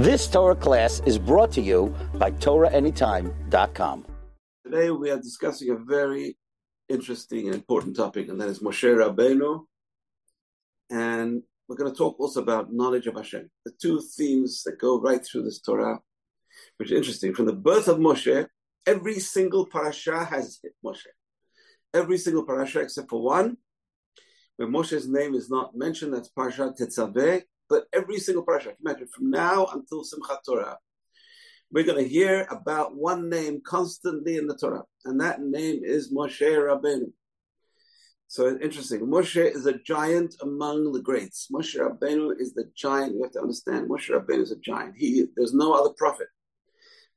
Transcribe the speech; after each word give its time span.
This 0.00 0.26
Torah 0.26 0.56
class 0.56 1.02
is 1.04 1.18
brought 1.18 1.52
to 1.52 1.60
you 1.60 1.94
by 2.14 2.30
TorahAnytime.com. 2.30 4.06
Today 4.64 4.90
we 4.90 5.10
are 5.10 5.18
discussing 5.18 5.68
a 5.68 5.76
very 5.76 6.38
interesting 6.88 7.44
and 7.44 7.54
important 7.54 7.96
topic, 7.96 8.30
and 8.30 8.40
that 8.40 8.48
is 8.48 8.60
Moshe 8.60 8.88
Rabbeinu. 8.88 9.66
And 10.88 11.42
we're 11.68 11.76
going 11.76 11.92
to 11.92 11.98
talk 11.98 12.18
also 12.18 12.40
about 12.40 12.72
knowledge 12.72 13.08
of 13.08 13.16
Hashem. 13.16 13.50
The 13.66 13.72
two 13.72 14.00
themes 14.16 14.62
that 14.64 14.78
go 14.78 14.98
right 14.98 15.22
through 15.22 15.42
this 15.42 15.60
Torah, 15.60 15.98
which 16.78 16.90
is 16.90 16.96
interesting. 16.96 17.34
From 17.34 17.44
the 17.44 17.52
birth 17.52 17.86
of 17.86 17.98
Moshe, 17.98 18.46
every 18.86 19.18
single 19.18 19.66
parasha 19.66 20.24
has 20.24 20.60
hit 20.62 20.72
Moshe. 20.82 21.12
Every 21.92 22.16
single 22.16 22.46
parasha 22.46 22.80
except 22.80 23.10
for 23.10 23.22
one, 23.22 23.58
where 24.56 24.66
Moshe's 24.66 25.06
name 25.06 25.34
is 25.34 25.50
not 25.50 25.76
mentioned, 25.76 26.14
that's 26.14 26.30
Parashat 26.30 26.78
Tetzaveh, 26.78 27.42
but 27.70 27.86
every 27.92 28.18
single 28.18 28.44
parasha, 28.44 28.74
imagine 28.84 29.06
from 29.06 29.30
now 29.30 29.66
until 29.66 30.02
Simchat 30.02 30.38
Torah, 30.44 30.76
we're 31.72 31.84
going 31.84 32.02
to 32.02 32.08
hear 32.08 32.48
about 32.50 32.96
one 32.96 33.30
name 33.30 33.62
constantly 33.64 34.36
in 34.36 34.48
the 34.48 34.56
Torah, 34.56 34.82
and 35.04 35.20
that 35.20 35.40
name 35.40 35.82
is 35.84 36.12
Moshe 36.12 36.40
Rabbeinu. 36.40 37.12
So 38.26 38.46
it's 38.46 38.62
interesting. 38.62 39.00
Moshe 39.00 39.54
is 39.54 39.66
a 39.66 39.78
giant 39.78 40.34
among 40.42 40.92
the 40.92 41.00
greats. 41.00 41.48
Moshe 41.52 41.76
Rabbeinu 41.76 42.40
is 42.40 42.54
the 42.54 42.70
giant. 42.76 43.14
You 43.14 43.22
have 43.22 43.32
to 43.32 43.40
understand. 43.40 43.88
Moshe 43.88 44.10
Rabbeinu 44.10 44.42
is 44.42 44.52
a 44.52 44.58
giant. 44.58 44.96
He 44.96 45.26
there's 45.36 45.54
no 45.54 45.72
other 45.72 45.94
prophet. 45.96 46.28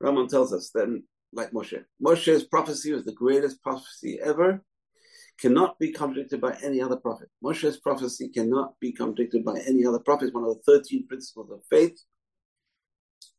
Rambam 0.01 0.29
tells 0.29 0.53
us 0.53 0.71
then, 0.73 1.03
like 1.33 1.51
Moshe, 1.51 1.83
Moshe's 2.03 2.43
prophecy 2.43 2.93
was 2.93 3.05
the 3.05 3.11
greatest 3.11 3.61
prophecy 3.61 4.19
ever 4.23 4.63
cannot 5.39 5.79
be 5.79 5.91
contradicted 5.91 6.41
by 6.41 6.57
any 6.63 6.81
other 6.81 6.95
prophet. 6.95 7.29
Moshe's 7.43 7.77
prophecy 7.77 8.29
cannot 8.29 8.79
be 8.79 8.91
contradicted 8.91 9.43
by 9.43 9.59
any 9.67 9.85
other 9.85 9.99
prophet. 9.99 10.33
One 10.33 10.43
of 10.43 10.55
the 10.55 10.79
13 10.79 11.07
principles 11.07 11.51
of 11.51 11.61
faith. 11.69 11.99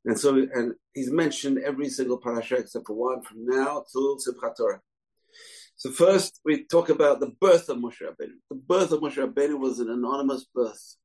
And 0.05 0.19
so, 0.19 0.35
and 0.35 0.75
he's 0.93 1.11
mentioned 1.11 1.59
every 1.65 1.89
single 1.89 2.19
parasha 2.19 2.57
except 2.57 2.87
for 2.87 2.95
one 2.95 3.23
from 3.23 3.47
now 3.47 3.85
till 3.91 4.19
Simchat 4.19 4.57
Torah. 4.57 4.81
So 5.77 5.91
first, 5.91 6.41
we 6.45 6.65
talk 6.67 6.89
about 6.89 7.21
the 7.21 7.33
birth 7.41 7.69
of 7.69 7.79
Moshe 7.79 8.03
Rabbeinu. 8.03 8.37
The 8.51 8.57
birth 8.57 8.93
of 8.93 9.01
Moshe 9.01 9.17
Rabbeinu 9.17 9.59
was 9.59 9.81
an 9.81 9.91
anonymous 9.91 10.47
birth. 10.55 10.97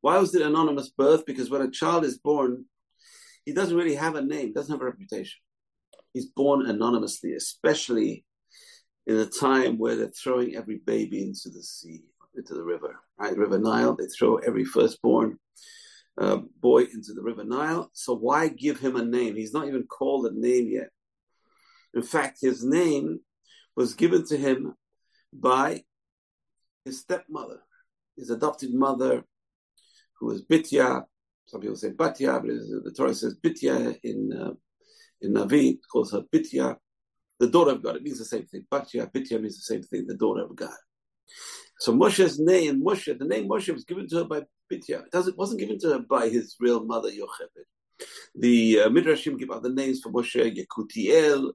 Why 0.00 0.18
was 0.18 0.34
it 0.34 0.42
anonymous 0.42 0.90
birth? 0.90 1.24
Because 1.26 1.50
when 1.50 1.62
a 1.62 1.70
child 1.70 2.04
is 2.04 2.18
born, 2.18 2.66
he 3.44 3.52
doesn't 3.52 3.76
really 3.76 3.94
have 3.94 4.14
a 4.14 4.22
name, 4.22 4.52
doesn't 4.52 4.72
have 4.72 4.82
a 4.82 4.84
reputation. 4.84 5.40
He's 6.12 6.26
born 6.26 6.66
anonymously, 6.66 7.34
especially 7.34 8.24
in 9.08 9.16
a 9.16 9.26
time 9.26 9.78
where 9.78 9.96
they're 9.96 10.08
throwing 10.08 10.54
every 10.54 10.76
baby 10.76 11.22
into 11.22 11.48
the 11.48 11.62
sea, 11.62 12.02
into 12.36 12.52
the 12.52 12.62
river, 12.62 12.94
right? 13.18 13.36
River 13.36 13.58
Nile, 13.58 13.96
they 13.96 14.04
throw 14.06 14.36
every 14.36 14.66
firstborn 14.66 15.38
uh, 16.20 16.36
boy 16.60 16.82
into 16.82 17.14
the 17.14 17.22
River 17.22 17.42
Nile. 17.42 17.90
So 17.94 18.14
why 18.14 18.48
give 18.48 18.78
him 18.78 18.96
a 18.96 19.04
name? 19.04 19.34
He's 19.34 19.54
not 19.54 19.66
even 19.66 19.84
called 19.84 20.26
a 20.26 20.38
name 20.38 20.68
yet. 20.68 20.90
In 21.94 22.02
fact, 22.02 22.38
his 22.42 22.62
name 22.62 23.20
was 23.74 23.94
given 23.94 24.26
to 24.26 24.36
him 24.36 24.74
by 25.32 25.84
his 26.84 27.00
stepmother, 27.00 27.60
his 28.18 28.28
adopted 28.28 28.74
mother, 28.74 29.24
who 30.20 30.26
was 30.26 30.44
Bitya. 30.44 31.04
Some 31.46 31.62
people 31.62 31.76
say 31.76 31.92
Batya, 31.92 32.42
but 32.42 32.84
the 32.84 32.92
Torah 32.94 33.14
says 33.14 33.38
Bitya 33.42 33.98
in 34.04 34.32
uh, 34.38 34.52
in 35.22 35.32
Navi, 35.32 35.78
calls 35.90 36.12
her 36.12 36.24
Bitya 36.32 36.76
the 37.38 37.48
daughter 37.48 37.72
of 37.72 37.82
God. 37.82 37.96
It 37.96 38.02
means 38.02 38.18
the 38.18 38.24
same 38.24 38.46
thing. 38.46 38.64
Batya, 38.70 39.10
Bitya 39.12 39.40
means 39.40 39.56
the 39.56 39.74
same 39.74 39.82
thing, 39.82 40.06
the 40.06 40.16
daughter 40.16 40.42
of 40.42 40.54
God. 40.56 40.76
So 41.80 41.92
Moshe's 41.92 42.40
name, 42.40 42.82
Moshe, 42.82 43.16
the 43.18 43.24
name 43.24 43.48
Moshe 43.48 43.72
was 43.72 43.84
given 43.84 44.08
to 44.08 44.16
her 44.16 44.24
by 44.24 44.42
Bitya. 44.72 45.04
It 45.12 45.36
wasn't 45.36 45.60
given 45.60 45.78
to 45.80 45.90
her 45.90 45.98
by 46.00 46.28
his 46.28 46.56
real 46.60 46.84
mother, 46.84 47.10
Yocheved. 47.10 47.64
The 48.34 48.80
uh, 48.80 48.88
Midrashim 48.88 49.38
give 49.38 49.50
other 49.50 49.72
names 49.72 50.00
for 50.00 50.10
Moshe, 50.10 50.56
Yekutiel. 50.56 51.52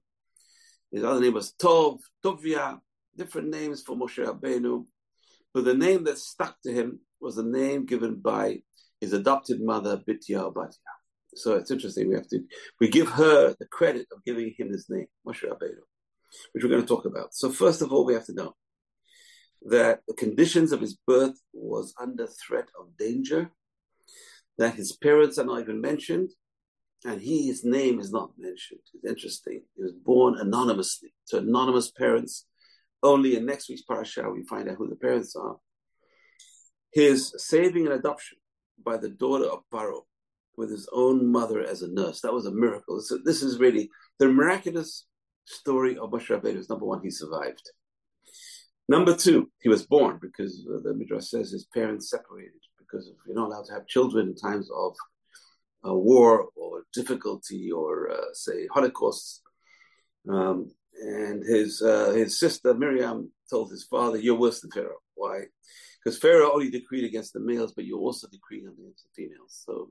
His 0.92 1.04
other 1.04 1.20
name 1.20 1.34
was 1.34 1.54
Tov, 1.54 2.00
Tovia, 2.24 2.80
different 3.18 3.50
names 3.50 3.82
for 3.82 3.96
Moshe 3.96 4.24
Rabbeinu. 4.24 4.86
But 5.54 5.66
the 5.66 5.74
name 5.74 6.04
that 6.06 6.18
stuck 6.18 6.62
to 6.64 6.72
him 6.72 7.00
was 7.20 7.36
the 7.36 7.44
name 7.44 7.86
given 7.86 8.16
by 8.16 8.60
his 9.02 9.14
adopted 9.14 9.62
mother, 9.62 9.98
Bitya 9.98 10.54
Batya. 10.54 10.78
So 11.36 11.56
it's 11.56 11.72
interesting. 11.72 12.10
We 12.10 12.16
have 12.16 12.28
to 12.30 12.44
we 12.80 12.88
give 12.90 13.10
her 13.10 13.56
the 13.60 13.66
credit 13.66 14.08
of 14.12 14.24
giving 14.24 14.54
him 14.58 14.70
his 14.70 14.90
name, 14.90 15.08
Moshe 15.26 15.44
Rabbeinu, 15.44 15.84
which 16.52 16.64
we're 16.64 16.70
going 16.70 16.82
to 16.82 16.88
talk 16.88 17.06
about. 17.06 17.34
So 17.34 17.50
first 17.50 17.82
of 17.82 17.92
all, 17.92 18.06
we 18.06 18.14
have 18.14 18.26
to 18.26 18.34
know 18.34 18.56
that 19.64 20.02
the 20.08 20.14
conditions 20.14 20.72
of 20.72 20.82
his 20.82 20.98
birth 21.08 21.40
was 21.54 21.94
under 22.00 22.28
threat 22.28 22.68
of 22.80 22.98
danger, 22.98 23.52
that 24.58 24.76
his 24.76 24.92
parents 24.92 25.38
are 25.38 25.46
not 25.46 25.62
even 25.62 25.80
mentioned, 25.82 26.32
and 27.06 27.22
he, 27.22 27.48
his 27.48 27.64
name 27.64 28.00
is 28.00 28.12
not 28.12 28.32
mentioned. 28.38 28.82
It's 28.94 29.06
interesting. 29.06 29.62
He 29.76 29.84
was 29.84 29.94
born 29.94 30.38
anonymously 30.38 31.14
to 31.28 31.38
anonymous 31.38 31.92
parents. 31.92 32.46
Only 33.02 33.36
in 33.36 33.46
next 33.46 33.68
week's 33.68 33.82
parasha 33.82 34.30
we 34.30 34.44
find 34.44 34.70
out 34.70 34.78
who 34.78 34.88
the 34.88 34.96
parents 34.96 35.36
are. 35.36 35.58
His 36.94 37.34
saving 37.38 37.86
and 37.86 37.96
adoption 37.96 38.38
by 38.84 38.98
the 38.98 39.10
daughter 39.10 39.46
of 39.46 39.64
Paro 39.74 40.04
with 40.58 40.70
his 40.70 40.88
own 40.94 41.32
mother 41.32 41.62
as 41.62 41.82
a 41.82 41.92
nurse. 41.92 42.22
That 42.22 42.34
was 42.34 42.46
a 42.46 42.52
miracle. 42.52 43.02
So 43.02 43.18
this 43.24 43.42
is 43.42 43.60
really 43.60 43.90
the 44.20 44.28
miraculous 44.28 45.06
story 45.46 45.98
of 45.98 46.12
Moshe 46.12 46.28
Rabbeinu. 46.28 46.68
Number 46.70 46.86
one, 46.86 47.02
he 47.02 47.10
survived. 47.10 47.70
Number 48.90 49.16
two, 49.16 49.50
he 49.62 49.70
was 49.70 49.86
born 49.86 50.20
because 50.22 50.66
the 50.84 50.94
Midrash 50.94 51.28
says 51.28 51.52
his 51.52 51.66
parents 51.66 52.10
separated 52.10 52.60
because 52.78 53.10
you're 53.26 53.36
not 53.36 53.48
allowed 53.48 53.66
to 53.66 53.74
have 53.74 53.88
children 53.88 54.28
in 54.28 54.36
times 54.36 54.70
of 54.76 54.96
uh, 55.88 55.94
war 55.94 56.50
or 56.56 56.84
difficulty 56.94 57.72
or 57.72 58.12
uh, 58.12 58.34
say 58.34 58.68
Holocaust. 58.68 59.42
Um, 60.30 60.72
and 61.02 61.44
his 61.44 61.82
uh, 61.82 62.12
his 62.12 62.40
sister 62.40 62.74
Miriam 62.74 63.32
told 63.50 63.72
his 63.72 63.84
father, 63.84 64.18
"You're 64.18 64.40
worse 64.40 64.62
than 64.62 64.72
Pharaoh. 64.72 65.02
Why? 65.16 65.46
Because 66.04 66.20
Pharaoh 66.20 66.54
only 66.54 66.70
decreed 66.70 67.06
against 67.06 67.34
the 67.34 67.40
males, 67.40 67.74
but 67.74 67.86
you're 67.86 68.00
also 68.00 68.28
decreeing 68.28 68.68
against 68.68 69.04
the 69.04 69.10
females. 69.16 69.64
So 69.66 69.90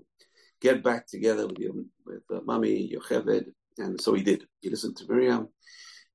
get 0.62 0.82
back 0.82 1.06
together 1.06 1.46
with 1.46 1.58
your 1.58 1.74
with 2.06 2.22
uh, 2.32 2.40
mommy 2.44 2.94
Yocheved, 2.94 3.46
and 3.78 4.00
so 4.00 4.14
he 4.14 4.22
did. 4.22 4.44
He 4.60 4.70
listened 4.70 4.96
to 4.98 5.06
Miriam, 5.08 5.48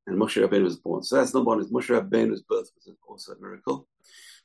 and 0.08 0.20
Moshe 0.20 0.42
Rabbeinu 0.42 0.64
was 0.64 0.78
born. 0.78 1.04
So 1.04 1.18
that's 1.18 1.34
number 1.34 1.50
one. 1.50 1.60
Is 1.60 1.72
Moshe 1.72 1.94
Rabbeinu's 1.94 2.44
birth 2.44 2.70
was 2.76 2.96
also 3.08 3.34
a 3.34 3.40
miracle. 3.40 3.88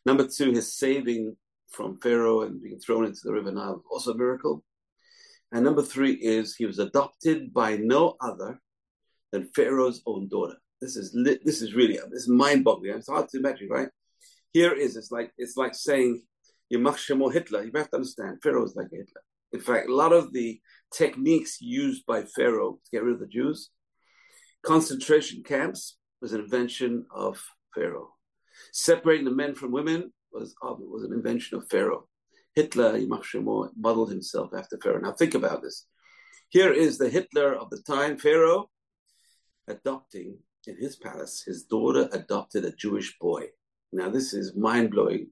Number 0.04 0.26
two, 0.26 0.50
his 0.50 0.76
saving 0.76 1.36
from 1.70 1.98
Pharaoh 2.00 2.42
and 2.42 2.60
being 2.60 2.80
thrown 2.80 3.06
into 3.06 3.20
the 3.24 3.32
river 3.32 3.52
Nile, 3.52 3.82
also 3.90 4.12
a 4.12 4.16
miracle. 4.16 4.64
And 5.52 5.64
number 5.64 5.82
three 5.82 6.12
is 6.14 6.56
he 6.56 6.66
was 6.66 6.78
adopted 6.78 7.52
by 7.54 7.76
no 7.76 8.16
other 8.20 8.58
than 9.30 9.50
Pharaoh's 9.54 10.02
own 10.06 10.28
daughter. 10.28 10.56
This 10.80 10.96
is 10.96 11.16
this 11.44 11.62
is 11.62 11.74
really 11.74 11.98
this 12.10 12.24
is 12.24 12.28
mind-boggling. 12.28 12.96
It's 12.96 13.08
hard 13.08 13.28
to 13.28 13.38
imagine, 13.38 13.68
right? 13.68 13.88
Here 14.52 14.72
is 14.72 14.96
it's 14.96 15.12
like 15.12 15.30
it's 15.38 15.56
like 15.56 15.74
saying 15.74 16.22
Yamach 16.72 17.32
Hitler. 17.32 17.62
You 17.62 17.70
have 17.76 17.90
to 17.90 17.96
understand 17.96 18.42
Pharaoh 18.42 18.64
is 18.64 18.74
like 18.74 18.88
Hitler. 18.90 19.22
In 19.52 19.60
fact, 19.60 19.88
a 19.88 19.94
lot 19.94 20.12
of 20.12 20.32
the 20.32 20.60
techniques 20.94 21.60
used 21.60 22.04
by 22.06 22.24
Pharaoh 22.24 22.78
to 22.84 22.90
get 22.90 23.02
rid 23.02 23.14
of 23.14 23.20
the 23.20 23.26
Jews, 23.26 23.70
concentration 24.64 25.42
camps 25.42 25.96
was 26.20 26.32
an 26.32 26.40
invention 26.40 27.06
of 27.14 27.42
Pharaoh. 27.74 28.14
Separating 28.72 29.24
the 29.24 29.30
men 29.30 29.54
from 29.54 29.72
women 29.72 30.12
was, 30.32 30.54
was 30.62 31.04
an 31.04 31.12
invention 31.12 31.58
of 31.58 31.68
Pharaoh. 31.70 32.06
Hitler, 32.54 32.98
Yimach 32.98 33.72
modeled 33.76 34.10
himself 34.10 34.50
after 34.56 34.78
Pharaoh. 34.78 35.00
Now 35.00 35.12
think 35.12 35.34
about 35.34 35.62
this. 35.62 35.86
Here 36.50 36.72
is 36.72 36.98
the 36.98 37.08
Hitler 37.08 37.54
of 37.54 37.70
the 37.70 37.80
time, 37.82 38.18
Pharaoh, 38.18 38.70
adopting 39.68 40.38
in 40.66 40.76
his 40.76 40.96
palace, 40.96 41.42
his 41.44 41.64
daughter 41.64 42.08
adopted 42.12 42.64
a 42.64 42.72
Jewish 42.72 43.16
boy. 43.18 43.46
Now 43.92 44.10
this 44.10 44.32
is 44.32 44.54
mind 44.54 44.90
blowing 44.90 45.30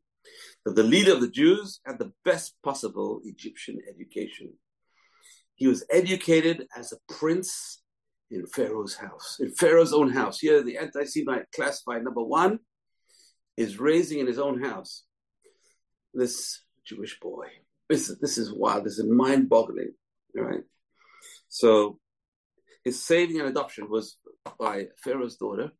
that 0.65 0.77
the 0.77 0.83
leader 0.83 1.13
of 1.13 1.21
the 1.21 1.31
Jews 1.31 1.81
had 1.87 1.99
the 1.99 2.13
best 2.25 2.55
possible 2.63 3.21
Egyptian 3.25 3.79
education. 3.89 4.53
He 5.55 5.67
was 5.67 5.85
educated 5.91 6.67
as 6.77 6.93
a 6.93 7.13
prince 7.13 7.83
in 8.31 8.47
Pharaoh's 8.47 8.95
house, 8.95 9.39
in 9.41 9.51
Pharaoh's 9.51 9.93
own 9.93 10.11
house. 10.11 10.39
Here, 10.39 10.63
the 10.63 10.79
anti 10.79 11.05
Semite 11.05 11.47
classified 11.55 12.05
number 12.05 12.23
one 12.23 12.61
is 13.57 13.79
raising 13.79 14.21
in 14.21 14.27
his 14.27 14.39
own 14.39 14.63
house 14.63 15.05
this 16.15 16.63
Jewish 16.85 17.19
boy. 17.21 17.47
This, 17.89 18.15
this 18.21 18.39
is 18.39 18.53
wild. 18.53 18.85
This 18.85 18.99
is 18.99 19.07
mind 19.07 19.49
boggling, 19.49 19.93
right? 20.35 20.63
So, 21.49 21.99
his 22.85 23.05
saving 23.05 23.41
and 23.41 23.49
adoption 23.49 23.91
was 23.91 24.17
by 24.59 24.87
Pharaoh's 25.03 25.37
daughter, 25.37 25.73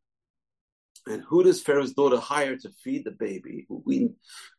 and 1.07 1.23
who 1.23 1.43
does 1.43 1.61
Pharaoh's 1.61 1.93
daughter 1.93 2.17
hire 2.17 2.55
to 2.57 2.69
feed 2.83 3.05
the 3.05 3.11
baby? 3.11 3.65
Who, 3.67 3.81
we, 3.85 4.09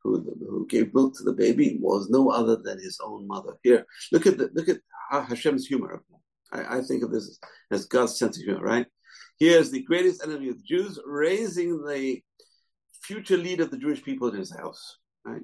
who, 0.03 0.37
who 0.49 0.67
gave 0.69 0.95
milk 0.95 1.17
to 1.17 1.25
the 1.25 1.33
baby 1.33 1.79
was 1.81 2.11
no 2.11 2.31
other 2.31 2.57
than 2.57 2.79
his 2.79 2.99
own 3.03 3.27
mother. 3.27 3.55
Here, 3.63 3.87
look 4.11 4.27
at 4.27 4.39
the, 4.39 4.51
look 4.53 4.69
at 4.69 4.79
Hashem's 5.11 5.67
humor. 5.67 6.03
I, 6.53 6.79
I 6.79 6.81
think 6.83 7.05
of 7.05 7.13
this 7.13 7.39
as 7.71 7.87
God's 7.87 8.19
sense 8.19 8.37
of 8.39 8.45
humor, 8.45 8.63
right? 8.63 8.87
Here's 9.39 9.71
the 9.71 9.83
greatest 9.83 10.23
enemy 10.23 10.49
of 10.49 10.59
the 10.59 10.65
Jews 10.65 10.99
raising 11.05 11.85
the 11.85 12.23
future 13.03 13.37
leader 13.37 13.65
of 13.65 13.71
the 13.71 13.79
Jewish 13.79 14.03
people 14.03 14.29
in 14.29 14.39
his 14.39 14.55
house. 14.55 14.99
Right? 15.25 15.43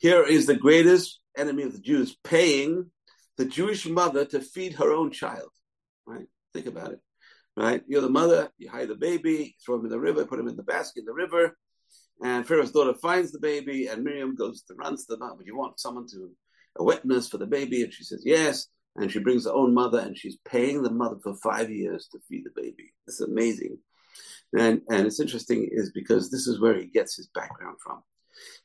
Here 0.00 0.24
is 0.24 0.46
the 0.46 0.56
greatest 0.56 1.20
enemy 1.36 1.62
of 1.62 1.72
the 1.72 1.80
Jews 1.80 2.16
paying 2.24 2.90
the 3.36 3.44
Jewish 3.44 3.86
mother 3.86 4.24
to 4.26 4.40
feed 4.40 4.74
her 4.74 4.92
own 4.92 5.12
child. 5.12 5.50
Right? 6.06 6.26
Think 6.52 6.66
about 6.66 6.92
it. 6.92 7.00
Right? 7.56 7.82
You're 7.86 8.00
the 8.00 8.08
mother, 8.08 8.50
you 8.56 8.70
hide 8.70 8.88
the 8.88 8.94
baby, 8.94 9.56
throw 9.64 9.76
him 9.76 9.84
in 9.84 9.90
the 9.90 10.00
river, 10.00 10.24
put 10.24 10.38
him 10.38 10.48
in 10.48 10.56
the 10.56 10.62
basket 10.62 11.00
in 11.00 11.04
the 11.04 11.12
river, 11.12 11.56
and 12.22 12.46
Pharaoh's 12.46 12.70
daughter 12.70 12.94
finds 12.94 13.32
the 13.32 13.40
baby, 13.40 13.88
and 13.88 14.04
Miriam 14.04 14.34
goes 14.34 14.62
to 14.62 14.74
runs 14.74 15.06
to 15.06 15.14
the 15.14 15.18
mother. 15.18 15.34
But 15.38 15.46
you 15.46 15.56
want 15.56 15.80
someone 15.80 16.06
to 16.08 16.30
a 16.76 16.84
witness 16.84 17.28
for 17.28 17.38
the 17.38 17.46
baby? 17.46 17.82
And 17.82 17.92
she 17.92 18.04
says, 18.04 18.22
Yes. 18.24 18.68
And 18.94 19.10
she 19.10 19.20
brings 19.20 19.46
her 19.46 19.52
own 19.52 19.72
mother, 19.72 19.98
and 19.98 20.16
she's 20.16 20.36
paying 20.44 20.82
the 20.82 20.90
mother 20.90 21.16
for 21.22 21.34
five 21.36 21.70
years 21.70 22.08
to 22.12 22.20
feed 22.28 22.44
the 22.44 22.50
baby. 22.54 22.92
It's 23.06 23.20
amazing. 23.20 23.78
And 24.56 24.82
and 24.90 25.06
it's 25.06 25.18
interesting 25.18 25.66
is 25.72 25.90
because 25.92 26.30
this 26.30 26.46
is 26.46 26.60
where 26.60 26.78
he 26.78 26.86
gets 26.86 27.16
his 27.16 27.28
background 27.34 27.78
from. 27.82 28.02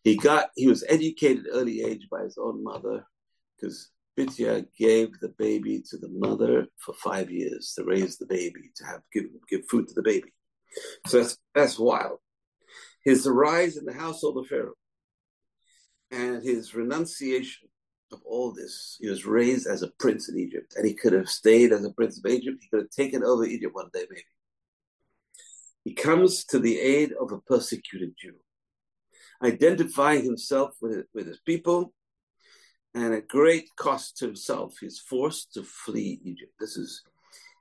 He 0.04 0.18
got 0.18 0.50
he 0.56 0.68
was 0.68 0.84
educated 0.90 1.46
early 1.52 1.82
age 1.82 2.08
by 2.12 2.24
his 2.24 2.38
own 2.38 2.62
mother, 2.62 3.08
because 3.56 3.90
Bitya 4.18 4.66
gave 4.78 5.20
the 5.20 5.34
baby 5.38 5.84
to 5.90 5.98
the 5.98 6.10
mother 6.10 6.66
for 6.78 6.94
five 6.96 7.30
years 7.30 7.74
to 7.76 7.84
raise 7.84 8.18
the 8.18 8.26
baby, 8.26 8.72
to 8.76 8.86
have 8.86 9.02
give, 9.14 9.26
give 9.50 9.68
food 9.70 9.88
to 9.88 9.94
the 9.94 10.02
baby. 10.02 10.34
So 11.06 11.20
that's 11.20 11.38
that's 11.54 11.80
wild. 11.80 12.20
His 13.04 13.28
rise 13.28 13.78
in 13.78 13.86
the 13.86 13.94
household 13.94 14.38
of 14.38 14.48
Pharaoh 14.48 14.74
and 16.12 16.44
his 16.44 16.74
renunciation 16.74 17.70
of 18.12 18.20
all 18.26 18.54
this. 18.54 18.98
He 19.00 19.10
was 19.10 19.26
raised 19.26 19.68
as 19.68 19.82
a 19.82 19.92
prince 20.00 20.30
in 20.30 20.38
Egypt, 20.38 20.74
and 20.76 20.86
he 20.86 20.94
could 20.94 21.14
have 21.14 21.30
stayed 21.30 21.72
as 21.72 21.84
a 21.86 21.92
prince 21.92 22.18
of 22.18 22.30
Egypt. 22.30 22.58
He 22.62 22.70
could 22.70 22.82
have 22.84 22.90
taken 22.90 23.24
over 23.24 23.46
Egypt 23.46 23.76
one 23.76 23.90
day, 23.94 24.06
maybe. 24.10 24.24
He 25.84 25.94
comes 25.94 26.44
to 26.46 26.60
the 26.60 26.80
aid 26.80 27.14
of 27.20 27.32
a 27.32 27.40
persecuted 27.40 28.14
Jew, 28.22 28.36
identifying 29.44 30.24
himself 30.24 30.72
with, 30.82 31.06
with 31.14 31.28
his 31.28 31.40
people, 31.40 31.94
and 32.94 33.14
at 33.14 33.28
great 33.28 33.70
cost 33.76 34.18
to 34.18 34.26
himself, 34.26 34.78
he's 34.80 35.00
forced 35.00 35.54
to 35.54 35.64
flee 35.64 36.20
Egypt. 36.24 36.54
This 36.60 36.78
is, 36.78 37.04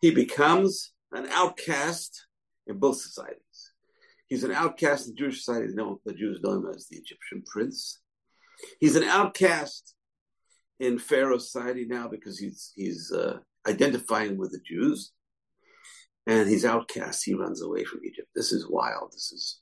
he 0.01 0.11
becomes 0.11 0.93
an 1.13 1.27
outcast 1.33 2.27
in 2.67 2.79
both 2.79 2.99
societies. 2.99 3.73
He's 4.29 4.45
an 4.45 4.53
outcast 4.53 5.09
in 5.09 5.17
Jewish 5.17 5.45
society. 5.45 5.73
Know, 5.75 6.01
the 6.05 6.15
Jews 6.15 6.41
know 6.43 6.53
him 6.53 6.67
as 6.75 6.89
the 6.89 6.97
Egyptian 6.97 7.43
prince. 7.47 8.01
He's 8.81 8.97
an 8.97 9.05
outcast 9.05 9.95
in 10.81 10.99
Pharaoh's 10.99 11.51
society 11.51 11.87
now 11.87 12.09
because 12.09 12.39
he's 12.39 12.73
he's 12.75 13.13
uh, 13.13 13.39
identifying 13.67 14.37
with 14.37 14.53
the 14.53 14.61
Jews, 14.61 15.13
and 16.27 16.49
he's 16.49 16.65
outcast. 16.65 17.25
He 17.25 17.35
runs 17.35 17.63
away 17.63 17.85
from 17.85 18.01
Egypt. 18.05 18.29
This 18.35 18.53
is 18.53 18.69
wild. 18.69 19.13
This 19.13 19.33
is 19.33 19.61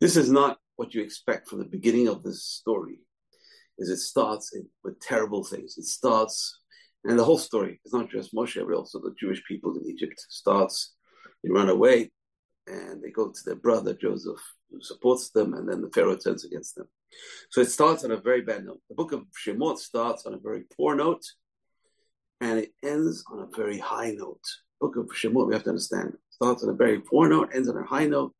this 0.00 0.16
is 0.16 0.30
not 0.30 0.58
what 0.76 0.94
you 0.94 1.02
expect 1.02 1.48
from 1.48 1.58
the 1.58 1.64
beginning 1.66 2.08
of 2.08 2.22
this 2.22 2.42
story. 2.42 3.00
Is 3.78 3.90
it 3.90 3.98
starts 3.98 4.54
with 4.82 5.00
terrible 5.00 5.44
things. 5.44 5.76
It 5.76 5.84
starts, 5.84 6.60
and 7.04 7.18
the 7.18 7.24
whole 7.24 7.38
story 7.38 7.80
is 7.84 7.92
not 7.92 8.10
just 8.10 8.34
Moshe, 8.34 8.64
but 8.66 8.74
also 8.74 8.98
the 9.00 9.14
Jewish 9.18 9.42
people 9.46 9.76
in 9.76 9.86
Egypt. 9.86 10.18
Starts, 10.30 10.94
they 11.42 11.50
run 11.50 11.68
away, 11.68 12.10
and 12.66 13.02
they 13.02 13.10
go 13.10 13.28
to 13.28 13.40
their 13.44 13.56
brother 13.56 13.94
Joseph, 13.94 14.40
who 14.70 14.80
supports 14.80 15.30
them, 15.30 15.54
and 15.54 15.68
then 15.68 15.82
the 15.82 15.90
Pharaoh 15.90 16.16
turns 16.16 16.44
against 16.44 16.74
them. 16.74 16.88
So 17.50 17.60
it 17.60 17.70
starts 17.70 18.02
on 18.04 18.10
a 18.10 18.16
very 18.16 18.42
bad 18.42 18.64
note. 18.64 18.80
The 18.88 18.94
book 18.94 19.12
of 19.12 19.24
Shemot 19.46 19.78
starts 19.78 20.26
on 20.26 20.34
a 20.34 20.38
very 20.38 20.64
poor 20.76 20.94
note, 20.96 21.22
and 22.40 22.58
it 22.58 22.72
ends 22.82 23.24
on 23.30 23.40
a 23.40 23.56
very 23.56 23.78
high 23.78 24.12
note. 24.12 24.42
Book 24.80 24.96
of 24.96 25.06
Shemot, 25.06 25.46
we 25.48 25.54
have 25.54 25.64
to 25.64 25.70
understand, 25.70 26.14
starts 26.30 26.62
on 26.64 26.70
a 26.70 26.74
very 26.74 27.00
poor 27.00 27.28
note, 27.28 27.50
ends 27.54 27.68
on 27.68 27.76
a 27.76 27.84
high 27.84 28.06
note, 28.06 28.34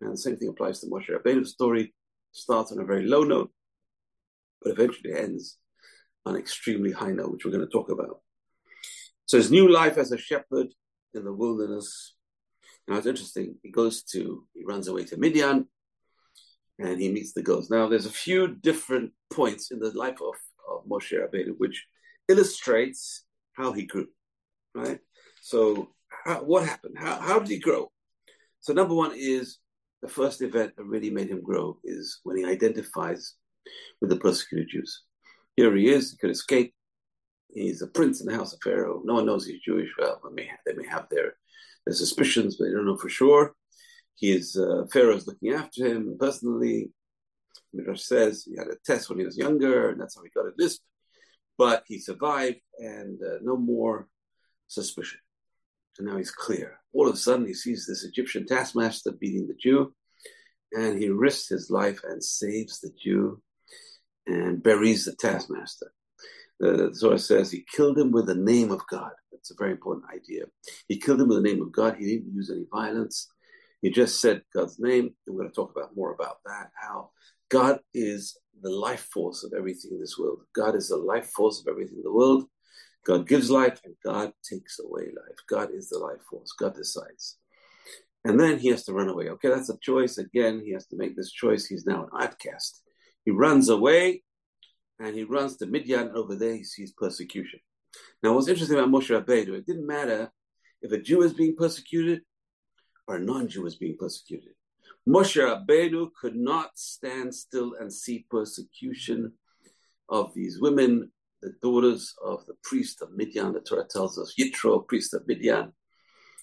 and 0.00 0.12
the 0.12 0.18
same 0.18 0.36
thing 0.36 0.48
applies 0.48 0.80
to 0.80 0.86
Moshe 0.86 1.10
Rabbeinu's 1.10 1.52
story. 1.52 1.94
Starts 2.32 2.70
on 2.72 2.78
a 2.78 2.84
very 2.84 3.06
low 3.06 3.24
note, 3.24 3.50
but 4.62 4.72
eventually 4.72 5.14
ends 5.14 5.56
on 6.26 6.34
an 6.34 6.40
extremely 6.40 6.92
high 6.92 7.12
note, 7.12 7.32
which 7.32 7.44
we're 7.44 7.50
going 7.52 7.66
to 7.66 7.72
talk 7.72 7.90
about. 7.90 8.20
So 9.26 9.36
his 9.36 9.50
new 9.50 9.68
life 9.68 9.96
as 9.96 10.12
a 10.12 10.18
shepherd 10.18 10.68
in 11.14 11.24
the 11.24 11.32
wilderness. 11.32 12.14
Now 12.88 12.96
it's 12.96 13.06
interesting. 13.06 13.56
He 13.62 13.70
goes 13.70 14.02
to, 14.12 14.44
he 14.54 14.64
runs 14.64 14.88
away 14.88 15.04
to 15.04 15.16
Midian, 15.16 15.66
and 16.80 17.00
he 17.00 17.10
meets 17.10 17.32
the 17.32 17.42
girls. 17.42 17.70
Now, 17.70 17.88
there's 17.88 18.06
a 18.06 18.10
few 18.10 18.48
different 18.48 19.12
points 19.30 19.70
in 19.70 19.78
the 19.78 19.90
life 19.90 20.18
of, 20.20 20.34
of 20.70 20.86
Moshe 20.88 21.12
Rabbeinu 21.12 21.54
which 21.58 21.86
illustrates 22.28 23.24
how 23.52 23.72
he 23.72 23.84
grew, 23.84 24.06
right? 24.74 24.98
So, 25.42 25.90
how, 26.24 26.42
what 26.42 26.66
happened? 26.66 26.96
How, 26.98 27.20
how 27.20 27.38
did 27.38 27.50
he 27.50 27.58
grow? 27.58 27.90
So, 28.60 28.72
number 28.72 28.94
one 28.94 29.12
is 29.14 29.58
the 30.02 30.08
first 30.08 30.40
event 30.40 30.76
that 30.76 30.84
really 30.84 31.10
made 31.10 31.28
him 31.28 31.42
grow 31.42 31.78
is 31.84 32.20
when 32.24 32.36
he 32.38 32.44
identifies 32.44 33.34
with 34.00 34.10
the 34.10 34.16
persecuted 34.16 34.68
Jews. 34.70 35.02
Here 35.56 35.74
he 35.76 35.88
is, 35.88 36.10
he 36.10 36.16
could 36.16 36.30
escape. 36.30 36.74
He's 37.52 37.82
a 37.82 37.86
prince 37.86 38.20
in 38.20 38.26
the 38.26 38.36
house 38.36 38.52
of 38.52 38.60
Pharaoh. 38.62 39.02
No 39.04 39.14
one 39.14 39.26
knows 39.26 39.44
he's 39.44 39.60
Jewish. 39.60 39.90
Well, 39.98 40.20
they 40.24 40.34
may 40.42 40.48
have, 40.48 40.58
they 40.64 40.74
may 40.74 40.86
have 40.86 41.08
their, 41.10 41.34
their 41.84 41.94
suspicions, 41.94 42.56
but 42.56 42.66
they 42.66 42.72
don't 42.72 42.86
know 42.86 42.96
for 42.96 43.08
sure. 43.08 43.54
He 44.14 44.32
is 44.32 44.56
uh, 44.56 44.84
Pharaoh's 44.92 45.26
looking 45.26 45.52
after 45.52 45.86
him 45.86 46.16
personally. 46.18 46.92
Midrash 47.72 48.02
says 48.02 48.44
he 48.44 48.56
had 48.56 48.68
a 48.68 48.76
test 48.84 49.08
when 49.08 49.18
he 49.18 49.24
was 49.24 49.36
younger, 49.36 49.90
and 49.90 50.00
that's 50.00 50.16
how 50.16 50.22
he 50.22 50.30
got 50.30 50.46
a 50.46 50.52
lisp. 50.58 50.82
But 51.56 51.84
he 51.86 51.98
survived, 51.98 52.60
and 52.78 53.18
uh, 53.22 53.38
no 53.42 53.56
more 53.56 54.08
suspicion. 54.68 55.20
And 55.98 56.06
now 56.06 56.16
he's 56.16 56.30
clear. 56.30 56.78
All 56.92 57.08
of 57.08 57.14
a 57.14 57.18
sudden, 57.18 57.46
he 57.46 57.54
sees 57.54 57.86
this 57.86 58.04
Egyptian 58.04 58.46
taskmaster 58.46 59.12
beating 59.12 59.46
the 59.46 59.54
Jew, 59.54 59.94
and 60.72 60.98
he 60.98 61.08
risks 61.08 61.48
his 61.48 61.70
life 61.70 62.00
and 62.04 62.22
saves 62.22 62.80
the 62.80 62.90
Jew 63.02 63.42
and 64.30 64.62
buries 64.62 65.04
the 65.04 65.14
taskmaster. 65.14 65.92
The 66.58 66.90
Zohar 66.94 67.18
says 67.18 67.50
he 67.50 67.64
killed 67.74 67.98
him 67.98 68.12
with 68.12 68.26
the 68.26 68.34
name 68.34 68.70
of 68.70 68.86
God. 68.90 69.12
That's 69.32 69.50
a 69.50 69.54
very 69.58 69.72
important 69.72 70.06
idea. 70.12 70.44
He 70.88 70.98
killed 70.98 71.20
him 71.20 71.28
with 71.28 71.42
the 71.42 71.48
name 71.48 71.62
of 71.62 71.72
God. 71.72 71.96
He 71.98 72.04
didn't 72.04 72.34
use 72.34 72.50
any 72.50 72.66
violence. 72.70 73.28
He 73.80 73.90
just 73.90 74.20
said 74.20 74.42
God's 74.54 74.78
name. 74.78 75.14
We're 75.26 75.38
going 75.38 75.48
to 75.48 75.54
talk 75.54 75.72
about 75.74 75.96
more 75.96 76.12
about 76.12 76.36
that. 76.44 76.70
How 76.78 77.10
God 77.50 77.80
is 77.94 78.36
the 78.62 78.70
life 78.70 79.08
force 79.12 79.42
of 79.42 79.52
everything 79.56 79.92
in 79.92 80.00
this 80.00 80.18
world. 80.18 80.42
God 80.54 80.74
is 80.76 80.88
the 80.88 80.98
life 80.98 81.30
force 81.30 81.60
of 81.60 81.70
everything 81.70 81.96
in 81.96 82.02
the 82.02 82.12
world. 82.12 82.44
God 83.06 83.26
gives 83.26 83.50
life 83.50 83.80
and 83.84 83.94
God 84.04 84.32
takes 84.48 84.78
away 84.78 85.04
life. 85.04 85.38
God 85.48 85.70
is 85.72 85.88
the 85.88 85.98
life 85.98 86.20
force. 86.28 86.52
God 86.58 86.74
decides. 86.74 87.38
And 88.26 88.38
then 88.38 88.58
he 88.58 88.68
has 88.68 88.84
to 88.84 88.92
run 88.92 89.08
away. 89.08 89.30
Okay, 89.30 89.48
that's 89.48 89.70
a 89.70 89.78
choice. 89.80 90.18
Again, 90.18 90.60
he 90.62 90.72
has 90.72 90.86
to 90.88 90.96
make 90.96 91.16
this 91.16 91.32
choice. 91.32 91.64
He's 91.64 91.86
now 91.86 92.04
an 92.04 92.22
outcast. 92.22 92.82
He 93.30 93.36
runs 93.36 93.68
away 93.68 94.24
and 94.98 95.14
he 95.14 95.22
runs 95.22 95.56
to 95.58 95.66
Midian. 95.66 96.10
Over 96.16 96.34
there, 96.34 96.56
he 96.56 96.64
sees 96.64 96.90
persecution. 96.90 97.60
Now, 98.24 98.34
what's 98.34 98.48
interesting 98.48 98.76
about 98.76 98.90
Moshe 98.90 99.16
Rabbeinu, 99.16 99.54
it 99.54 99.66
didn't 99.66 99.86
matter 99.86 100.32
if 100.82 100.90
a 100.90 100.98
Jew 100.98 101.22
is 101.22 101.32
being 101.32 101.54
persecuted 101.54 102.22
or 103.06 103.14
a 103.14 103.20
non-Jew 103.20 103.62
was 103.62 103.76
being 103.76 103.96
persecuted. 103.96 104.54
Moshe 105.08 105.40
Rabbeinu 105.40 106.08
could 106.20 106.34
not 106.34 106.70
stand 106.74 107.32
still 107.32 107.74
and 107.78 107.92
see 107.92 108.26
persecution 108.28 109.34
of 110.08 110.34
these 110.34 110.60
women, 110.60 111.12
the 111.40 111.52
daughters 111.62 112.12
of 112.24 112.44
the 112.46 112.54
priest 112.64 113.00
of 113.00 113.12
Midian. 113.12 113.52
The 113.52 113.60
Torah 113.60 113.86
tells 113.88 114.18
us 114.18 114.34
Yitro, 114.36 114.84
priest 114.88 115.14
of 115.14 115.24
Midian, 115.28 115.72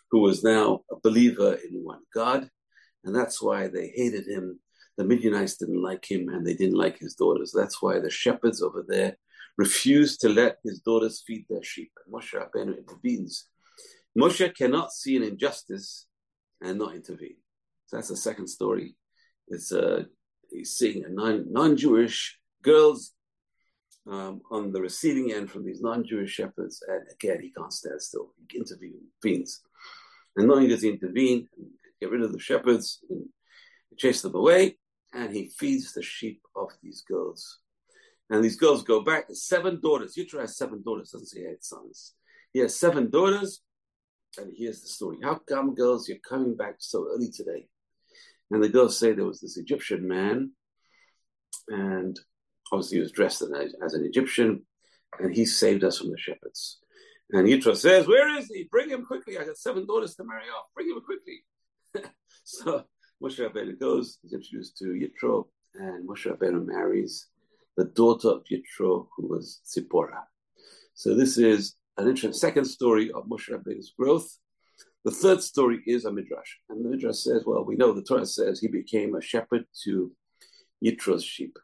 who 0.10 0.20
was 0.22 0.42
now 0.42 0.84
a 0.90 0.96
believer 1.04 1.56
in 1.70 1.84
one 1.84 2.04
God, 2.16 2.50
and 3.04 3.14
that's 3.14 3.42
why 3.42 3.68
they 3.68 3.92
hated 3.94 4.26
him. 4.26 4.62
The 4.98 5.04
Midianites 5.04 5.58
didn't 5.58 5.82
like 5.82 6.10
him, 6.10 6.30
and 6.30 6.46
they 6.46 6.56
didn't 6.56 6.78
like 6.78 6.98
his 6.98 7.14
daughters. 7.14 7.54
That's 7.56 7.82
why 7.82 8.00
the 8.00 8.10
shepherds 8.10 8.62
over 8.62 8.84
there 8.88 9.18
refused 9.58 10.22
to 10.22 10.30
let 10.30 10.58
his 10.64 10.80
daughters 10.80 11.24
feed 11.26 11.46
their 11.50 11.64
sheep. 11.64 11.92
Moshe 12.12 12.34
Rabbeinu 12.34 12.78
intervenes. 12.78 13.48
Moshe 14.18 14.56
cannot 14.56 14.92
see 14.92 15.16
an 15.18 15.24
injustice 15.24 16.08
and 16.62 16.80
not 16.80 16.96
intervene. 16.96 17.38
So 17.86 17.98
that's 17.98 18.10
the 18.10 18.18
second 18.18 18.48
story. 18.48 18.96
It's 19.48 19.72
uh, 19.72 20.04
he's 20.52 20.74
seeing 20.74 21.06
a 21.06 21.10
non 21.10 21.52
non-Jewish 21.52 22.40
girls 22.62 23.14
um, 24.10 24.42
on 24.52 24.72
the 24.72 24.82
receiving 24.82 25.32
end 25.32 25.52
from 25.52 25.66
these 25.66 25.82
non-Jewish 25.82 26.32
shepherds, 26.32 26.84
and 26.88 27.04
again 27.12 27.42
he 27.42 27.52
can't 27.52 27.72
stand 27.72 28.02
still. 28.02 28.34
He 28.50 28.58
intervenes, 28.58 29.62
and 30.36 30.48
not 30.48 30.58
only 30.58 30.70
does 30.70 30.82
he 30.82 30.90
intervene 30.90 31.48
get 32.02 32.12
rid 32.12 32.24
of 32.24 32.32
the 32.32 32.40
shepherds 32.40 33.00
and 33.10 33.26
chase 33.98 34.22
them 34.22 34.36
away, 34.36 34.78
and 35.18 35.34
he 35.34 35.50
feeds 35.58 35.94
the 35.94 36.04
sheep 36.04 36.42
of 36.56 36.70
these 36.84 37.02
girls. 37.02 37.60
And 38.30 38.44
these 38.44 38.56
girls 38.56 38.84
go 38.84 39.02
back. 39.02 39.26
Seven 39.32 39.80
daughters. 39.82 40.16
Yitro 40.16 40.42
has 40.42 40.58
seven 40.58 40.84
daughters. 40.84 41.10
Doesn't 41.10 41.28
say 41.28 41.46
eight 41.50 41.64
sons. 41.64 42.14
He 42.54 42.60
has 42.60 42.80
seven 42.80 43.10
daughters, 43.10 43.62
and 44.38 44.52
here's 44.56 44.82
the 44.82 44.88
story. 44.88 45.18
How 45.24 45.36
come, 45.50 45.76
girls, 45.76 46.08
you're 46.08 46.18
coming 46.28 46.56
back 46.56 46.76
so 46.80 47.08
early 47.12 47.32
today? 47.32 47.68
And 48.52 48.64
the 48.64 48.70
girls 48.70 48.98
say 48.98 49.12
there 49.12 49.26
was 49.26 49.42
this 49.42 49.58
Egyptian 49.58 50.08
man, 50.08 50.52
and 51.68 52.18
obviously 52.72 52.98
he 52.98 53.02
was 53.02 53.12
dressed 53.12 53.42
as 53.42 53.94
an 53.94 54.06
Egyptian, 54.06 54.66
and 55.20 55.36
he 55.36 55.46
saved 55.46 55.84
us 55.84 55.98
from 55.98 56.12
the 56.12 56.18
shepherds. 56.18 56.80
And 57.32 57.48
Yitro 57.48 57.76
says, 57.76 58.08
Where 58.08 58.38
is 58.38 58.48
he? 58.48 58.68
Bring 58.72 58.90
him 58.90 59.06
quickly. 59.06 59.38
I 59.38 59.46
got 59.46 59.58
seven 59.58 59.86
daughters 59.86 60.16
to 60.16 60.24
marry 60.24 60.44
off. 60.44 60.66
Bring 60.74 60.90
him 60.90 61.02
quickly. 61.02 61.44
so 62.44 62.86
Moshe 63.22 63.40
Rabbeinu 63.40 63.80
goes, 63.80 64.20
he's 64.22 64.34
introduced 64.34 64.78
to 64.78 64.86
Yitro, 64.86 65.48
and 65.74 66.08
Moshe 66.08 66.28
Rabbeinu 66.28 66.66
marries 66.66 67.28
the 67.76 67.86
daughter 67.86 68.30
of 68.30 68.44
Yitro, 68.46 69.08
who 69.16 69.28
was 69.28 69.60
Zipporah. 69.68 70.24
So 70.94 71.16
this 71.16 71.38
is 71.38 71.76
an 71.98 72.08
interesting 72.08 72.34
second 72.34 72.66
story 72.66 73.12
of 73.12 73.26
Moshe 73.26 73.50
Rabbeinu's 73.50 73.94
growth. 73.98 74.38
The 75.04 75.12
third 75.12 75.42
story 75.42 75.82
is 75.88 76.06
a 76.06 76.12
midrash, 76.12 76.58
and 76.70 76.84
the 76.86 76.90
midrash 76.90 77.18
says, 77.18 77.44
well, 77.46 77.66
we 77.66 77.76
know 77.76 77.92
the 77.92 78.04
Torah 78.04 78.26
says 78.26 78.60
he 78.60 78.68
became 78.68 79.16
a 79.16 79.22
shepherd 79.22 79.66
to 79.84 80.12
Yitro's 80.84 81.24
sheep, 81.24 81.58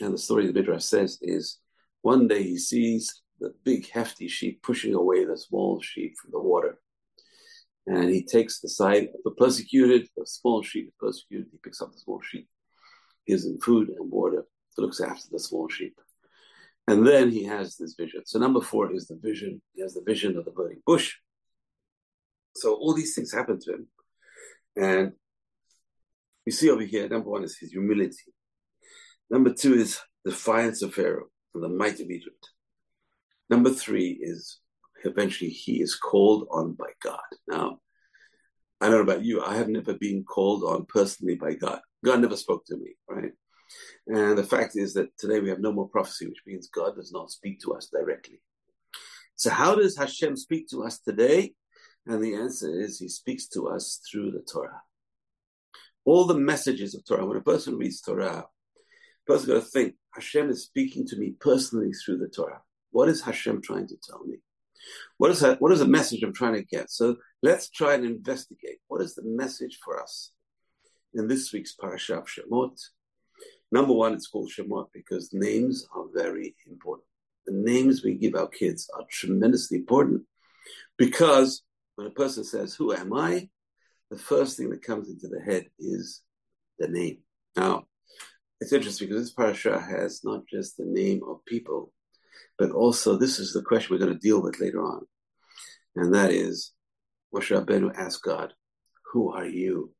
and 0.00 0.14
the 0.14 0.18
story 0.18 0.46
the 0.46 0.52
midrash 0.52 0.84
says 0.84 1.18
is 1.22 1.58
one 2.02 2.26
day 2.26 2.42
he 2.42 2.58
sees 2.58 3.22
the 3.38 3.54
big 3.62 3.88
hefty 3.90 4.26
sheep 4.26 4.62
pushing 4.62 4.94
away 4.94 5.24
the 5.24 5.36
small 5.36 5.80
sheep 5.80 6.16
from 6.20 6.32
the 6.32 6.40
water, 6.40 6.80
and 7.88 8.10
he 8.10 8.22
takes 8.22 8.60
the 8.60 8.68
side 8.68 9.04
of 9.04 9.20
the 9.24 9.30
persecuted, 9.30 10.08
the 10.16 10.26
small 10.26 10.62
sheep 10.62 10.88
is 10.88 10.94
persecuted. 11.00 11.46
He 11.50 11.58
picks 11.62 11.80
up 11.80 11.90
the 11.90 11.98
small 11.98 12.20
sheep, 12.22 12.46
gives 13.26 13.46
him 13.46 13.58
food 13.60 13.88
and 13.88 14.10
water, 14.10 14.44
looks 14.76 15.00
after 15.00 15.26
the 15.30 15.38
small 15.38 15.68
sheep. 15.68 15.96
And 16.86 17.06
then 17.06 17.30
he 17.30 17.44
has 17.44 17.76
this 17.76 17.94
vision. 17.94 18.22
So 18.26 18.38
number 18.38 18.60
four 18.60 18.94
is 18.94 19.08
the 19.08 19.18
vision. 19.20 19.62
He 19.74 19.82
has 19.82 19.94
the 19.94 20.02
vision 20.06 20.36
of 20.36 20.44
the 20.44 20.50
burning 20.50 20.82
bush. 20.86 21.16
So 22.56 22.74
all 22.74 22.94
these 22.94 23.14
things 23.14 23.32
happen 23.32 23.58
to 23.60 23.72
him. 23.72 23.86
And 24.76 25.12
we 26.44 26.52
see 26.52 26.70
over 26.70 26.82
here, 26.82 27.08
number 27.08 27.30
one 27.30 27.44
is 27.44 27.58
his 27.58 27.72
humility. 27.72 28.32
Number 29.30 29.52
two 29.52 29.74
is 29.74 29.98
defiance 30.24 30.82
of 30.82 30.94
Pharaoh 30.94 31.28
and 31.54 31.62
the 31.62 31.68
might 31.68 32.00
of 32.00 32.10
Egypt. 32.10 32.50
Number 33.50 33.70
three 33.70 34.18
is 34.20 34.58
eventually 35.04 35.50
he 35.50 35.80
is 35.80 35.94
called 35.94 36.46
on 36.50 36.72
by 36.72 36.90
God. 37.02 37.20
Now, 37.46 37.80
I 38.80 38.86
don't 38.86 39.06
know 39.06 39.12
about 39.12 39.24
you, 39.24 39.42
I 39.42 39.56
have 39.56 39.68
never 39.68 39.94
been 39.94 40.24
called 40.24 40.62
on 40.62 40.86
personally 40.86 41.34
by 41.34 41.54
God. 41.54 41.80
God 42.04 42.20
never 42.20 42.36
spoke 42.36 42.64
to 42.66 42.76
me, 42.76 42.94
right? 43.08 43.32
And 44.06 44.38
the 44.38 44.44
fact 44.44 44.76
is 44.76 44.94
that 44.94 45.16
today 45.18 45.40
we 45.40 45.48
have 45.48 45.60
no 45.60 45.72
more 45.72 45.88
prophecy, 45.88 46.26
which 46.26 46.42
means 46.46 46.68
God 46.68 46.96
does 46.96 47.12
not 47.12 47.30
speak 47.30 47.60
to 47.60 47.74
us 47.74 47.88
directly. 47.92 48.40
So, 49.34 49.50
how 49.50 49.74
does 49.74 49.96
Hashem 49.96 50.36
speak 50.36 50.68
to 50.68 50.84
us 50.84 50.98
today? 51.00 51.54
And 52.06 52.22
the 52.22 52.34
answer 52.36 52.68
is 52.68 52.98
He 52.98 53.08
speaks 53.08 53.46
to 53.48 53.68
us 53.68 54.00
through 54.10 54.32
the 54.32 54.40
Torah. 54.40 54.80
All 56.04 56.24
the 56.24 56.38
messages 56.38 56.94
of 56.94 57.04
Torah, 57.04 57.26
when 57.26 57.36
a 57.36 57.42
person 57.42 57.76
reads 57.76 58.00
Torah, 58.00 58.46
a 58.46 59.30
person 59.30 59.48
got 59.48 59.54
to 59.54 59.60
think 59.60 59.94
Hashem 60.14 60.48
is 60.48 60.64
speaking 60.64 61.06
to 61.08 61.16
me 61.16 61.34
personally 61.38 61.92
through 61.92 62.18
the 62.18 62.28
Torah. 62.28 62.62
What 62.90 63.08
is 63.08 63.20
Hashem 63.20 63.60
trying 63.60 63.86
to 63.88 63.96
tell 64.02 64.24
me? 64.24 64.38
What 65.18 65.30
is 65.30 65.40
that, 65.40 65.60
what 65.60 65.72
is 65.72 65.80
the 65.80 65.86
message 65.86 66.22
I'm 66.22 66.32
trying 66.32 66.54
to 66.54 66.62
get? 66.62 66.90
So 66.90 67.16
let's 67.42 67.70
try 67.70 67.94
and 67.94 68.04
investigate. 68.04 68.78
What 68.88 69.02
is 69.02 69.14
the 69.14 69.24
message 69.24 69.78
for 69.84 70.00
us 70.02 70.32
in 71.14 71.28
this 71.28 71.52
week's 71.52 71.74
parasha 71.74 72.18
of 72.18 72.26
Shemot? 72.26 72.78
Number 73.70 73.92
one, 73.92 74.14
it's 74.14 74.28
called 74.28 74.50
Shemot 74.50 74.88
because 74.92 75.32
names 75.32 75.86
are 75.94 76.04
very 76.14 76.54
important. 76.66 77.06
The 77.46 77.52
names 77.54 78.02
we 78.02 78.14
give 78.14 78.34
our 78.34 78.48
kids 78.48 78.90
are 78.94 79.04
tremendously 79.10 79.78
important 79.78 80.22
because 80.96 81.62
when 81.96 82.06
a 82.06 82.10
person 82.10 82.44
says, 82.44 82.74
Who 82.74 82.92
am 82.92 83.12
I? 83.12 83.48
the 84.10 84.18
first 84.18 84.56
thing 84.56 84.70
that 84.70 84.82
comes 84.82 85.10
into 85.10 85.28
the 85.28 85.40
head 85.40 85.66
is 85.78 86.22
the 86.78 86.88
name. 86.88 87.18
Now, 87.56 87.84
it's 88.60 88.72
interesting 88.72 89.08
because 89.08 89.24
this 89.24 89.32
parasha 89.32 89.78
has 89.78 90.24
not 90.24 90.46
just 90.46 90.76
the 90.76 90.84
name 90.84 91.20
of 91.28 91.44
people, 91.44 91.92
but 92.58 92.70
also 92.72 93.16
this 93.16 93.38
is 93.38 93.52
the 93.52 93.62
question 93.62 93.94
we're 93.94 94.04
going 94.04 94.12
to 94.12 94.18
deal 94.18 94.42
with 94.42 94.60
later 94.60 94.82
on. 94.82 95.06
And 95.96 96.14
that 96.14 96.30
is 96.30 96.72
Moshe 97.34 97.56
Rabbeinu 97.56 97.94
asked 97.96 98.22
God, 98.22 98.52
Who 99.12 99.32
are 99.32 99.46
you? 99.46 99.92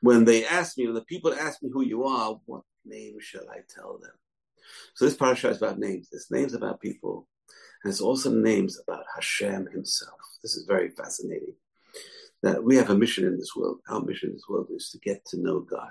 When 0.00 0.24
they 0.24 0.46
ask 0.46 0.76
me, 0.76 0.86
when 0.86 0.94
the 0.94 1.04
people 1.04 1.32
ask 1.32 1.62
me 1.62 1.70
who 1.72 1.82
you 1.82 2.04
are, 2.04 2.38
what 2.44 2.62
name 2.84 3.16
shall 3.18 3.48
I 3.50 3.60
tell 3.68 3.98
them? 3.98 4.12
So 4.94 5.04
this 5.04 5.16
parasha 5.16 5.48
is 5.50 5.58
about 5.58 5.78
names. 5.78 6.08
It's 6.12 6.30
names 6.30 6.54
about 6.54 6.80
people, 6.80 7.28
and 7.82 7.90
it's 7.90 8.00
also 8.00 8.30
names 8.30 8.78
about 8.86 9.04
Hashem 9.14 9.68
himself. 9.72 10.18
This 10.42 10.56
is 10.56 10.66
very 10.66 10.90
fascinating. 10.90 11.54
That 12.42 12.62
we 12.62 12.76
have 12.76 12.90
a 12.90 12.96
mission 12.96 13.24
in 13.24 13.38
this 13.38 13.56
world. 13.56 13.78
Our 13.88 14.02
mission 14.02 14.30
in 14.30 14.34
this 14.34 14.48
world 14.48 14.68
is 14.70 14.90
to 14.90 14.98
get 14.98 15.24
to 15.26 15.40
know 15.40 15.60
God. 15.60 15.90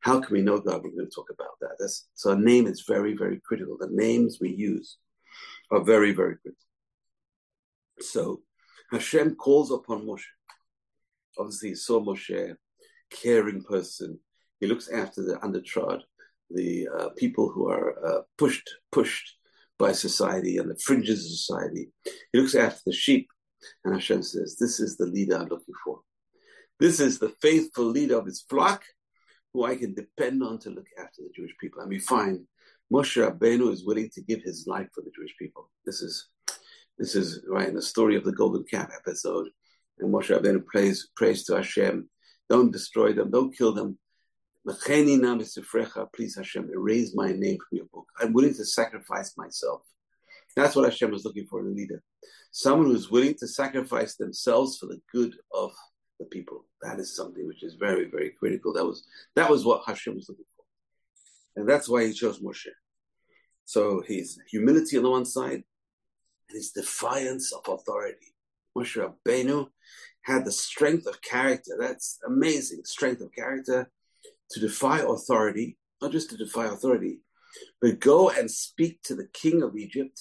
How 0.00 0.20
can 0.20 0.34
we 0.34 0.42
know 0.42 0.58
God? 0.58 0.82
We're 0.82 0.90
going 0.90 1.08
to 1.08 1.14
talk 1.14 1.30
about 1.30 1.58
that. 1.60 1.76
That's, 1.78 2.08
so 2.14 2.32
a 2.32 2.36
name 2.36 2.66
is 2.66 2.84
very, 2.86 3.14
very 3.14 3.40
critical. 3.44 3.76
The 3.78 3.88
names 3.90 4.38
we 4.40 4.50
use 4.50 4.96
are 5.70 5.82
very, 5.82 6.12
very 6.12 6.36
critical. 6.36 6.64
So 8.00 8.42
Hashem 8.90 9.36
calls 9.36 9.70
upon 9.70 10.06
Moshe. 10.06 10.24
Obviously, 11.38 11.70
he 11.70 11.74
saw 11.74 12.00
Moshe, 12.00 12.54
caring 13.10 13.62
person. 13.62 14.18
He 14.60 14.66
looks 14.66 14.88
after 14.88 15.22
the 15.22 15.42
undertrod 15.42 16.02
the 16.50 16.88
uh, 16.88 17.08
people 17.16 17.50
who 17.50 17.68
are 17.68 17.94
uh, 18.04 18.22
pushed 18.38 18.68
pushed 18.90 19.36
by 19.78 19.92
society 19.92 20.56
and 20.56 20.70
the 20.70 20.78
fringes 20.78 21.24
of 21.24 21.30
society. 21.30 21.90
He 22.32 22.40
looks 22.40 22.54
after 22.54 22.80
the 22.86 22.92
sheep, 22.92 23.28
and 23.84 23.94
Hashem 23.94 24.22
says, 24.22 24.56
"This 24.58 24.80
is 24.80 24.96
the 24.96 25.06
leader 25.06 25.36
I'm 25.36 25.48
looking 25.48 25.74
for. 25.84 26.00
This 26.80 27.00
is 27.00 27.18
the 27.18 27.34
faithful 27.42 27.84
leader 27.84 28.18
of 28.18 28.26
his 28.26 28.44
flock, 28.48 28.82
who 29.52 29.64
I 29.64 29.76
can 29.76 29.94
depend 29.94 30.42
on 30.42 30.58
to 30.60 30.70
look 30.70 30.86
after 30.98 31.22
the 31.22 31.30
Jewish 31.34 31.54
people." 31.60 31.80
And 31.82 31.90
we 31.90 31.98
find 31.98 32.46
Moshe 32.92 33.22
Rabbeinu 33.22 33.70
is 33.70 33.84
willing 33.84 34.08
to 34.14 34.22
give 34.22 34.42
his 34.42 34.66
life 34.66 34.88
for 34.94 35.02
the 35.02 35.10
Jewish 35.14 35.36
people. 35.38 35.70
This 35.84 36.00
is 36.00 36.28
this 36.98 37.14
is 37.14 37.44
right 37.46 37.68
in 37.68 37.74
the 37.74 37.82
story 37.82 38.16
of 38.16 38.24
the 38.24 38.32
Golden 38.32 38.64
Calf 38.64 38.90
episode, 38.96 39.48
and 39.98 40.12
Moshe 40.12 40.34
Rabbeinu 40.34 40.64
prays 40.64 41.08
prays 41.14 41.44
to 41.44 41.56
Hashem, 41.56 42.08
"Don't 42.48 42.72
destroy 42.72 43.12
them, 43.12 43.30
don't 43.30 43.56
kill 43.56 43.72
them." 43.72 43.98
Please, 44.66 46.36
Hashem, 46.36 46.70
erase 46.70 47.14
my 47.14 47.32
name 47.32 47.58
from 47.58 47.76
your 47.78 47.86
book. 47.92 48.06
I'm 48.18 48.32
willing 48.32 48.54
to 48.54 48.64
sacrifice 48.64 49.36
myself. 49.36 49.82
That's 50.56 50.74
what 50.74 50.84
Hashem 50.86 51.14
is 51.14 51.24
looking 51.24 51.46
for 51.46 51.60
in 51.60 51.68
a 51.68 51.70
leader. 51.70 52.02
Someone 52.50 52.86
who's 52.86 53.10
willing 53.10 53.34
to 53.36 53.46
sacrifice 53.46 54.16
themselves 54.16 54.78
for 54.78 54.86
the 54.86 55.00
good 55.12 55.38
of 55.52 55.72
the 56.18 56.26
people. 56.26 56.66
That 56.82 56.98
is 56.98 57.14
something 57.14 57.46
which 57.46 57.62
is 57.62 57.74
very, 57.74 58.10
very 58.10 58.30
critical. 58.30 58.72
That 58.72 58.84
was 58.84 59.06
that 59.36 59.50
was 59.50 59.64
what 59.64 59.84
Hashem 59.86 60.14
was 60.16 60.28
looking 60.28 60.44
for. 60.56 60.57
And 61.56 61.68
that's 61.68 61.88
why 61.88 62.06
he 62.06 62.12
chose 62.12 62.40
Moshe. 62.40 62.68
So 63.64 64.02
his 64.06 64.38
humility 64.50 64.96
on 64.96 65.02
the 65.02 65.10
one 65.10 65.24
side, 65.24 65.62
and 66.48 66.56
his 66.56 66.70
defiance 66.70 67.52
of 67.52 67.68
authority. 67.68 68.34
Moshe 68.76 68.96
Rabbeinu 68.96 69.68
had 70.22 70.44
the 70.44 70.52
strength 70.52 71.06
of 71.06 71.20
character. 71.20 71.76
That's 71.78 72.18
amazing 72.26 72.82
strength 72.84 73.20
of 73.20 73.32
character 73.32 73.90
to 74.50 74.60
defy 74.60 75.00
authority, 75.00 75.76
not 76.00 76.12
just 76.12 76.30
to 76.30 76.36
defy 76.36 76.66
authority, 76.66 77.20
but 77.80 78.00
go 78.00 78.30
and 78.30 78.50
speak 78.50 79.02
to 79.02 79.14
the 79.14 79.28
king 79.32 79.62
of 79.62 79.76
Egypt 79.76 80.18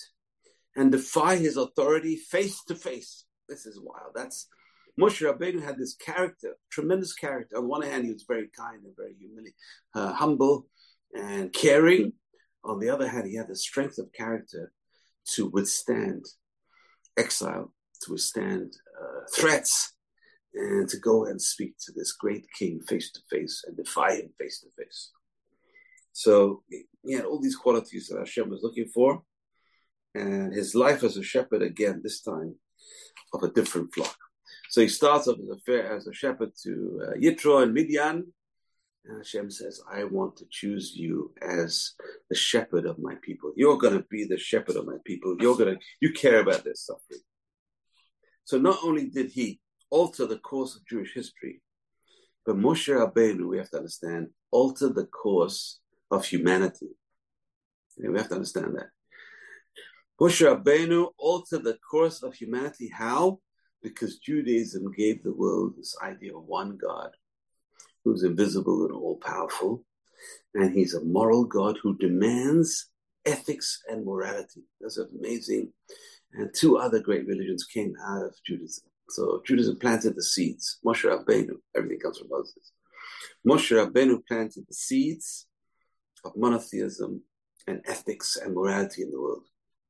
and 0.76 0.92
defy 0.92 1.38
his 1.38 1.58
authority 1.58 2.16
face 2.16 2.64
to 2.66 2.76
face. 2.76 3.26
This 3.48 3.66
is 3.66 3.80
wild. 3.82 4.12
That's 4.16 4.48
Moshe 5.00 5.22
Rabbeinu 5.22 5.64
had 5.64 5.78
this 5.78 5.96
character, 5.96 6.58
tremendous 6.72 7.14
character. 7.14 7.58
On 7.58 7.68
one 7.68 7.84
hand, 7.84 8.06
he 8.06 8.12
was 8.12 8.26
very 8.28 8.50
kind 8.56 8.84
and 8.84 8.96
very 8.96 9.14
humili- 9.14 9.54
uh, 9.94 10.14
humble 10.14 10.68
and 11.14 11.54
caring. 11.54 12.14
On 12.64 12.80
the 12.80 12.90
other 12.90 13.08
hand, 13.08 13.28
he 13.28 13.36
had 13.36 13.48
the 13.48 13.56
strength 13.56 13.98
of 13.98 14.12
character 14.14 14.72
to 15.36 15.48
withstand 15.48 16.26
exile, 17.18 17.74
to 18.02 18.12
withstand 18.12 18.74
uh, 19.02 19.22
threats, 19.36 19.94
and 20.54 20.90
to 20.90 20.98
go 20.98 21.26
and 21.26 21.42
speak 21.42 21.76
to 21.86 21.92
this 21.92 22.14
great 22.14 22.46
king 22.58 22.82
face 22.88 23.12
to 23.12 23.20
face 23.30 23.64
and 23.66 23.78
defy 23.78 24.16
him 24.16 24.30
face 24.40 24.60
to 24.62 24.68
face. 24.78 25.12
So 26.14 26.64
he 27.04 27.14
had 27.14 27.26
all 27.26 27.40
these 27.40 27.56
qualities 27.56 28.08
that 28.08 28.18
Hashem 28.18 28.50
was 28.50 28.64
looking 28.64 28.88
for, 28.88 29.22
and 30.16 30.52
his 30.54 30.74
life 30.74 31.04
as 31.04 31.16
a 31.18 31.24
shepherd 31.24 31.62
again, 31.62 32.02
this 32.04 32.22
time 32.22 32.56
of 33.34 33.44
a 33.44 33.52
different 33.52 33.94
flock. 33.94 34.18
So 34.70 34.82
he 34.82 34.88
starts 34.88 35.28
off 35.28 35.38
as 35.40 35.62
a, 35.68 35.94
as 35.94 36.08
a 36.08 36.14
shepherd 36.14 36.52
to 36.64 37.02
uh, 37.04 37.18
Yitro 37.18 37.64
and 37.64 37.74
Midian, 37.74 38.34
and 39.08 39.18
Hashem 39.18 39.52
says, 39.52 39.82
I 39.92 40.04
want 40.04 40.36
to 40.38 40.46
choose 40.50 40.96
you 40.96 41.34
as 41.42 41.94
the 42.30 42.36
shepherd 42.36 42.86
of 42.86 43.00
my 43.00 43.16
people. 43.22 43.54
You're 43.56 43.78
going 43.78 43.98
to 43.98 44.06
be 44.10 44.26
the 44.26 44.38
shepherd 44.38 44.76
of 44.76 44.86
my 44.86 44.98
people. 45.06 45.36
You're 45.40 45.58
going 45.58 45.76
to, 45.76 45.82
you 46.02 46.12
care 46.12 46.40
about 46.40 46.64
their 46.64 46.76
suffering. 46.76 47.22
So 48.44 48.58
not 48.58 48.80
only 48.84 49.10
did 49.10 49.32
he 49.32 49.60
alter 49.90 50.26
the 50.26 50.38
course 50.38 50.76
of 50.76 50.86
Jewish 50.86 51.14
history. 51.14 51.62
But 52.46 52.58
Moshe 52.58 52.94
Rabbeinu, 52.94 53.48
we 53.48 53.58
have 53.58 53.70
to 53.72 53.78
understand, 53.78 54.28
altered 54.52 54.96
the 54.96 55.06
course 55.06 55.80
of 56.12 56.26
humanity. 56.26 56.90
Yeah, 57.98 58.10
we 58.10 58.18
have 58.18 58.30
to 58.30 58.36
understand 58.36 58.76
that. 58.76 58.88
Moshe 60.20 60.46
Rabbeinu 60.46 61.10
altered 61.18 61.64
the 61.64 61.78
course 61.90 62.24
of 62.24 62.34
humanity. 62.34 62.90
How? 62.94 63.40
Because 63.84 64.18
Judaism 64.18 64.92
gave 64.96 65.24
the 65.24 65.34
world 65.34 65.74
this 65.78 65.96
idea 66.02 66.36
of 66.36 66.44
one 66.44 66.78
God 66.78 67.12
who's 68.10 68.24
invisible 68.24 68.86
and 68.86 68.94
all 68.94 69.18
powerful. 69.18 69.84
And 70.54 70.74
he's 70.74 70.94
a 70.94 71.04
moral 71.04 71.46
God 71.46 71.78
who 71.82 71.98
demands 71.98 72.90
ethics 73.26 73.82
and 73.90 74.06
morality. 74.06 74.64
That's 74.82 74.98
amazing. 74.98 75.72
And 76.34 76.54
two 76.54 76.78
other 76.78 77.00
great 77.00 77.28
religions 77.28 77.66
came 77.66 77.94
out 78.08 78.24
of 78.24 78.36
Judaism 78.46 78.90
so 79.10 79.42
Judaism 79.46 79.78
planted 79.78 80.16
the 80.16 80.24
seeds. 80.24 80.80
Moshe 80.86 81.06
Rabbeinu, 81.06 81.56
everything 81.76 82.00
comes 82.00 82.20
from 82.20 82.30
Moses. 82.30 82.72
Moshe 83.48 83.72
Rabbeinu 83.76 84.26
planted 84.28 84.66
the 84.68 84.74
seeds 84.74 85.48
of 86.26 86.34
monotheism 86.36 87.22
and 87.68 87.82
ethics 87.86 88.38
and 88.38 88.54
morality 88.54 89.04
in 89.04 89.12
the 89.12 89.22
world. 89.22 89.44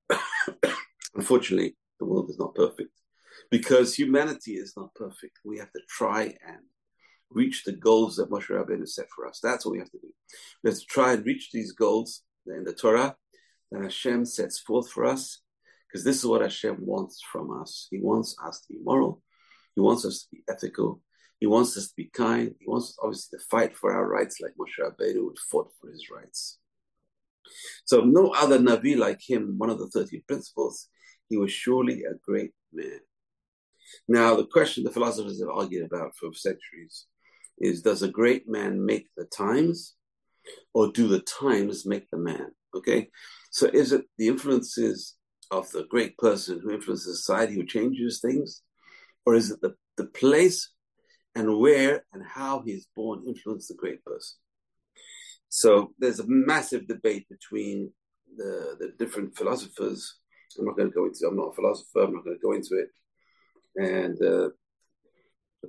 Unfortunately, 1.15 1.75
the 2.00 2.05
world 2.05 2.29
is 2.29 2.38
not 2.38 2.53
perfect 2.53 2.91
because 3.50 3.95
humanity 3.95 4.53
is 4.53 4.74
not 4.77 4.93
perfect. 4.93 5.39
We 5.43 5.57
have 5.57 5.71
to 5.71 5.81
try 5.89 6.24
and 6.24 6.59
reach 7.31 7.63
the 7.63 7.74
goals 7.74 8.15
that 8.15 8.29
Moshe 8.29 8.50
Rabbeinu 8.50 8.88
set 8.88 9.07
for 9.15 9.27
us. 9.27 9.39
That's 9.41 9.65
what 9.65 9.74
we 9.74 9.79
have 9.79 9.91
to 9.91 10.00
do. 10.00 10.10
We 10.63 10.69
have 10.69 10.79
to 10.79 10.86
try 10.86 11.13
and 11.13 11.25
reach 11.25 11.51
these 11.51 11.72
goals 11.72 12.24
in 12.46 12.63
the 12.63 12.74
Torah 12.74 13.15
that 13.72 13.84
Hashem 13.84 14.25
sets 14.25 14.60
forth 14.60 14.89
for 14.89 15.05
us, 15.05 15.41
because 15.88 16.03
this 16.03 16.17
is 16.17 16.25
what 16.25 16.41
Hashem 16.41 16.77
wants 16.79 17.22
from 17.31 17.62
us. 17.62 17.88
He 17.91 18.00
wants 18.00 18.36
us 18.43 18.62
to 18.62 18.74
be 18.74 18.79
moral. 18.81 19.22
He 19.75 19.81
wants 19.81 20.05
us 20.05 20.22
to 20.24 20.27
be 20.31 20.43
ethical. 20.50 21.01
He 21.39 21.48
wants 21.48 21.77
us 21.77 21.89
to 21.89 21.93
be 21.96 22.05
kind. 22.05 22.55
He 22.60 22.65
wants 22.67 22.89
us 22.89 22.98
obviously 23.01 23.38
to 23.38 23.46
fight 23.46 23.75
for 23.75 23.93
our 23.93 24.07
rights, 24.07 24.39
like 24.41 24.53
Moshe 24.53 24.79
Rabbeinu 24.81 25.25
would 25.25 25.38
fought 25.51 25.72
for 25.79 25.91
his 25.91 26.10
rights. 26.10 26.57
So 27.86 28.01
no 28.01 28.29
other 28.29 28.60
Navi 28.60 28.98
like 28.98 29.22
him, 29.25 29.55
one 29.57 29.69
of 29.69 29.79
the 29.79 29.88
13 29.88 30.24
principles, 30.27 30.89
he 31.29 31.38
was 31.38 31.51
surely 31.51 32.03
a 32.03 32.15
great 32.25 32.53
man. 32.74 33.00
Now, 34.07 34.36
the 34.36 34.46
question 34.46 34.84
the 34.84 34.91
philosophers 34.91 35.39
have 35.39 35.50
argued 35.50 35.86
about 35.86 36.15
for 36.15 36.34
centuries 36.34 37.05
is 37.59 37.81
does 37.81 38.03
a 38.03 38.07
great 38.07 38.47
man 38.47 38.85
make 38.85 39.07
the 39.15 39.25
times 39.25 39.95
or 40.73 40.91
do 40.91 41.07
the 41.07 41.19
times 41.19 41.85
make 41.85 42.09
the 42.09 42.17
man? 42.17 42.51
Okay, 42.75 43.09
so 43.51 43.67
is 43.67 43.91
it 43.91 44.05
the 44.17 44.27
influences 44.27 45.15
of 45.51 45.69
the 45.71 45.85
great 45.89 46.17
person 46.17 46.59
who 46.61 46.71
influences 46.71 47.19
society 47.19 47.55
who 47.55 47.65
changes 47.65 48.19
things, 48.19 48.61
or 49.25 49.35
is 49.35 49.51
it 49.51 49.61
the, 49.61 49.73
the 49.95 50.05
place 50.05 50.71
and 51.35 51.57
where 51.57 52.03
and 52.13 52.23
how 52.25 52.61
he 52.65 52.71
is 52.71 52.87
born 52.95 53.23
influence 53.25 53.67
the 53.67 53.73
great 53.75 54.03
person? 54.03 54.37
So 55.49 55.93
there's 55.97 56.19
a 56.19 56.27
massive 56.27 56.87
debate 56.87 57.27
between 57.29 57.91
the, 58.35 58.75
the 58.79 58.93
different 58.99 59.37
philosophers. 59.37 60.17
I'm 60.59 60.65
not 60.65 60.77
going 60.77 60.89
to 60.89 60.95
go 60.95 61.05
into. 61.05 61.25
I'm 61.27 61.37
not 61.37 61.51
a 61.51 61.55
philosopher. 61.55 62.01
I'm 62.01 62.13
not 62.13 62.25
going 62.25 62.37
to 62.37 62.41
go 62.41 62.53
into 62.53 62.75
it. 62.75 62.89
And 63.75 64.21
uh, 64.21 64.49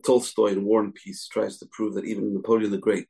Tolstoy 0.04 0.48
in 0.48 0.64
War 0.64 0.82
and 0.82 0.94
Peace 0.94 1.28
tries 1.28 1.58
to 1.58 1.68
prove 1.72 1.94
that 1.94 2.04
even 2.04 2.34
Napoleon 2.34 2.70
the 2.70 2.78
Great 2.78 3.06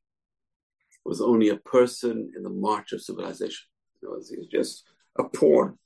was 1.05 1.21
only 1.21 1.49
a 1.49 1.57
person 1.57 2.31
in 2.37 2.43
the 2.43 2.51
march 2.51 2.93
of 2.93 3.03
civilization. 3.03 3.67
You 4.03 4.09
know, 4.09 4.17
he's 4.17 4.47
just 4.49 4.85
a 5.19 5.25
pawn 5.25 5.79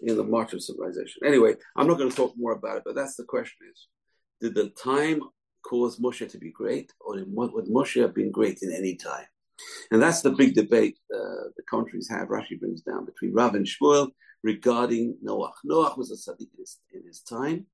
in 0.00 0.16
the 0.16 0.24
march 0.24 0.52
of 0.52 0.62
civilization. 0.62 1.22
Anyway, 1.24 1.54
I'm 1.76 1.88
not 1.88 1.98
going 1.98 2.10
to 2.10 2.16
talk 2.16 2.34
more 2.36 2.52
about 2.52 2.78
it, 2.78 2.82
but 2.86 2.94
that's 2.94 3.16
the 3.16 3.24
question: 3.24 3.68
is 3.70 3.88
did 4.40 4.54
the 4.54 4.70
time 4.70 5.20
cause 5.62 5.98
Moshe 5.98 6.30
to 6.30 6.38
be 6.38 6.50
great, 6.50 6.92
or 7.00 7.16
would 7.26 7.66
Moshe 7.66 8.00
have 8.00 8.14
been 8.14 8.30
great 8.30 8.60
in 8.62 8.72
any 8.72 8.94
time? 8.94 9.26
And 9.90 10.00
that's 10.00 10.22
the 10.22 10.30
big 10.30 10.54
debate 10.54 10.96
uh, 11.12 11.50
the 11.56 11.64
countries 11.68 12.08
have. 12.08 12.28
Rashi 12.28 12.58
brings 12.58 12.82
down 12.82 13.04
between 13.04 13.32
Rav 13.32 13.56
and 13.56 13.66
Shmuel 13.66 14.10
regarding 14.44 15.16
Noach. 15.24 15.54
Noach 15.68 15.98
was 15.98 16.12
a 16.12 16.14
tzaddik 16.14 16.48
in 16.92 17.02
his 17.04 17.20
time, 17.20 17.66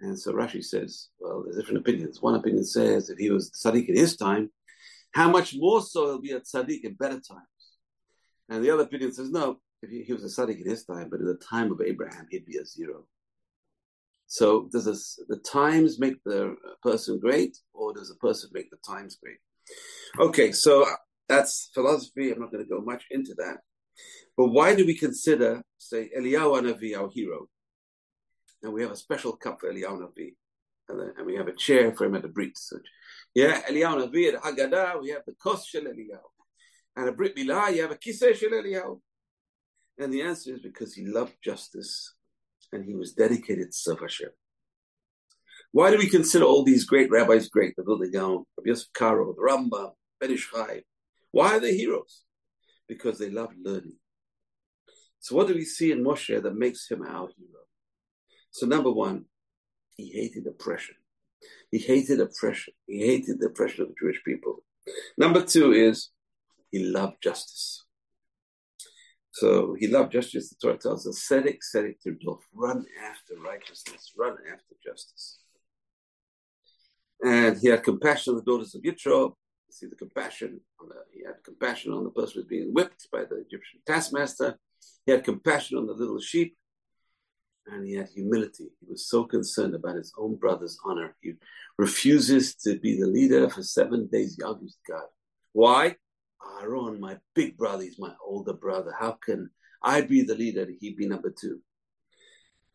and 0.00 0.18
so 0.18 0.32
Rashi 0.32 0.64
says, 0.64 1.08
well, 1.18 1.42
there's 1.42 1.56
different 1.56 1.80
opinions. 1.80 2.22
One 2.22 2.34
opinion 2.34 2.64
says 2.64 3.10
if 3.10 3.18
he 3.18 3.30
was 3.30 3.50
tzaddik 3.50 3.88
in 3.88 3.96
his 3.96 4.16
time, 4.16 4.50
how 5.12 5.30
much 5.30 5.54
more 5.56 5.82
so 5.82 6.06
he'll 6.06 6.20
be 6.20 6.32
a 6.32 6.40
tzaddik 6.40 6.84
in 6.84 6.94
better 6.94 7.20
times. 7.20 7.46
And 8.48 8.64
the 8.64 8.70
other 8.70 8.84
opinion 8.84 9.12
says, 9.12 9.30
no, 9.30 9.60
if 9.82 9.90
he, 9.90 10.02
he 10.02 10.12
was 10.12 10.24
a 10.24 10.28
tzaddik 10.28 10.60
in 10.60 10.68
his 10.68 10.84
time, 10.84 11.08
but 11.10 11.20
in 11.20 11.26
the 11.26 11.34
time 11.34 11.70
of 11.70 11.80
Abraham, 11.80 12.26
he'd 12.30 12.46
be 12.46 12.58
a 12.58 12.64
zero. 12.64 13.04
So 14.26 14.68
does 14.72 14.84
this, 14.84 15.18
the 15.28 15.38
times 15.38 15.98
make 15.98 16.22
the 16.24 16.56
person 16.82 17.18
great, 17.18 17.58
or 17.74 17.92
does 17.92 18.08
the 18.08 18.14
person 18.14 18.50
make 18.52 18.70
the 18.70 18.78
times 18.86 19.18
great? 19.22 19.38
Okay, 20.18 20.52
so 20.52 20.86
that's 21.28 21.70
philosophy. 21.74 22.32
I'm 22.32 22.40
not 22.40 22.52
going 22.52 22.64
to 22.64 22.70
go 22.70 22.80
much 22.80 23.04
into 23.10 23.34
that. 23.38 23.58
But 24.36 24.48
why 24.48 24.74
do 24.74 24.86
we 24.86 24.96
consider, 24.96 25.62
say, 25.78 26.10
Eliyahu 26.16 26.62
Navi 26.62 26.96
our 26.96 27.10
hero? 27.12 27.48
And 28.62 28.72
we 28.72 28.82
have 28.82 28.90
a 28.90 28.96
special 28.96 29.36
cup 29.36 29.60
for 29.60 29.72
Eliyahu 29.72 30.00
Navi, 30.00 30.34
and, 30.88 31.00
and, 31.16 31.26
we 31.26 31.36
have 31.36 31.48
a 31.48 31.54
chair 31.54 31.92
for 31.92 32.04
him 32.06 32.14
at 32.14 32.22
the 32.22 32.28
Brit. 32.28 32.56
So, 32.56 32.78
yeah, 33.34 33.62
Eliyahu 33.62 34.08
Navi 34.08 34.32
at 34.32 34.42
Haggadah, 34.42 35.00
we 35.00 35.10
have 35.10 35.22
the 35.26 35.34
Kos 35.34 35.66
Shel 35.66 35.82
Eliyahu. 35.82 36.18
And 36.96 37.08
a 37.08 37.12
Brit 37.12 37.36
Milah, 37.36 37.74
you 37.74 37.82
have 37.82 37.92
a 37.92 37.96
Kiseh 37.96 38.34
Shel 38.34 38.50
Eliyahu. 38.50 39.00
And 39.98 40.12
the 40.12 40.22
answer 40.22 40.54
is 40.54 40.60
because 40.60 40.94
he 40.94 41.06
loved 41.06 41.34
justice 41.44 42.14
and 42.72 42.84
he 42.84 42.94
was 42.94 43.12
dedicated 43.12 43.70
to 43.70 43.76
serve 43.76 44.00
Hashem. 44.00 44.30
Why 45.72 45.90
do 45.90 45.98
we 45.98 46.08
consider 46.08 46.44
all 46.44 46.64
these 46.64 46.84
great 46.84 47.10
rabbis 47.10 47.48
great? 47.48 47.74
The 47.76 47.84
Vilna 47.84 48.08
Gaon, 48.08 48.44
Rabbi 48.58 48.68
Yosef 48.68 48.92
Karo, 48.92 49.32
the 49.34 49.40
Rambam, 49.40 49.92
Ben 50.18 50.32
Ish 50.32 50.50
Chai. 50.50 50.82
Why 51.30 51.56
are 51.56 51.60
they 51.60 51.76
heroes? 51.76 52.22
Because 52.88 53.18
they 53.18 53.30
loved 53.30 53.54
learning. 53.62 53.98
So 55.20 55.36
what 55.36 55.46
do 55.46 55.54
we 55.54 55.64
see 55.64 55.92
in 55.92 56.02
Moshe 56.02 56.42
that 56.42 56.56
makes 56.56 56.90
him 56.90 57.02
our 57.02 57.28
hero? 57.36 57.60
So 58.50 58.66
number 58.66 58.90
one, 58.90 59.26
he 59.96 60.10
hated 60.10 60.46
oppression. 60.46 60.96
He 61.70 61.78
hated 61.78 62.20
oppression. 62.20 62.74
He 62.86 63.00
hated 63.06 63.40
the 63.40 63.46
oppression 63.46 63.82
of 63.82 63.88
the 63.88 63.94
Jewish 64.00 64.22
people. 64.24 64.64
Number 65.16 65.44
two 65.44 65.72
is 65.72 66.10
he 66.70 66.84
loved 66.84 67.22
justice. 67.22 67.84
So 69.32 69.76
he 69.78 69.86
loved 69.86 70.12
justice. 70.12 70.50
The 70.50 70.56
Torah 70.60 70.78
tells 70.78 71.06
us, 71.06 71.26
"Tzedek, 71.28 71.58
tzedek 71.60 71.96
tirdof." 72.04 72.40
Run 72.52 72.84
after 73.02 73.36
righteousness. 73.36 74.12
Run 74.16 74.36
after 74.52 74.74
justice. 74.84 75.38
And 77.22 77.58
he 77.58 77.68
had 77.68 77.84
compassion 77.84 78.32
on 78.32 78.38
the 78.38 78.44
daughters 78.44 78.74
of 78.74 78.82
Yitro. 78.82 79.36
See 79.70 79.86
the 79.86 79.94
compassion. 79.94 80.60
The, 80.80 80.94
he 81.12 81.24
had 81.24 81.44
compassion 81.44 81.92
on 81.92 82.02
the 82.02 82.10
person 82.10 82.34
who 82.34 82.40
was 82.40 82.48
being 82.48 82.72
whipped 82.72 83.08
by 83.12 83.24
the 83.24 83.36
Egyptian 83.36 83.80
taskmaster. 83.86 84.58
He 85.06 85.12
had 85.12 85.22
compassion 85.22 85.78
on 85.78 85.86
the 85.86 85.92
little 85.92 86.20
sheep 86.20 86.56
and 87.66 87.86
he 87.86 87.94
had 87.94 88.08
humility. 88.08 88.70
He 88.80 88.86
was 88.88 89.08
so 89.08 89.24
concerned 89.24 89.74
about 89.74 89.96
his 89.96 90.12
own 90.18 90.36
brother's 90.36 90.78
honor. 90.84 91.14
He 91.20 91.34
refuses 91.78 92.54
to 92.56 92.78
be 92.78 92.98
the 92.98 93.06
leader 93.06 93.48
for 93.48 93.62
seven 93.62 94.08
days. 94.10 94.36
He 94.36 94.42
argues 94.42 94.76
with 94.78 94.96
God. 94.96 95.06
Why? 95.52 95.96
Aaron, 96.62 97.00
my 97.00 97.18
big 97.34 97.56
brother, 97.56 97.84
he's 97.84 97.98
my 97.98 98.12
older 98.24 98.52
brother. 98.52 98.94
How 98.98 99.12
can 99.12 99.50
I 99.82 100.00
be 100.00 100.22
the 100.22 100.34
leader 100.34 100.62
and 100.62 100.76
he 100.80 100.94
be 100.94 101.06
number 101.06 101.30
two? 101.30 101.60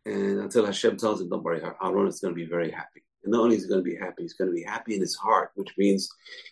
And 0.05 0.39
until 0.39 0.65
Hashem 0.65 0.97
tells 0.97 1.21
him, 1.21 1.29
don't 1.29 1.43
worry, 1.43 1.61
Aaron 1.81 2.07
is 2.07 2.19
going 2.19 2.33
to 2.33 2.39
be 2.39 2.45
very 2.45 2.69
happy. 2.69 3.03
And 3.23 3.31
not 3.31 3.41
only 3.41 3.55
is 3.55 3.63
he 3.63 3.69
going 3.69 3.83
to 3.83 3.89
be 3.89 3.97
happy, 3.97 4.21
he's 4.21 4.33
going 4.33 4.51
to 4.51 4.55
be 4.55 4.63
happy 4.63 4.93
in 4.93 5.01
his 5.01 5.15
heart, 5.15 5.49
which 5.55 5.73
means 5.79 6.07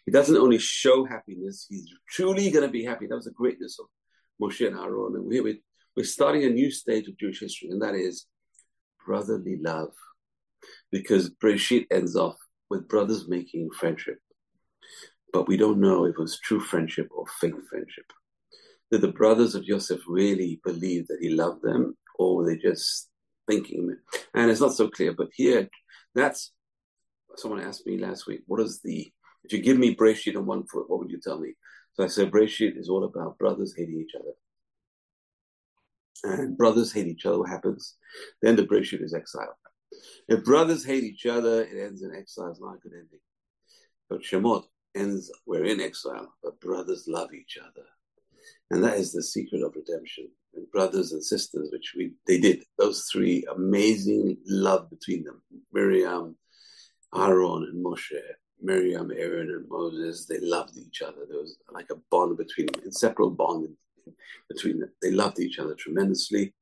he 0.05 0.11
doesn't 0.11 0.35
only 0.35 0.57
show 0.57 1.05
happiness, 1.05 1.67
he's 1.69 1.87
truly 2.09 2.49
going 2.49 2.65
to 2.65 2.71
be 2.71 2.83
happy. 2.83 3.05
That 3.05 3.15
was 3.15 3.25
the 3.25 3.31
greatness 3.31 3.77
of 3.79 3.85
Moshe 4.41 4.65
and 4.65 4.75
Aaron. 4.75 5.15
And 5.15 5.31
here 5.31 5.43
we 5.43 5.61
we're 5.95 6.03
starting 6.03 6.43
a 6.43 6.49
new 6.49 6.71
stage 6.71 7.07
of 7.07 7.17
Jewish 7.17 7.39
history, 7.39 7.69
and 7.69 7.81
that 7.81 7.95
is 7.95 8.25
brotherly 9.05 9.57
love. 9.61 9.91
Because 10.91 11.29
Breshit 11.29 11.87
ends 11.91 12.15
off 12.15 12.37
with 12.69 12.87
brothers 12.87 13.27
making 13.27 13.69
friendship. 13.71 14.19
But 15.31 15.47
we 15.47 15.57
don't 15.57 15.79
know 15.79 16.05
if 16.05 16.11
it 16.11 16.19
was 16.19 16.39
true 16.39 16.59
friendship 16.59 17.09
or 17.11 17.25
fake 17.39 17.53
friendship. 17.69 18.05
Did 18.91 19.01
the 19.01 19.11
brothers 19.11 19.55
of 19.55 19.65
Joseph 19.65 20.01
really 20.07 20.61
believe 20.63 21.07
that 21.07 21.17
he 21.19 21.29
loved 21.29 21.63
them, 21.63 21.97
or 22.17 22.37
were 22.37 22.45
they 22.45 22.57
just 22.57 23.09
thinking? 23.47 23.95
And 24.33 24.49
it's 24.49 24.61
not 24.61 24.73
so 24.73 24.87
clear, 24.87 25.13
but 25.13 25.29
here, 25.33 25.69
that's 26.15 26.51
someone 27.35 27.61
asked 27.61 27.85
me 27.87 27.97
last 27.97 28.27
week, 28.27 28.41
what 28.45 28.61
is 28.61 28.79
the, 28.83 29.11
if 29.43 29.51
you 29.51 29.61
give 29.61 29.77
me 29.77 29.95
Breshit 29.95 30.37
on 30.37 30.45
one 30.45 30.65
foot, 30.67 30.89
what 30.89 30.99
would 30.99 31.09
you 31.09 31.19
tell 31.19 31.39
me? 31.39 31.53
So 31.93 32.03
I 32.03 32.07
said, 32.07 32.31
Breshit 32.31 32.77
is 32.77 32.89
all 32.89 33.03
about 33.03 33.37
brothers 33.39 33.73
hating 33.75 33.99
each 33.99 34.15
other 34.15 34.33
and 36.23 36.57
brothers 36.57 36.91
hate 36.91 37.07
each 37.07 37.25
other, 37.25 37.39
what 37.39 37.49
happens? 37.49 37.95
Then 38.41 38.55
the 38.55 38.63
Breshit 38.63 39.03
is 39.03 39.13
exile. 39.13 39.57
If 40.27 40.43
brothers 40.43 40.85
hate 40.85 41.03
each 41.03 41.25
other, 41.25 41.63
it 41.63 41.79
ends 41.79 42.01
in 42.01 42.15
exile. 42.15 42.49
It's 42.49 42.61
not 42.61 42.75
a 42.75 42.79
good 42.79 42.93
ending. 42.93 43.19
But 44.09 44.21
Shemot 44.21 44.65
ends, 44.95 45.31
we're 45.45 45.65
in 45.65 45.79
exile, 45.79 46.33
but 46.43 46.59
brothers 46.59 47.05
love 47.07 47.33
each 47.33 47.57
other. 47.57 47.87
And 48.71 48.83
that 48.83 48.97
is 48.97 49.11
the 49.11 49.23
secret 49.23 49.63
of 49.63 49.75
redemption. 49.75 50.29
And 50.55 50.69
brothers 50.71 51.13
and 51.13 51.23
sisters, 51.23 51.69
which 51.71 51.93
we 51.95 52.13
they 52.27 52.39
did, 52.39 52.63
those 52.77 53.07
three 53.11 53.45
amazing 53.55 54.37
love 54.45 54.89
between 54.89 55.23
them. 55.23 55.41
Miriam, 55.71 56.35
Aaron, 57.15 57.63
and 57.71 57.83
Moshe. 57.83 58.19
Miriam, 58.61 59.11
Aaron, 59.11 59.49
and 59.49 59.67
Moses, 59.67 60.25
they 60.25 60.39
loved 60.39 60.77
each 60.77 61.01
other. 61.01 61.25
There 61.27 61.39
was 61.39 61.57
like 61.71 61.89
a 61.91 61.99
bond 62.09 62.37
between 62.37 62.67
them, 62.67 62.81
inseparable 62.85 63.31
bond 63.31 63.69
between 64.49 64.79
them. 64.79 64.91
They 65.01 65.11
loved 65.11 65.39
each 65.39 65.59
other 65.59 65.75
tremendously. 65.75 66.53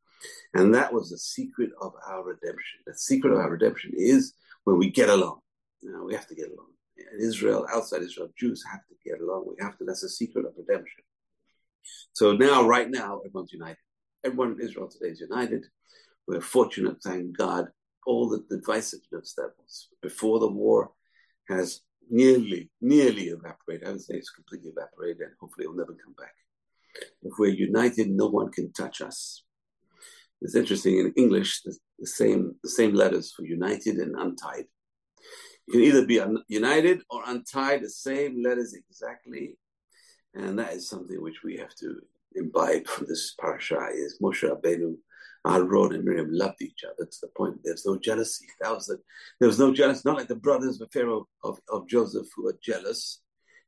And 0.53 0.73
that 0.75 0.93
was 0.93 1.09
the 1.09 1.17
secret 1.17 1.71
of 1.81 1.93
our 2.07 2.23
redemption. 2.23 2.81
The 2.85 2.95
secret 2.95 3.33
of 3.33 3.39
our 3.39 3.49
redemption 3.49 3.91
is 3.95 4.33
when 4.63 4.77
we 4.77 4.89
get 4.89 5.09
along. 5.09 5.39
You 5.81 5.91
know, 5.91 6.03
we 6.03 6.13
have 6.13 6.27
to 6.27 6.35
get 6.35 6.51
along. 6.51 6.67
In 6.97 7.19
Israel, 7.19 7.65
outside 7.73 8.03
Israel, 8.03 8.29
Jews 8.37 8.63
have 8.71 8.81
to 8.87 8.95
get 9.03 9.19
along. 9.21 9.45
We 9.47 9.63
have 9.63 9.77
to. 9.77 9.85
That's 9.85 10.01
the 10.01 10.09
secret 10.09 10.45
of 10.45 10.53
redemption. 10.57 11.03
So 12.13 12.33
now, 12.33 12.67
right 12.67 12.89
now, 12.89 13.21
everyone's 13.25 13.53
united. 13.53 13.77
Everyone 14.23 14.51
in 14.51 14.61
Israel 14.61 14.87
today 14.87 15.11
is 15.11 15.19
united. 15.19 15.65
We're 16.27 16.41
fortunate, 16.41 16.97
thank 17.03 17.35
God. 17.35 17.67
All 18.05 18.29
the 18.29 18.39
divisiveness 18.55 19.33
that 19.35 19.51
was 19.57 19.87
before 20.01 20.39
the 20.39 20.47
war 20.47 20.91
has 21.47 21.81
nearly, 22.09 22.69
nearly 22.81 23.29
evaporated. 23.29 23.87
I 23.87 23.91
would 23.91 24.01
say 24.01 24.15
it's 24.15 24.29
completely 24.29 24.69
evaporated, 24.69 25.21
and 25.21 25.31
hopefully 25.39 25.65
it 25.65 25.69
will 25.69 25.77
never 25.77 25.93
come 25.93 26.13
back. 26.17 26.33
If 27.21 27.33
we're 27.37 27.51
united, 27.51 28.09
no 28.09 28.27
one 28.27 28.51
can 28.51 28.71
touch 28.73 29.01
us. 29.01 29.43
It's 30.41 30.55
interesting 30.55 30.97
in 30.97 31.13
English, 31.15 31.61
the, 31.63 31.77
the 31.99 32.07
same 32.07 32.55
the 32.63 32.69
same 32.69 32.93
letters 32.95 33.31
for 33.31 33.45
united 33.45 33.97
and 33.97 34.15
untied. 34.15 34.65
You 35.67 35.73
can 35.73 35.81
either 35.81 36.05
be 36.05 36.19
un- 36.19 36.43
united 36.47 37.03
or 37.09 37.21
untied, 37.27 37.83
the 37.83 37.89
same 37.89 38.41
letters 38.41 38.73
exactly, 38.73 39.57
and 40.33 40.57
that 40.57 40.73
is 40.73 40.89
something 40.89 41.21
which 41.21 41.43
we 41.43 41.57
have 41.57 41.75
to 41.75 42.01
imbibe 42.35 42.87
from 42.87 43.05
this 43.07 43.35
parasha. 43.39 43.89
Is 43.93 44.17
Moshe 44.21 44.49
Rabbeinu, 44.49 44.95
Aaron, 45.45 45.93
and 45.93 46.03
Miriam 46.03 46.29
loved 46.31 46.61
each 46.61 46.83
other 46.83 47.05
to 47.05 47.17
the 47.21 47.29
point 47.37 47.59
there's 47.63 47.85
no 47.85 47.97
jealousy. 47.97 48.47
That 48.61 48.73
was 48.73 48.87
the, 48.87 48.97
there 49.39 49.47
was 49.47 49.59
no 49.59 49.71
jealousy, 49.71 50.01
not 50.05 50.17
like 50.17 50.27
the 50.27 50.35
brothers 50.35 50.81
of 50.81 50.91
Pharaoh 50.91 51.27
of, 51.43 51.59
of 51.69 51.87
Joseph 51.87 52.27
who 52.35 52.45
were 52.45 52.57
jealous. 52.63 53.21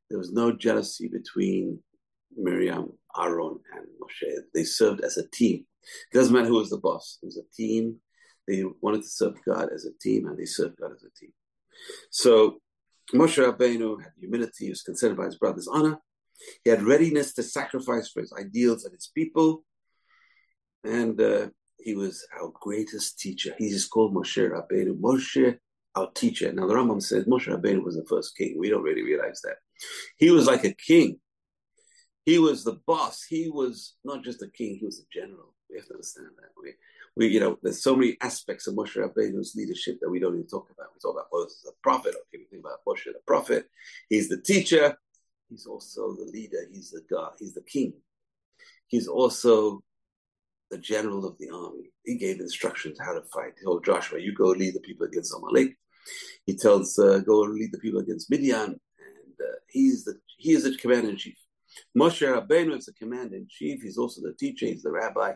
There 0.10 0.20
was 0.20 0.32
no 0.32 0.52
jealousy 0.52 1.08
between 1.08 1.80
Miriam, 2.38 2.94
Aaron, 3.20 3.60
and 3.76 3.86
Moshe. 4.02 4.34
They 4.54 4.64
served 4.64 5.02
as 5.02 5.18
a 5.18 5.28
team. 5.30 5.66
It 6.12 6.16
doesn't 6.18 6.34
matter 6.34 6.48
who 6.48 6.56
was 6.56 6.70
the 6.70 6.78
boss. 6.78 7.20
It 7.22 7.26
was 7.26 7.38
a 7.38 7.56
team. 7.56 7.98
They 8.48 8.64
wanted 8.82 9.04
to 9.04 9.10
serve 9.10 9.36
God 9.46 9.70
as 9.74 9.86
a 9.86 9.98
team, 10.02 10.28
and 10.28 10.38
they 10.38 10.46
served 10.46 10.78
God 10.80 10.92
as 10.96 11.04
a 11.04 11.20
team. 11.20 11.32
So 12.12 12.60
Moshe 13.14 13.44
Rabbeinu 13.44 14.02
had 14.02 14.12
humility. 14.20 14.66
He 14.66 14.70
was 14.70 14.82
concerned 14.82 15.14
about 15.14 15.28
his 15.28 15.38
brother's 15.38 15.68
honor. 15.68 16.00
He 16.64 16.70
had 16.70 16.84
readiness 16.84 17.34
to 17.36 17.44
sacrifice 17.44 18.10
for 18.10 18.22
his 18.22 18.34
ideals 18.34 18.86
and 18.86 18.94
his 18.94 19.12
people. 19.14 19.64
And 20.84 21.20
uh, 21.22 21.48
he 21.80 21.96
was 21.96 22.26
our 22.40 22.52
greatest 22.54 23.20
teacher. 23.20 23.54
He 23.58 23.68
is 23.68 23.88
called 23.88 24.14
Moshe 24.14 24.50
Rabbeinu. 24.50 25.00
Moshe, 25.00 25.58
our 25.96 26.12
teacher. 26.12 26.52
Now 26.52 26.68
the 26.68 26.74
Rambam 26.74 27.02
says 27.02 27.26
Moshe 27.26 27.48
Rabbeinu 27.48 27.84
was 27.84 27.96
the 27.96 28.06
first 28.10 28.38
king. 28.38 28.56
We 28.58 28.70
don't 28.70 28.84
really 28.84 29.04
realize 29.04 29.42
that. 29.44 29.58
He 30.18 30.32
was 30.32 30.48
like 30.48 30.64
a 30.64 30.74
king. 30.74 31.20
He 32.26 32.40
was 32.40 32.64
the 32.64 32.80
boss. 32.88 33.24
He 33.24 33.50
was 33.50 33.96
not 34.04 34.24
just 34.24 34.42
a 34.42 34.50
king, 34.50 34.78
he 34.80 34.86
was 34.86 35.00
a 35.00 35.08
general. 35.12 35.54
We 35.70 35.78
have 35.78 35.88
to 35.88 35.94
understand 35.94 36.30
that. 36.38 36.50
We, 36.62 36.74
we 37.16 37.28
you 37.34 37.40
know, 37.40 37.58
there's 37.62 37.84
so 37.84 37.96
many 37.96 38.18
aspects 38.22 38.68
of 38.68 38.76
Moshe 38.76 38.96
Rabbeinu's 38.96 39.56
leadership 39.56 39.98
that 40.02 40.10
we 40.10 40.20
don't 40.20 40.36
even 40.36 40.48
talk 40.48 40.70
about. 40.72 40.88
We 40.94 41.00
talk 41.00 41.16
about 41.16 41.28
Moses, 41.32 41.62
the 41.64 41.72
prophet. 41.82 42.16
Okay, 42.16 42.40
we 42.40 42.46
think 42.46 42.64
about 42.64 42.86
Moshe, 42.88 43.06
the 43.06 43.20
prophet. 43.26 43.68
He's 44.10 44.30
the 44.30 44.42
teacher. 44.42 44.98
He's 45.50 45.66
also 45.66 46.16
the 46.16 46.30
leader. 46.32 46.68
He's 46.72 46.92
the 46.92 47.02
God. 47.10 47.34
He's 47.40 47.54
the 47.54 47.62
king. 47.62 47.94
He's 48.88 49.08
also 49.08 49.84
the 50.72 50.78
general 50.78 51.26
of 51.26 51.38
the 51.40 51.50
army. 51.50 51.92
He 52.06 52.18
gave 52.18 52.40
instructions 52.40 52.98
how 53.00 53.14
to 53.14 53.22
fight. 53.34 53.54
He 53.58 53.66
told 53.66 53.86
Joshua, 53.86 54.20
"You 54.20 54.34
go 54.34 54.48
lead 54.48 54.76
the 54.76 54.80
people 54.80 55.06
against 55.06 55.34
Amalek." 55.36 55.78
He 56.46 56.56
tells, 56.56 56.98
uh, 56.98 57.20
"Go 57.20 57.40
lead 57.42 57.72
the 57.72 57.80
people 57.80 58.00
against 58.00 58.30
Midian." 58.32 58.72
And 58.72 59.36
uh, 59.40 59.58
he's 59.70 60.04
the 60.04 60.20
he 60.38 60.54
is 60.54 60.64
the 60.64 60.76
commander 60.78 61.10
in 61.10 61.18
chief. 61.18 61.38
Moshe 61.98 62.22
Rabbeinu 62.22 62.78
is 62.78 62.86
the 62.86 62.94
commander 62.94 63.36
in 63.36 63.48
chief. 63.50 63.82
He's 63.82 63.98
also 63.98 64.22
the 64.22 64.34
teacher. 64.34 64.66
He's 64.66 64.84
the 64.84 64.92
rabbi. 64.92 65.34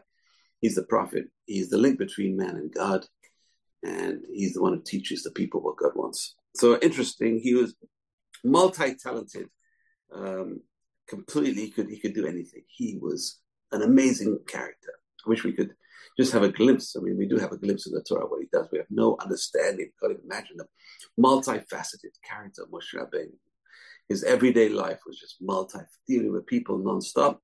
He's 0.62 0.76
the 0.76 0.84
prophet. 0.84 1.26
He's 1.46 1.70
the 1.70 1.78
link 1.78 2.00
between 2.00 2.38
man 2.38 2.56
and 2.56 2.74
God. 2.74 3.06
And 3.84 4.24
he's 4.34 4.54
the 4.54 4.62
one 4.62 4.74
who 4.74 4.82
teaches 4.82 5.24
the 5.24 5.32
people 5.32 5.62
what 5.62 5.78
God 5.78 5.92
wants. 5.96 6.36
So 6.56 6.80
interesting. 6.80 7.40
He 7.40 7.54
was 7.54 7.76
multi-talented. 8.44 9.48
Um, 10.14 10.62
completely, 11.08 11.64
he 11.66 11.72
could 11.72 11.90
he 11.90 12.00
could 12.00 12.14
do 12.14 12.26
anything. 12.26 12.64
He 12.68 12.98
was 13.02 13.40
an 13.72 13.82
amazing 13.82 14.40
character. 14.48 14.94
I 15.26 15.30
wish 15.30 15.44
we 15.44 15.54
could 15.54 15.74
just 16.18 16.32
have 16.34 16.44
a 16.44 16.50
glimpse. 16.50 16.96
I 16.96 17.02
mean, 17.02 17.18
we 17.18 17.28
do 17.28 17.38
have 17.38 17.52
a 17.52 17.58
glimpse 17.58 17.86
of 17.86 17.94
the 17.94 18.02
Torah, 18.02 18.26
what 18.26 18.42
he 18.42 18.48
does. 18.52 18.68
We 18.72 18.80
have 18.80 18.88
no 18.90 19.18
understanding. 19.22 19.92
We 20.02 20.08
Can't 20.08 20.24
imagine 20.24 20.58
the 20.58 20.68
multifaceted 21.20 22.14
character 22.28 22.64
of 22.64 22.70
Moshe 22.70 22.96
Rabbeinu. 22.96 23.34
His 24.10 24.24
everyday 24.24 24.70
life 24.70 25.00
was 25.06 25.20
just 25.20 25.38
multi, 25.42 25.80
dealing 26.08 26.32
with 26.32 26.46
people 26.46 26.80
nonstop. 26.80 27.40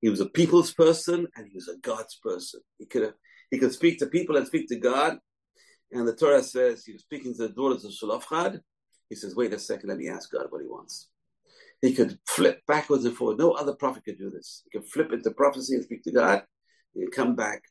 He 0.00 0.10
was 0.10 0.20
a 0.20 0.26
people's 0.26 0.72
person 0.72 1.28
and 1.36 1.46
he 1.46 1.54
was 1.54 1.68
a 1.68 1.78
God's 1.78 2.18
person. 2.22 2.60
He 2.78 2.86
could 2.86 3.14
he 3.50 3.58
could 3.58 3.72
speak 3.72 3.98
to 4.00 4.06
people 4.06 4.36
and 4.36 4.46
speak 4.46 4.68
to 4.68 4.78
God. 4.78 5.18
And 5.92 6.08
the 6.08 6.16
Torah 6.16 6.42
says 6.42 6.84
he 6.84 6.92
was 6.92 7.02
speaking 7.02 7.34
to 7.36 7.48
the 7.48 7.54
daughters 7.54 7.84
of 7.84 7.92
Shalafchad. 7.92 8.60
He 9.08 9.14
says, 9.14 9.36
wait 9.36 9.52
a 9.52 9.58
second, 9.58 9.90
let 9.90 9.98
me 9.98 10.08
ask 10.08 10.30
God 10.32 10.46
what 10.50 10.60
he 10.60 10.66
wants. 10.66 11.08
He 11.80 11.94
could 11.94 12.18
flip 12.26 12.62
backwards 12.66 13.04
and 13.04 13.14
forward. 13.14 13.38
No 13.38 13.52
other 13.52 13.74
prophet 13.74 14.04
could 14.04 14.18
do 14.18 14.30
this. 14.30 14.62
He 14.64 14.78
could 14.78 14.88
flip 14.88 15.12
into 15.12 15.30
prophecy 15.30 15.74
and 15.74 15.84
speak 15.84 16.02
to 16.04 16.12
God. 16.12 16.42
He 16.94 17.04
could 17.04 17.12
come 17.12 17.36
back, 17.36 17.62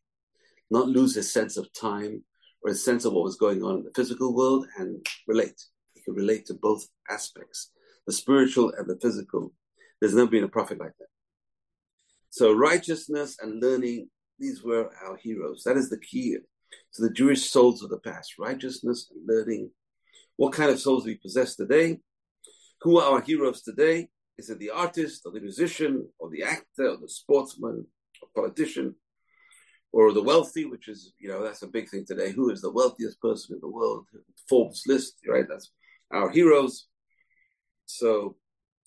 not 0.69 0.87
lose 0.87 1.15
his 1.15 1.33
sense 1.33 1.57
of 1.57 1.73
time 1.73 2.23
or 2.61 2.69
his 2.69 2.83
sense 2.85 3.05
of 3.05 3.13
what 3.13 3.23
was 3.23 3.35
going 3.35 3.63
on 3.63 3.77
in 3.77 3.83
the 3.83 3.91
physical 3.95 4.33
world 4.33 4.67
and 4.77 5.05
relate. 5.27 5.61
Could 6.05 6.15
relate 6.15 6.45
to 6.47 6.53
both 6.53 6.87
aspects, 7.09 7.71
the 8.05 8.13
spiritual 8.13 8.73
and 8.77 8.87
the 8.87 8.99
physical. 9.01 9.53
There's 9.99 10.15
never 10.15 10.29
been 10.29 10.43
a 10.43 10.49
prophet 10.49 10.79
like 10.79 10.97
that. 10.99 11.07
So 12.29 12.51
righteousness 12.51 13.37
and 13.41 13.61
learning, 13.61 14.09
these 14.39 14.63
were 14.63 14.89
our 15.05 15.17
heroes. 15.17 15.63
That 15.63 15.77
is 15.77 15.89
the 15.89 15.99
key 15.99 16.37
to 16.95 17.01
the 17.01 17.11
Jewish 17.11 17.49
souls 17.49 17.83
of 17.83 17.89
the 17.89 17.99
past. 17.99 18.33
Righteousness 18.39 19.09
and 19.13 19.21
learning. 19.27 19.69
What 20.35 20.53
kind 20.53 20.71
of 20.71 20.79
souls 20.79 21.03
do 21.03 21.11
we 21.11 21.15
possess 21.15 21.55
today? 21.55 21.99
Who 22.81 22.99
are 22.99 23.13
our 23.13 23.21
heroes 23.21 23.61
today? 23.61 24.09
Is 24.37 24.49
it 24.49 24.59
the 24.59 24.71
artist 24.71 25.21
or 25.25 25.31
the 25.31 25.41
musician 25.41 26.09
or 26.19 26.29
the 26.29 26.43
actor 26.43 26.89
or 26.89 26.97
the 26.97 27.07
sportsman 27.07 27.85
or 28.21 28.27
politician 28.35 28.95
or 29.91 30.11
the 30.11 30.23
wealthy, 30.23 30.65
which 30.65 30.87
is, 30.87 31.13
you 31.19 31.29
know, 31.29 31.43
that's 31.43 31.61
a 31.61 31.67
big 31.67 31.87
thing 31.87 32.03
today. 32.05 32.31
Who 32.31 32.49
is 32.49 32.61
the 32.61 32.71
wealthiest 32.71 33.21
person 33.21 33.55
in 33.55 33.61
the 33.61 33.69
world? 33.69 34.07
Forbes 34.49 34.83
list, 34.87 35.19
right? 35.27 35.45
That's 35.47 35.71
our 36.13 36.29
heroes. 36.29 36.87
So 37.85 38.37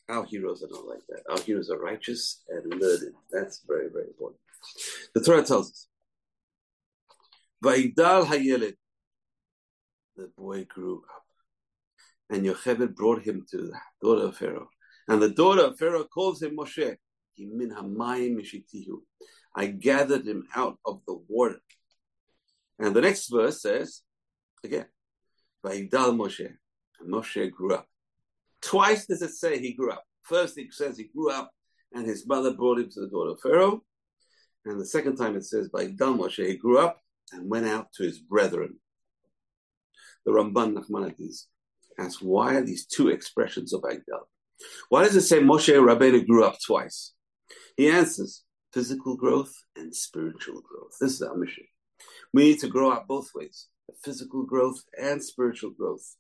our 0.09 0.25
heroes 0.25 0.63
are 0.63 0.69
not 0.71 0.87
like 0.87 1.05
that. 1.09 1.23
Our 1.29 1.41
heroes 1.41 1.71
are 1.71 1.79
righteous 1.79 2.43
and 2.49 2.81
learned. 2.81 3.15
That's 3.31 3.63
very, 3.67 3.89
very 3.93 4.07
important. 4.07 4.41
The 5.15 5.21
Torah 5.21 5.43
tells 5.43 5.71
us, 5.71 5.89
Vaidal 7.65 8.27
Hayeled, 8.27 8.75
the 10.17 10.31
boy 10.39 10.65
grew 10.65 11.03
up. 11.15 11.23
And 12.31 12.45
Yocheved 12.45 12.95
brought 12.95 13.23
him 13.23 13.45
to 13.51 13.57
the 13.57 13.73
daughter 14.03 14.27
of 14.27 14.37
Pharaoh. 14.37 14.69
And 15.09 15.21
the 15.23 15.31
daughter 15.31 15.63
of 15.63 15.79
Pharaoh 15.79 16.05
calls 16.05 16.43
him 16.43 16.57
Moshe. 16.57 16.97
I 19.55 19.67
gathered 19.67 20.27
him 20.27 20.47
out 20.55 20.79
of 20.85 21.03
the 21.07 21.19
water. 21.29 21.61
And 22.79 22.95
the 22.95 23.01
next 23.01 23.29
verse 23.29 23.63
says, 23.63 24.03
again, 24.65 24.87
Vaidal 25.65 26.17
Moshe. 26.17 26.57
And 27.01 27.13
Moshe 27.13 27.51
grew 27.51 27.75
up. 27.75 27.87
Twice 28.63 29.07
does 29.07 29.23
it 29.23 29.31
say 29.31 29.59
he 29.59 29.75
grew 29.75 29.91
up. 29.93 30.05
First, 30.23 30.59
it 30.59 30.73
says 30.73 30.97
he 30.97 31.05
grew 31.05 31.31
up 31.31 31.51
and 31.93 32.07
his 32.07 32.27
mother 32.27 32.53
brought 32.53 32.79
him 32.79 32.91
to 32.91 33.01
the 33.01 33.09
daughter 33.09 33.31
of 33.31 33.41
Pharaoh. 33.41 33.83
And 34.65 34.81
the 34.81 34.87
second 34.87 35.17
time 35.17 35.37
it 35.37 35.45
says, 35.45 35.69
Vaidal 35.69 36.19
Moshe, 36.19 36.45
he 36.47 36.57
grew 36.57 36.79
up 36.79 37.01
and 37.33 37.49
went 37.49 37.67
out 37.67 37.93
to 37.95 38.03
his 38.03 38.19
brethren. 38.19 38.79
The 40.25 40.33
Ramban 40.33 40.77
Nachmanides 40.77 41.45
asks, 41.99 42.21
why 42.21 42.57
are 42.57 42.63
these 42.63 42.87
two 42.87 43.09
expressions 43.09 43.73
of 43.73 43.83
Agdal? 43.83 44.27
Why 44.89 45.05
does 45.05 45.15
it 45.15 45.23
say 45.23 45.39
Moshe 45.39 45.73
Rabbeinu 45.73 46.27
grew 46.27 46.45
up 46.45 46.57
twice? 46.65 47.13
He 47.77 47.89
answers, 47.89 48.43
physical 48.73 49.17
growth 49.17 49.55
and 49.77 49.95
spiritual 49.95 50.63
growth. 50.63 50.97
This 51.01 51.13
is 51.13 51.23
our 51.23 51.37
mission. 51.37 51.65
We 52.33 52.45
need 52.45 52.61
to 52.61 52.69
grow 52.69 52.91
up 52.91 53.07
both 53.07 53.31
ways, 53.35 53.69
physical 54.05 54.43
growth 54.45 54.83
and 55.01 55.23
spiritual 55.23 55.71
growth. 55.71 56.17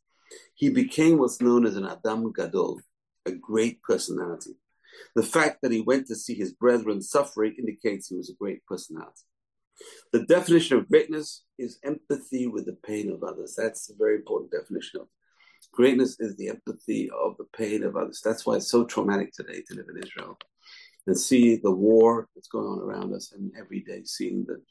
He 0.54 0.70
became 0.70 1.18
what's 1.18 1.40
known 1.40 1.66
as 1.66 1.76
an 1.76 1.86
Adam 1.86 2.32
Gadol, 2.32 2.80
a 3.26 3.32
great 3.32 3.82
personality. 3.82 4.56
The 5.14 5.22
fact 5.22 5.58
that 5.62 5.72
he 5.72 5.80
went 5.80 6.06
to 6.06 6.16
see 6.16 6.34
his 6.34 6.52
brethren 6.52 7.02
suffering 7.02 7.54
indicates 7.58 8.08
he 8.08 8.16
was 8.16 8.30
a 8.30 8.34
great 8.34 8.64
personality. 8.66 9.22
The 10.12 10.24
definition 10.24 10.78
of 10.78 10.88
greatness 10.88 11.42
is 11.58 11.78
empathy 11.84 12.46
with 12.46 12.64
the 12.64 12.78
pain 12.86 13.10
of 13.10 13.22
others. 13.22 13.54
That's 13.56 13.90
a 13.90 13.94
very 13.94 14.16
important 14.16 14.50
definition 14.50 15.00
of 15.00 15.08
greatness 15.72 16.18
is 16.18 16.34
the 16.36 16.48
empathy 16.48 17.10
of 17.10 17.36
the 17.36 17.46
pain 17.56 17.82
of 17.82 17.96
others. 17.96 18.22
That's 18.24 18.46
why 18.46 18.56
it's 18.56 18.70
so 18.70 18.84
traumatic 18.84 19.32
today 19.32 19.62
to 19.68 19.74
live 19.74 19.86
in 19.94 20.02
Israel 20.02 20.38
and 21.06 21.18
see 21.18 21.56
the 21.56 21.70
war 21.70 22.28
that's 22.34 22.48
going 22.48 22.66
on 22.66 22.80
around 22.80 23.14
us 23.14 23.32
and 23.32 23.52
every 23.58 23.80
day 23.80 24.02
seeing 24.04 24.44
the, 24.46 24.62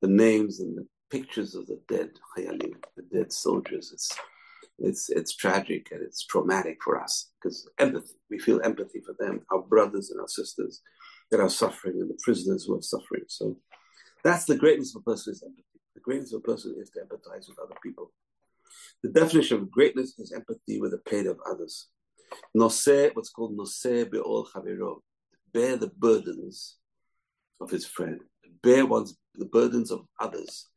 the 0.00 0.08
names 0.08 0.60
and 0.60 0.76
the 0.76 0.86
pictures 1.10 1.54
of 1.54 1.66
the 1.66 1.80
dead 1.88 2.10
the 2.36 3.02
dead 3.12 3.32
soldiers. 3.32 3.90
It's 3.92 4.10
it's 4.78 5.08
it's 5.08 5.34
tragic 5.34 5.88
and 5.92 6.02
it's 6.02 6.24
traumatic 6.24 6.78
for 6.82 7.00
us 7.00 7.30
because 7.40 7.68
empathy. 7.78 8.14
We 8.30 8.38
feel 8.38 8.60
empathy 8.64 9.00
for 9.00 9.14
them, 9.18 9.42
our 9.52 9.62
brothers 9.62 10.10
and 10.10 10.20
our 10.20 10.28
sisters 10.28 10.82
that 11.30 11.40
are 11.40 11.48
suffering, 11.48 12.00
and 12.00 12.10
the 12.10 12.18
prisoners 12.22 12.64
who 12.64 12.76
are 12.76 12.82
suffering. 12.82 13.24
So 13.28 13.56
that's 14.24 14.44
the 14.44 14.56
greatness 14.56 14.94
of 14.94 15.02
a 15.02 15.10
person 15.10 15.32
is 15.32 15.42
empathy. 15.42 15.80
The 15.94 16.00
greatness 16.00 16.32
of 16.32 16.40
a 16.40 16.42
person 16.42 16.74
is 16.80 16.90
to 16.90 17.00
empathize 17.00 17.48
with 17.48 17.58
other 17.62 17.76
people. 17.82 18.12
The 19.02 19.10
definition 19.10 19.58
of 19.58 19.70
greatness 19.70 20.18
is 20.18 20.32
empathy 20.32 20.80
with 20.80 20.90
the 20.90 20.98
pain 20.98 21.26
of 21.28 21.38
others. 21.48 21.88
Noseh, 22.56 23.14
what's 23.14 23.30
called 23.30 23.56
noseh 23.56 24.10
be'ol 24.10 24.46
chaviro, 24.46 25.02
bear 25.52 25.76
the 25.76 25.92
burdens 25.98 26.78
of 27.60 27.70
his 27.70 27.86
friend, 27.86 28.20
bear 28.62 28.86
one's 28.86 29.16
the 29.36 29.44
burdens 29.44 29.90
of 29.92 30.06
others, 30.18 30.68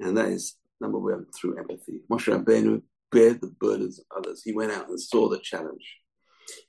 and 0.00 0.16
that 0.16 0.28
is 0.28 0.56
number 0.80 0.98
one 0.98 1.26
through 1.38 1.58
empathy. 1.58 2.00
Moshe 2.10 2.32
Rabbeinu 2.32 2.82
bear 3.14 3.34
the 3.34 3.54
burdens 3.60 3.98
of 3.98 4.04
others. 4.18 4.42
He 4.44 4.52
went 4.52 4.72
out 4.72 4.88
and 4.88 5.00
saw 5.00 5.28
the 5.28 5.38
challenge. 5.38 5.86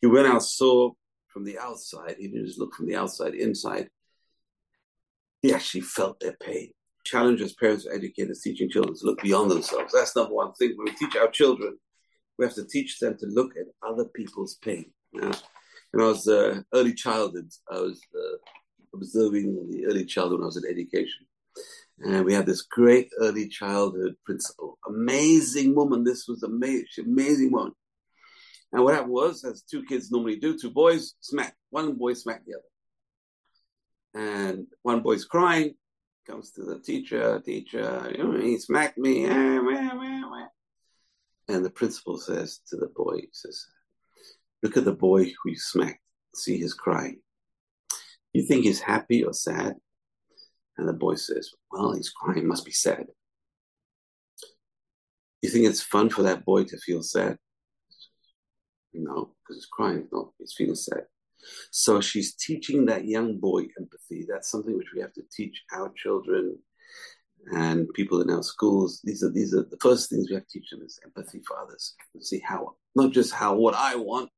He 0.02 0.08
went 0.08 0.28
out, 0.28 0.44
saw 0.44 0.92
from 1.28 1.44
the 1.44 1.60
outside. 1.60 2.16
He 2.18 2.28
didn't 2.30 2.46
just 2.46 2.60
look 2.60 2.74
from 2.76 2.88
the 2.88 2.96
outside 2.96 3.34
inside. 3.34 3.90
He 5.42 5.54
actually 5.54 5.82
felt 5.82 6.20
their 6.20 6.38
pain. 6.42 6.70
challenge 7.04 7.42
as 7.42 7.54
parents 7.54 7.86
or 7.86 7.94
educators 7.94 8.42
teaching 8.42 8.70
children 8.70 8.96
to 8.98 9.06
look 9.06 9.22
beyond 9.22 9.52
themselves. 9.52 9.94
That's 9.94 10.16
number 10.16 10.34
one 10.34 10.54
thing. 10.54 10.74
When 10.76 10.86
we 10.86 10.94
teach 10.94 11.16
our 11.16 11.30
children, 11.30 11.78
we 12.38 12.46
have 12.46 12.56
to 12.56 12.66
teach 12.66 13.00
them 13.00 13.16
to 13.20 13.28
look 13.28 13.52
at 13.58 13.68
other 13.88 14.06
people's 14.06 14.56
pain. 14.56 14.86
Know? 15.14 15.32
When 15.92 16.04
I 16.04 16.08
was 16.08 16.28
uh, 16.28 16.62
early 16.74 16.94
childhood, 16.94 17.50
I 17.72 17.80
was 17.80 18.02
uh, 18.16 18.38
observing 18.94 19.70
the 19.72 19.86
early 19.86 20.06
childhood 20.06 20.40
when 20.40 20.46
I 20.46 20.52
was 20.54 20.58
in 20.58 20.70
education. 20.70 21.28
And 22.00 22.26
we 22.26 22.34
had 22.34 22.46
this 22.46 22.62
great 22.64 23.10
early 23.20 23.48
childhood 23.48 24.16
principal. 24.26 24.78
Amazing 24.88 25.76
woman. 25.76 26.04
This 26.04 26.28
was 26.28 26.44
amazing, 26.44 27.06
amazing 27.06 27.52
woman. 27.52 27.74
And 28.74 28.84
what 28.84 28.96
happened 28.96 29.14
was, 29.14 29.44
as 29.46 29.62
two 29.62 29.84
kids 29.84 30.12
normally 30.12 30.36
do, 30.36 30.58
two 30.58 30.72
boys 30.72 31.16
smack. 31.22 31.56
One 31.70 31.96
boy 31.96 32.14
smack 32.14 32.42
the 32.46 32.56
other. 32.56 32.64
And 34.28 34.68
one 34.82 35.02
boy's 35.02 35.26
crying, 35.26 35.76
comes 36.26 36.52
to 36.52 36.64
the 36.64 36.80
teacher, 36.80 37.40
teacher, 37.46 38.12
you 38.18 38.24
know, 38.24 38.40
he 38.40 38.58
smacked 38.58 38.98
me. 38.98 39.26
Eh, 39.26 39.60
and 41.48 41.64
the 41.64 41.70
principal 41.70 42.18
says 42.18 42.60
to 42.70 42.78
the 42.78 42.88
boy, 42.96 43.18
he 43.18 43.30
says, 43.32 43.66
look 44.64 44.78
at 44.78 44.86
the 44.86 44.94
boy 44.94 45.26
who 45.26 45.52
you 45.52 45.58
smacked, 45.58 46.00
see 46.34 46.58
his 46.58 46.74
crying. 46.74 47.20
You 48.34 48.44
think 48.44 48.66
he's 48.66 48.82
happy 48.82 49.24
or 49.24 49.34
sad? 49.34 49.76
And 50.78 50.88
the 50.88 50.94
boy 50.94 51.16
says, 51.16 51.52
well, 51.72 51.94
he's 51.94 52.10
crying, 52.10 52.48
must 52.48 52.66
be 52.66 52.72
sad. 52.72 53.06
You 55.42 55.50
think 55.50 55.66
it's 55.66 55.82
fun 55.82 56.10
for 56.10 56.24
that 56.24 56.44
boy 56.44 56.64
to 56.66 56.78
feel 56.78 57.04
sad? 57.04 57.38
No, 58.94 59.36
because 59.44 59.58
he's 59.58 59.70
crying. 59.72 60.08
No, 60.12 60.34
he's 60.40 60.54
feeling 60.58 60.76
sad. 60.76 61.04
So 61.72 62.02
she's 62.02 62.36
teaching 62.36 62.86
that 62.86 63.06
young 63.06 63.38
boy 63.38 63.68
empathy. 63.80 64.26
That's 64.28 64.50
something 64.50 64.76
which 64.76 64.94
we 64.96 65.02
have 65.02 65.14
to 65.14 65.22
teach 65.32 65.64
our 65.74 65.92
children 65.96 66.58
and 67.52 67.88
people 67.94 68.22
in 68.22 68.30
our 68.30 68.44
schools. 68.44 69.02
These 69.04 69.24
are 69.24 69.32
these 69.32 69.54
are 69.54 69.64
the 69.70 69.78
first 69.82 70.10
things 70.10 70.30
we 70.30 70.36
have 70.36 70.48
to 70.48 70.60
teach 70.60 70.70
them 70.72 70.82
is 70.84 71.00
empathy 71.04 71.42
for 71.48 71.60
others. 71.60 71.94
See 72.22 72.42
how 72.44 72.76
not 72.96 73.12
just 73.12 73.34
how 73.34 73.56
what 73.56 73.76
I 73.76 73.96
want, 73.96 74.30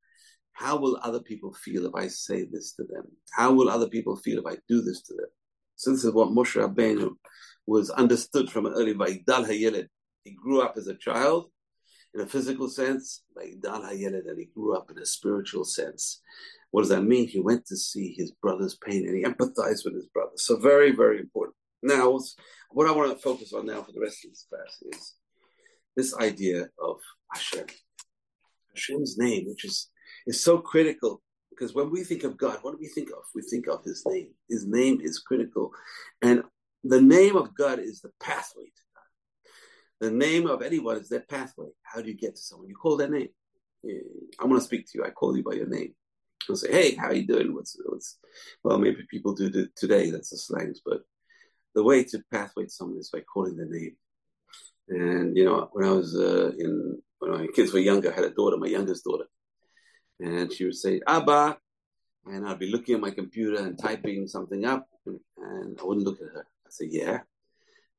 how 0.52 0.78
will 0.78 1.00
other 1.02 1.22
people 1.22 1.54
feel 1.54 1.86
if 1.86 1.96
I 1.96 2.08
say 2.08 2.46
this 2.52 2.74
to 2.74 2.84
them? 2.84 3.04
How 3.32 3.54
will 3.54 3.70
other 3.70 3.88
people 3.88 4.16
feel 4.18 4.40
if 4.40 4.46
I 4.46 4.58
do 4.68 4.82
this 4.82 5.02
to 5.04 5.14
them? 5.14 5.30
So 5.78 5.92
this 5.92 6.04
is 6.04 6.14
what 6.14 6.30
Moshe 6.30 6.60
Rabbeinu 6.60 7.12
was 7.68 7.92
understood 7.92 8.50
from 8.50 8.66
an 8.66 8.74
early 8.74 8.96
Vaidal 8.96 9.46
Hayeled. 9.46 9.88
He 10.24 10.32
grew 10.32 10.62
up 10.62 10.76
as 10.76 10.88
a 10.88 10.96
child 10.96 11.52
in 12.16 12.22
a 12.22 12.26
physical 12.26 12.68
sense, 12.68 13.22
Vaidal 13.38 13.84
Hayeled, 13.84 14.28
and 14.28 14.40
he 14.40 14.46
grew 14.46 14.76
up 14.76 14.90
in 14.90 14.98
a 14.98 15.06
spiritual 15.06 15.64
sense. 15.64 16.22
What 16.72 16.82
does 16.82 16.90
that 16.90 17.04
mean? 17.04 17.28
He 17.28 17.40
went 17.40 17.68
to 17.68 17.78
see 17.78 18.14
his 18.18 18.32
brother's 18.32 18.76
pain 18.76 19.08
and 19.08 19.16
he 19.16 19.24
empathized 19.24 19.86
with 19.86 19.94
his 19.94 20.08
brother. 20.08 20.32
So 20.36 20.58
very, 20.58 20.92
very 20.92 21.20
important. 21.20 21.56
Now, 21.84 22.20
what 22.72 22.88
I 22.88 22.92
want 22.92 23.12
to 23.12 23.22
focus 23.22 23.54
on 23.54 23.68
now 23.68 23.84
for 23.84 23.92
the 23.92 24.02
rest 24.02 24.26
of 24.26 24.32
this 24.32 24.48
class 24.50 24.82
is 24.92 25.16
this 25.96 26.18
idea 26.18 26.70
of 26.84 26.98
Hashem. 27.32 27.68
Hashem's 28.74 29.18
name, 29.18 29.46
which 29.48 29.64
is, 29.64 29.90
is 30.26 30.44
so 30.44 30.58
critical 30.58 31.22
because 31.58 31.74
when 31.74 31.90
we 31.90 32.04
think 32.04 32.24
of 32.24 32.38
God, 32.38 32.60
what 32.62 32.72
do 32.72 32.78
we 32.80 32.88
think 32.88 33.10
of? 33.10 33.24
We 33.34 33.42
think 33.42 33.68
of 33.68 33.84
his 33.84 34.04
name. 34.06 34.30
His 34.50 34.68
name 34.68 35.00
is 35.02 35.20
critical. 35.20 35.72
And 36.22 36.44
the 36.84 37.02
name 37.02 37.36
of 37.36 37.56
God 37.56 37.80
is 37.80 38.02
the 38.02 38.12
pathway 38.20 38.66
to 38.66 38.84
God. 38.96 40.08
The 40.08 40.12
name 40.16 40.48
of 40.48 40.62
anyone 40.62 40.98
is 40.98 41.10
their 41.10 41.22
pathway. 41.22 41.70
How 41.82 42.02
do 42.02 42.08
you 42.08 42.16
get 42.16 42.36
to 42.36 42.42
someone? 42.42 42.70
You 42.70 42.76
call 42.76 42.98
their 42.98 43.10
name. 43.10 43.30
I 44.40 44.46
want 44.46 44.62
to 44.62 44.66
speak 44.66 44.86
to 44.88 44.98
you. 45.00 45.06
I 45.06 45.10
call 45.10 45.36
you 45.36 45.44
by 45.44 45.54
your 45.54 45.68
name. 45.68 45.96
I'll 46.50 46.56
say, 46.56 46.72
hey, 46.72 46.96
how 46.96 47.12
you 47.12 47.26
doing? 47.26 47.54
What's, 47.54 47.76
what's, 47.86 48.20
well, 48.64 48.78
maybe 48.78 49.08
people 49.10 49.34
do 49.34 49.68
today. 49.76 50.12
That's 50.12 50.30
the 50.30 50.38
slangs, 50.38 50.82
but 50.86 51.02
the 51.74 51.84
way 51.84 52.04
to 52.04 52.24
pathway 52.32 52.66
to 52.66 52.70
someone 52.70 53.00
is 53.00 53.10
by 53.10 53.22
calling 53.22 53.58
their 53.58 53.68
name. 53.68 53.96
And, 54.90 55.36
you 55.36 55.44
know, 55.44 55.70
when 55.74 55.86
I 55.86 55.92
was 55.92 56.16
uh, 56.16 56.52
in, 56.58 57.02
when 57.20 57.32
my 57.32 57.48
kids 57.48 57.74
were 57.74 57.80
younger, 57.80 58.12
I 58.12 58.16
had 58.16 58.26
a 58.26 58.30
daughter, 58.30 58.58
my 58.58 58.68
youngest 58.68 59.04
daughter 59.04 59.26
and 60.20 60.52
she 60.52 60.66
would 60.66 60.76
say 60.76 61.02
Abba, 61.08 61.58
and 62.26 62.48
I'd 62.48 62.60
be 62.60 62.72
looking 62.72 62.96
at 62.96 63.02
my 63.02 63.12
computer 63.12 63.58
and 63.58 63.78
typing 63.78 64.28
something 64.28 64.66
up, 64.66 64.88
and 65.06 65.80
I 65.80 65.84
wouldn't 65.84 66.06
look 66.06 66.22
at 66.22 66.34
her. 66.34 66.48
I 66.66 66.70
said, 66.70 66.88
"Yeah," 66.92 67.22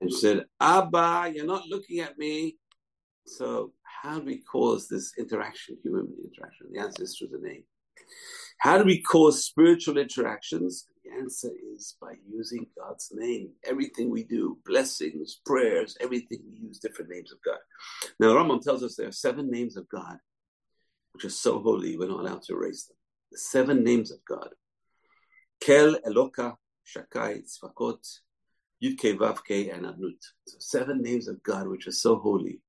and 0.00 0.10
she 0.10 0.18
said, 0.18 0.46
"Abba, 0.60 1.32
you're 1.34 1.46
not 1.46 1.68
looking 1.68 2.00
at 2.00 2.18
me." 2.18 2.58
So 3.26 3.72
how 3.82 4.18
do 4.18 4.24
we 4.24 4.38
cause 4.38 4.88
this 4.88 5.12
interaction, 5.18 5.78
human 5.82 6.14
interaction? 6.22 6.68
The 6.72 6.80
answer 6.80 7.02
is 7.02 7.16
through 7.16 7.28
the 7.28 7.46
name. 7.46 7.64
How 8.58 8.78
do 8.78 8.84
we 8.84 9.02
cause 9.02 9.44
spiritual 9.44 9.98
interactions? 9.98 10.86
The 11.04 11.10
answer 11.12 11.50
is 11.74 11.96
by 12.00 12.14
using 12.28 12.66
God's 12.76 13.12
name. 13.14 13.50
Everything 13.64 14.10
we 14.10 14.24
do, 14.24 14.58
blessings, 14.64 15.40
prayers, 15.46 15.96
everything 16.00 16.40
we 16.50 16.58
use 16.58 16.78
different 16.78 17.10
names 17.10 17.32
of 17.32 17.38
God. 17.44 17.58
Now, 18.18 18.34
Rambam 18.34 18.62
tells 18.62 18.82
us 18.82 18.96
there 18.96 19.08
are 19.08 19.12
seven 19.12 19.50
names 19.50 19.76
of 19.76 19.88
God 19.88 20.18
which 21.12 21.24
are 21.24 21.30
so 21.30 21.60
holy, 21.60 21.96
we're 21.96 22.08
not 22.08 22.20
allowed 22.20 22.42
to 22.42 22.54
erase 22.54 22.84
them. 22.84 22.96
The 23.32 23.38
seven 23.38 23.84
names 23.84 24.10
of 24.10 24.18
God. 24.24 24.48
Kel, 25.60 25.96
Eloka, 26.06 26.56
Shakai, 26.86 27.42
Tzvakot, 27.42 28.20
Yudke, 28.82 29.16
Vavke, 29.16 29.74
and 29.74 29.86
Adnut. 29.86 30.22
So 30.46 30.56
seven 30.58 31.02
names 31.02 31.28
of 31.28 31.42
God 31.42 31.68
which 31.68 31.86
are 31.86 31.92
so 31.92 32.18
holy. 32.18 32.60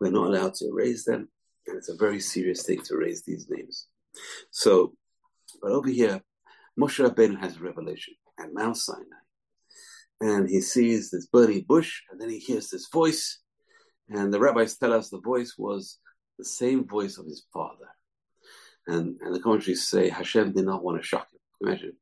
We're 0.00 0.10
not 0.10 0.26
allowed 0.26 0.54
to 0.54 0.68
erase 0.68 1.04
them, 1.04 1.28
and 1.66 1.76
it's 1.76 1.88
a 1.88 1.96
very 1.96 2.20
serious 2.20 2.64
thing 2.64 2.80
to 2.82 2.94
erase 2.94 3.22
these 3.22 3.46
names. 3.48 3.86
So, 4.50 4.94
but 5.62 5.70
over 5.70 5.88
here, 5.88 6.20
Moshe 6.78 7.06
Rabbeinu 7.06 7.38
has 7.38 7.56
a 7.56 7.60
revelation 7.60 8.14
at 8.38 8.52
Mount 8.52 8.76
Sinai. 8.76 9.04
And 10.20 10.48
he 10.48 10.60
sees 10.60 11.10
this 11.10 11.26
burning 11.26 11.64
bush, 11.66 12.02
and 12.10 12.20
then 12.20 12.28
he 12.28 12.38
hears 12.38 12.68
this 12.68 12.88
voice. 12.88 13.40
And 14.08 14.34
the 14.34 14.40
rabbis 14.40 14.76
tell 14.76 14.92
us 14.92 15.08
the 15.08 15.20
voice 15.20 15.54
was 15.56 15.98
the 16.40 16.44
same 16.46 16.88
voice 16.88 17.18
of 17.18 17.26
his 17.26 17.44
father. 17.52 17.88
And, 18.86 19.18
and 19.20 19.34
the 19.34 19.40
commentaries 19.40 19.86
say 19.86 20.08
Hashem 20.08 20.52
did 20.52 20.64
not 20.64 20.82
want 20.82 21.00
to 21.00 21.06
shock 21.06 21.28
him. 21.30 21.68
Imagine 21.68 21.92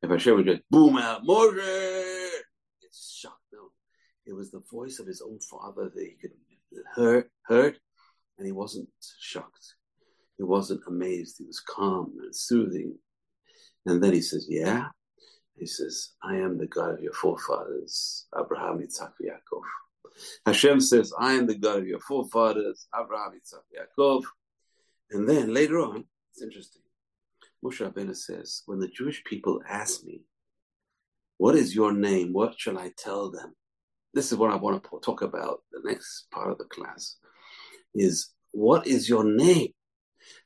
if 0.00 0.10
Hashem 0.10 0.36
would 0.36 0.46
just 0.46 0.62
boom 0.70 0.96
out, 0.96 1.24
Moshe! 1.24 2.28
It's 2.82 3.12
shocked. 3.12 3.42
No, 3.52 3.72
it 4.24 4.32
was 4.32 4.52
the 4.52 4.62
voice 4.70 5.00
of 5.00 5.08
his 5.08 5.20
own 5.20 5.40
father 5.40 5.90
that 5.92 6.00
he 6.00 6.16
could 6.20 6.30
hear, 6.96 7.28
heard, 7.42 7.78
and 8.38 8.46
he 8.46 8.52
wasn't 8.52 8.88
shocked. 9.18 9.74
He 10.38 10.44
wasn't 10.44 10.82
amazed. 10.86 11.36
He 11.38 11.44
was 11.44 11.60
calm 11.60 12.12
and 12.22 12.34
soothing. 12.34 12.96
And 13.86 14.02
then 14.02 14.12
he 14.12 14.22
says, 14.22 14.46
Yeah. 14.48 14.86
He 15.56 15.66
says, 15.66 16.12
I 16.22 16.36
am 16.36 16.56
the 16.56 16.66
God 16.66 16.94
of 16.94 17.02
your 17.02 17.12
forefathers, 17.12 18.26
Abraham, 18.38 18.78
Yitzhak, 18.78 19.12
Yaakov. 19.22 19.62
Hashem 20.46 20.80
says, 20.80 21.12
I 21.18 21.34
am 21.34 21.46
the 21.46 21.54
God 21.54 21.78
of 21.78 21.86
your 21.86 22.00
forefathers, 22.00 22.86
Abraham, 22.94 23.32
Yitzhak, 23.32 23.98
Yaakov. 23.98 24.24
And 25.10 25.28
then 25.28 25.52
later 25.52 25.78
on, 25.80 26.04
it's 26.32 26.42
interesting. 26.42 26.82
Moshe 27.64 27.80
Rabbeinu 27.80 28.16
says, 28.16 28.62
when 28.66 28.78
the 28.78 28.88
Jewish 28.88 29.22
people 29.24 29.60
ask 29.68 30.04
me, 30.04 30.22
what 31.38 31.54
is 31.54 31.74
your 31.74 31.92
name? 31.92 32.32
What 32.32 32.58
shall 32.58 32.78
I 32.78 32.92
tell 32.96 33.30
them? 33.30 33.54
This 34.12 34.32
is 34.32 34.38
what 34.38 34.50
I 34.50 34.56
want 34.56 34.82
to 34.82 35.00
talk 35.00 35.22
about 35.22 35.60
the 35.72 35.80
next 35.84 36.26
part 36.30 36.50
of 36.50 36.58
the 36.58 36.64
class 36.64 37.16
is 37.94 38.32
what 38.52 38.86
is 38.86 39.08
your 39.08 39.24
name? 39.24 39.72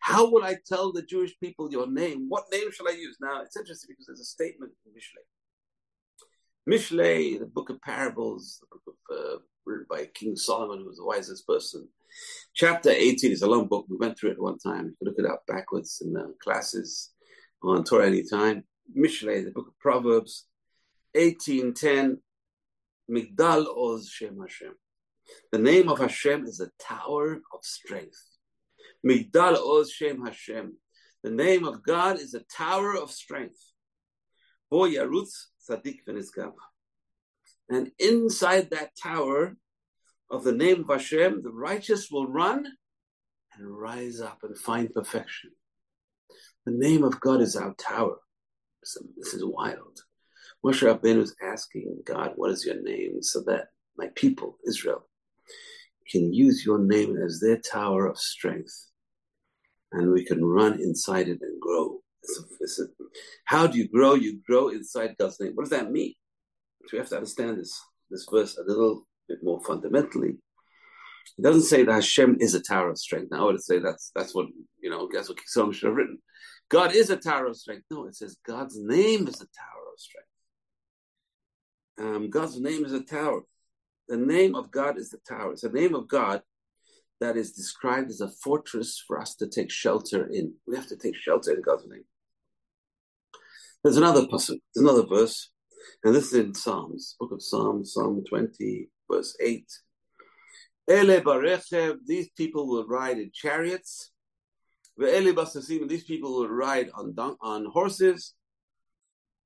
How 0.01 0.31
will 0.31 0.45
I 0.45 0.57
tell 0.67 0.93
the 0.93 1.03
Jewish 1.03 1.39
people 1.41 1.71
your 1.71 1.91
name? 1.91 2.27
What 2.29 2.45
name 2.53 2.71
shall 2.73 2.89
I 2.89 2.93
use? 2.93 3.17
Now, 3.21 3.43
it's 3.43 3.57
interesting 3.57 3.89
because 3.91 4.07
there's 4.07 4.21
a 4.21 4.25
statement 4.25 4.73
in 4.87 4.93
Mishlei. 4.93 5.25
Mishlei, 6.69 7.39
the 7.39 7.47
book 7.47 7.69
of 7.69 7.81
parables, 7.83 8.59
the 8.61 8.79
book 8.85 8.97
of 9.11 9.17
uh, 9.17 9.39
written 9.67 9.87
by 9.89 10.07
King 10.15 10.35
Solomon, 10.35 10.79
who 10.79 10.87
was 10.87 10.97
the 10.97 11.05
wisest 11.05 11.47
person. 11.47 11.89
Chapter 12.55 12.91
18 12.91 13.33
is 13.33 13.43
a 13.43 13.47
long 13.47 13.67
book. 13.67 13.87
We 13.89 13.97
went 13.99 14.19
through 14.19 14.31
it 14.31 14.41
one 14.41 14.59
time. 14.59 14.87
You 14.87 14.97
can 14.97 15.09
look 15.09 15.19
it 15.19 15.27
up 15.27 15.45
backwards 15.47 16.01
in 16.05 16.13
the 16.13 16.35
classes 16.43 17.13
on 17.63 17.85
Torah 17.85 18.07
Anytime. 18.07 18.65
Mishlei, 18.97 19.45
the 19.45 19.51
book 19.51 19.69
of 19.69 19.79
Proverbs, 19.79 20.47
1810, 21.13 22.21
Migdal 23.11 23.67
Oz 23.77 24.09
Shem 24.09 24.39
Hashem. 24.41 24.75
The 25.53 25.59
name 25.59 25.89
of 25.89 25.99
Hashem 25.99 26.45
is 26.47 26.61
a 26.61 26.71
tower 26.79 27.43
of 27.53 27.63
strength. 27.63 28.23
Migdal 29.07 29.57
Oz 29.57 29.91
Shem 29.91 30.25
Hashem. 30.25 30.79
The 31.23 31.31
name 31.31 31.65
of 31.65 31.83
God 31.83 32.19
is 32.19 32.35
a 32.35 32.41
tower 32.41 32.97
of 32.97 33.11
strength. 33.11 33.73
Bo 34.71 34.83
Yarutz 34.83 35.47
Tzadik 35.69 36.05
V'Nizgav. 36.07 36.53
And 37.69 37.91
inside 37.99 38.71
that 38.71 38.91
tower 39.01 39.57
of 40.31 40.45
the 40.45 40.53
name 40.53 40.81
of 40.81 40.89
Hashem, 40.89 41.43
the 41.43 41.51
righteous 41.53 42.11
will 42.11 42.27
run 42.27 42.67
and 43.57 43.79
rise 43.79 44.21
up 44.21 44.41
and 44.43 44.57
find 44.57 44.93
perfection. 44.93 45.51
The 46.67 46.73
name 46.73 47.05
of 47.05 47.21
God 47.21 47.41
is 47.41 47.57
our 47.57 47.75
tower. 47.75 48.17
So 48.83 49.01
This 49.17 49.35
is 49.35 49.45
wild. 49.45 50.01
Moshe 50.65 50.83
Rabbeinu 50.83 51.23
is 51.23 51.35
asking 51.43 52.03
God, 52.05 52.33
what 52.37 52.51
is 52.51 52.65
your 52.65 52.83
name? 52.83 53.23
So 53.23 53.43
that 53.47 53.69
my 53.97 54.09
people, 54.15 54.59
Israel, 54.67 55.09
can 56.11 56.33
use 56.33 56.65
your 56.65 56.79
name 56.79 57.17
as 57.17 57.41
their 57.41 57.59
tower 57.59 58.07
of 58.07 58.19
strength. 58.19 58.91
And 59.93 60.11
we 60.11 60.25
can 60.25 60.45
run 60.45 60.81
inside 60.81 61.29
it 61.29 61.41
and 61.41 61.61
grow. 61.61 62.01
It's 62.61 62.81
how 63.45 63.67
do 63.67 63.79
you 63.79 63.89
grow? 63.89 64.15
You 64.15 64.41
grow 64.47 64.69
inside 64.69 65.17
God's 65.19 65.41
name. 65.41 65.53
What 65.55 65.65
does 65.65 65.71
that 65.71 65.91
mean? 65.91 66.15
So 66.87 66.91
we 66.93 66.99
have 66.99 67.09
to 67.11 67.17
understand 67.17 67.59
this 67.59 67.81
this 68.11 68.27
verse 68.31 68.57
a 68.59 68.63
little 68.63 69.07
bit 69.29 69.39
more 69.43 69.61
fundamentally. 69.65 70.37
It 71.39 71.43
doesn't 71.43 71.63
say 71.63 71.85
that 71.85 71.93
Hashem 71.93 72.37
is 72.41 72.55
a 72.55 72.63
tower 72.63 72.91
of 72.91 72.99
strength. 72.99 73.29
Now 73.31 73.49
I 73.49 73.53
would 73.53 73.63
say 73.63 73.79
that's 73.79 74.11
that's 74.15 74.35
what 74.35 74.47
you 74.81 74.91
know. 74.91 75.09
That's 75.13 75.29
what 75.29 75.39
someone 75.47 75.73
should 75.75 75.89
have 75.89 75.97
written. 75.97 76.19
God 76.69 76.95
is 76.95 77.11
a 77.11 77.17
tower 77.17 77.47
of 77.47 77.57
strength. 77.57 77.85
No, 77.91 78.07
it 78.07 78.17
says 78.17 78.37
God's 78.47 78.79
name 78.79 79.29
is 79.29 79.37
a 79.37 79.47
tower 79.47 79.85
of 79.93 79.99
strength. 79.99 80.29
Um, 81.99 82.31
God's 82.31 82.61
name 82.61 82.85
is 82.85 82.93
a 82.93 83.03
tower. 83.03 83.43
The 84.09 84.17
name 84.17 84.55
of 84.55 84.71
God 84.71 84.99
is 84.99 85.11
the 85.11 85.19
tower. 85.29 85.53
It's 85.53 85.63
the 85.63 85.71
name 85.71 85.95
of 85.95 86.09
God 86.09 86.43
that 87.21 87.37
is 87.37 87.53
described 87.53 88.11
as 88.11 88.21
a 88.21 88.29
fortress 88.29 89.03
for 89.07 89.19
us 89.21 89.35
to 89.37 89.47
take 89.47 89.71
shelter 89.71 90.27
in. 90.27 90.55
We 90.67 90.77
have 90.77 90.89
to 90.89 90.97
take 90.97 91.17
shelter 91.17 91.55
in 91.55 91.63
God's 91.63 91.87
name. 91.87 92.05
There's 93.85 93.99
another 93.99 94.23
pasuk, 94.23 94.61
there's 94.75 94.83
another 94.83 95.07
verse, 95.07 95.51
and 96.03 96.15
this 96.15 96.33
is 96.33 96.39
in 96.39 96.55
Psalms, 96.55 97.17
book 97.21 97.33
of 97.33 97.43
Psalms, 97.43 97.93
Psalm 97.93 98.25
20, 98.27 98.89
verse 99.13 99.37
8. 99.39 99.67
Ele 100.89 101.21
barechev, 101.21 101.99
these 102.07 102.31
people 102.31 102.67
will 102.67 102.87
ride 102.87 103.19
in 103.19 103.31
chariots. 103.31 104.11
Ve'ele 104.99 105.35
basasim, 105.35 105.87
these 105.87 106.05
people 106.05 106.35
will 106.35 106.49
ride 106.49 106.89
on 106.95 107.15
on 107.43 107.67
horses. 107.67 108.33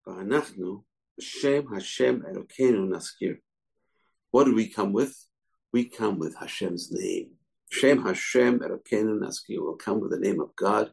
Va'anachnu, 0.07 0.85
Shem 1.19 1.67
Hashem 1.75 2.23
Elokeinu 2.23 2.89
naskir. 2.89 3.39
What 4.31 4.45
do 4.45 4.55
we 4.55 4.69
come 4.69 4.93
with? 4.93 5.17
We 5.73 5.87
come 5.87 6.21
with 6.21 6.37
Hashem's 6.37 6.93
name. 6.93 7.31
Shem 7.73 8.05
Hashem 8.05 8.61
Elokeinu 8.61 9.19
naskir. 9.19 9.59
We'll 9.59 9.75
come 9.75 9.99
with 9.99 10.13
the 10.13 10.21
name 10.21 10.41
of 10.41 10.55
God, 10.55 10.93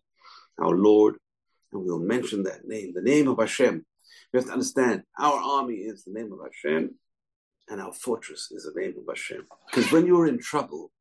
our 0.60 0.76
Lord, 0.76 1.18
and 1.76 1.86
we'll 1.86 2.00
mention 2.00 2.44
that 2.44 2.68
name, 2.68 2.94
the 2.94 3.02
name 3.02 3.28
of 3.28 3.38
Hashem. 3.40 3.86
We 4.32 4.38
have 4.38 4.48
to 4.48 4.54
understand 4.54 5.04
our 5.20 5.38
army 5.40 5.76
is 5.76 6.04
the 6.04 6.14
name 6.14 6.32
of 6.32 6.40
Hashem, 6.44 6.96
and 7.70 7.82
our 7.82 7.94
fortress 7.94 8.50
is 8.52 8.64
the 8.64 8.80
name 8.80 8.96
of 8.98 9.06
Hashem. 9.08 9.46
Because 9.68 9.92
when 9.92 10.06
you're 10.06 10.28
in 10.28 10.40
trouble, 10.40 10.92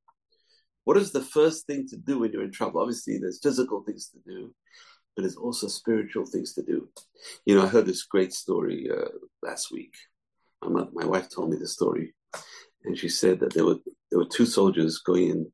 what 0.85 0.97
is 0.97 1.13
the 1.13 1.23
first 1.23 1.67
thing 1.67 1.87
to 1.89 1.97
do 1.97 2.19
when 2.19 2.33
you're 2.33 2.45
in 2.45 2.53
trouble? 2.53 2.81
Obviously, 2.81 3.19
there's 3.19 3.41
physical 3.43 3.83
things 3.83 4.09
to 4.11 4.19
do, 4.27 4.55
but 5.15 5.23
there's 5.23 5.37
also 5.37 5.69
spiritual 5.69 6.27
things 6.27 6.55
to 6.55 6.63
do. 6.63 6.89
You 7.47 7.55
know, 7.55 7.63
I 7.63 7.69
heard 7.69 7.87
this 7.87 8.03
great 8.03 8.33
story 8.33 8.89
uh, 8.91 9.09
last 9.43 9.71
week. 9.71 9.95
My, 10.63 10.85
my 10.93 11.05
wife 11.05 11.29
told 11.29 11.51
me 11.51 11.57
the 11.59 11.69
story, 11.69 12.15
and 12.85 12.99
she 12.99 13.09
said 13.09 13.41
that 13.41 13.55
there 13.55 13.65
were 13.65 13.79
there 14.11 14.19
were 14.19 14.29
two 14.33 14.47
soldiers 14.47 14.99
going 14.99 15.29
in 15.31 15.53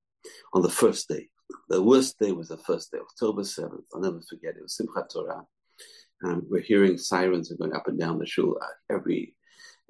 on 0.54 0.62
the 0.62 0.70
first 0.70 1.09
day. 1.09 1.28
The 1.68 1.82
worst 1.82 2.18
day 2.18 2.32
was 2.32 2.48
the 2.48 2.56
first 2.56 2.90
day, 2.92 2.98
October 2.98 3.44
seventh. 3.44 3.84
I'll 3.94 4.00
never 4.00 4.20
forget. 4.28 4.56
It 4.56 4.62
was 4.62 4.80
Simchat 4.80 5.12
Torah. 5.12 5.44
Um, 6.24 6.46
we're 6.50 6.60
hearing 6.60 6.98
sirens 6.98 7.50
are 7.50 7.56
going 7.56 7.72
up 7.72 7.88
and 7.88 7.98
down 7.98 8.18
the 8.18 8.26
shul 8.26 8.58
uh, 8.60 8.94
every 8.94 9.34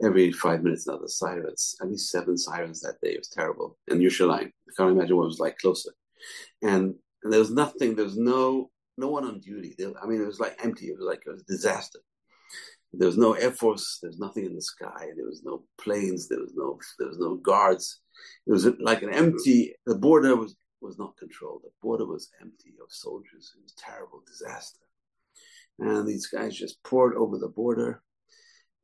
every 0.03 0.33
five 0.33 0.63
minutes. 0.63 0.87
Now 0.87 0.99
the 0.99 1.09
sirens, 1.09 1.77
at 1.81 1.89
least 1.89 2.11
seven 2.11 2.37
sirens 2.37 2.81
that 2.81 3.01
day. 3.03 3.13
It 3.13 3.19
was 3.19 3.29
terrible. 3.29 3.79
And 3.89 4.01
Yerushalayim, 4.01 4.47
I 4.47 4.73
can't 4.77 4.91
imagine 4.91 5.17
what 5.17 5.25
it 5.25 5.27
was 5.27 5.41
like 5.41 5.59
closer. 5.59 5.91
And, 6.63 6.95
and 7.23 7.33
there 7.33 7.41
was 7.41 7.51
nothing. 7.51 7.95
There 7.95 8.05
was 8.05 8.17
no 8.17 8.71
no 8.97 9.09
one 9.09 9.25
on 9.25 9.41
duty. 9.41 9.75
There, 9.77 9.93
I 10.03 10.07
mean, 10.07 10.21
it 10.23 10.27
was 10.27 10.41
like 10.41 10.59
empty. 10.63 10.87
It 10.87 10.99
was 10.99 11.07
like 11.07 11.23
it 11.27 11.41
a 11.41 11.43
disaster. 11.45 12.01
There 12.93 13.07
was 13.07 13.17
no 13.17 13.35
air 13.35 13.53
force. 13.53 13.99
There 14.01 14.11
was 14.11 14.19
nothing 14.19 14.45
in 14.47 14.55
the 14.55 14.63
sky. 14.63 15.09
There 15.17 15.27
was 15.27 15.43
no 15.45 15.65
planes. 15.81 16.29
There 16.29 16.41
was 16.41 16.53
no 16.55 16.79
there 16.99 17.09
was 17.09 17.19
no 17.19 17.37
guards. 17.37 18.01
It 18.47 18.53
was 18.53 18.67
like 18.81 19.03
an 19.03 19.15
empty. 19.15 19.75
The 19.87 19.95
border 19.95 20.37
was 20.37 20.57
was 20.81 20.99
not 20.99 21.17
controlled. 21.17 21.63
The 21.65 21.71
border 21.83 22.07
was 22.07 22.31
empty 22.41 22.75
of 22.83 22.93
soldiers. 22.93 23.53
It 23.57 23.63
was 23.63 23.75
a 23.77 23.81
terrible 23.81 24.23
disaster. 24.27 24.81
And 25.79 26.07
these 26.07 26.27
guys 26.27 26.57
just 26.57 26.83
poured 26.83 27.15
over 27.15 27.39
the 27.39 27.49
border 27.49 28.03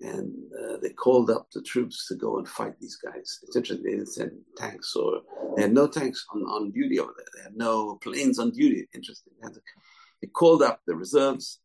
and 0.00 0.34
uh, 0.62 0.76
they 0.82 0.90
called 0.90 1.30
up 1.30 1.48
the 1.52 1.62
troops 1.62 2.06
to 2.08 2.16
go 2.16 2.38
and 2.38 2.48
fight 2.48 2.74
these 2.80 2.96
guys. 2.96 3.38
It's 3.42 3.56
interesting, 3.56 3.84
they 3.84 3.96
didn't 3.96 4.12
send 4.12 4.32
tanks 4.56 4.94
or 4.94 5.22
they 5.56 5.62
had 5.62 5.72
no 5.72 5.86
tanks 5.86 6.24
on, 6.34 6.42
on 6.42 6.70
duty 6.70 6.98
over 6.98 7.14
there. 7.16 7.26
They 7.34 7.42
had 7.44 7.56
no 7.56 7.96
planes 7.96 8.38
on 8.38 8.50
duty. 8.50 8.88
Interesting. 8.94 9.32
They, 9.42 9.48
to, 9.48 9.60
they 10.20 10.28
called 10.28 10.62
up 10.62 10.80
the 10.86 10.94
reserves, 10.94 11.60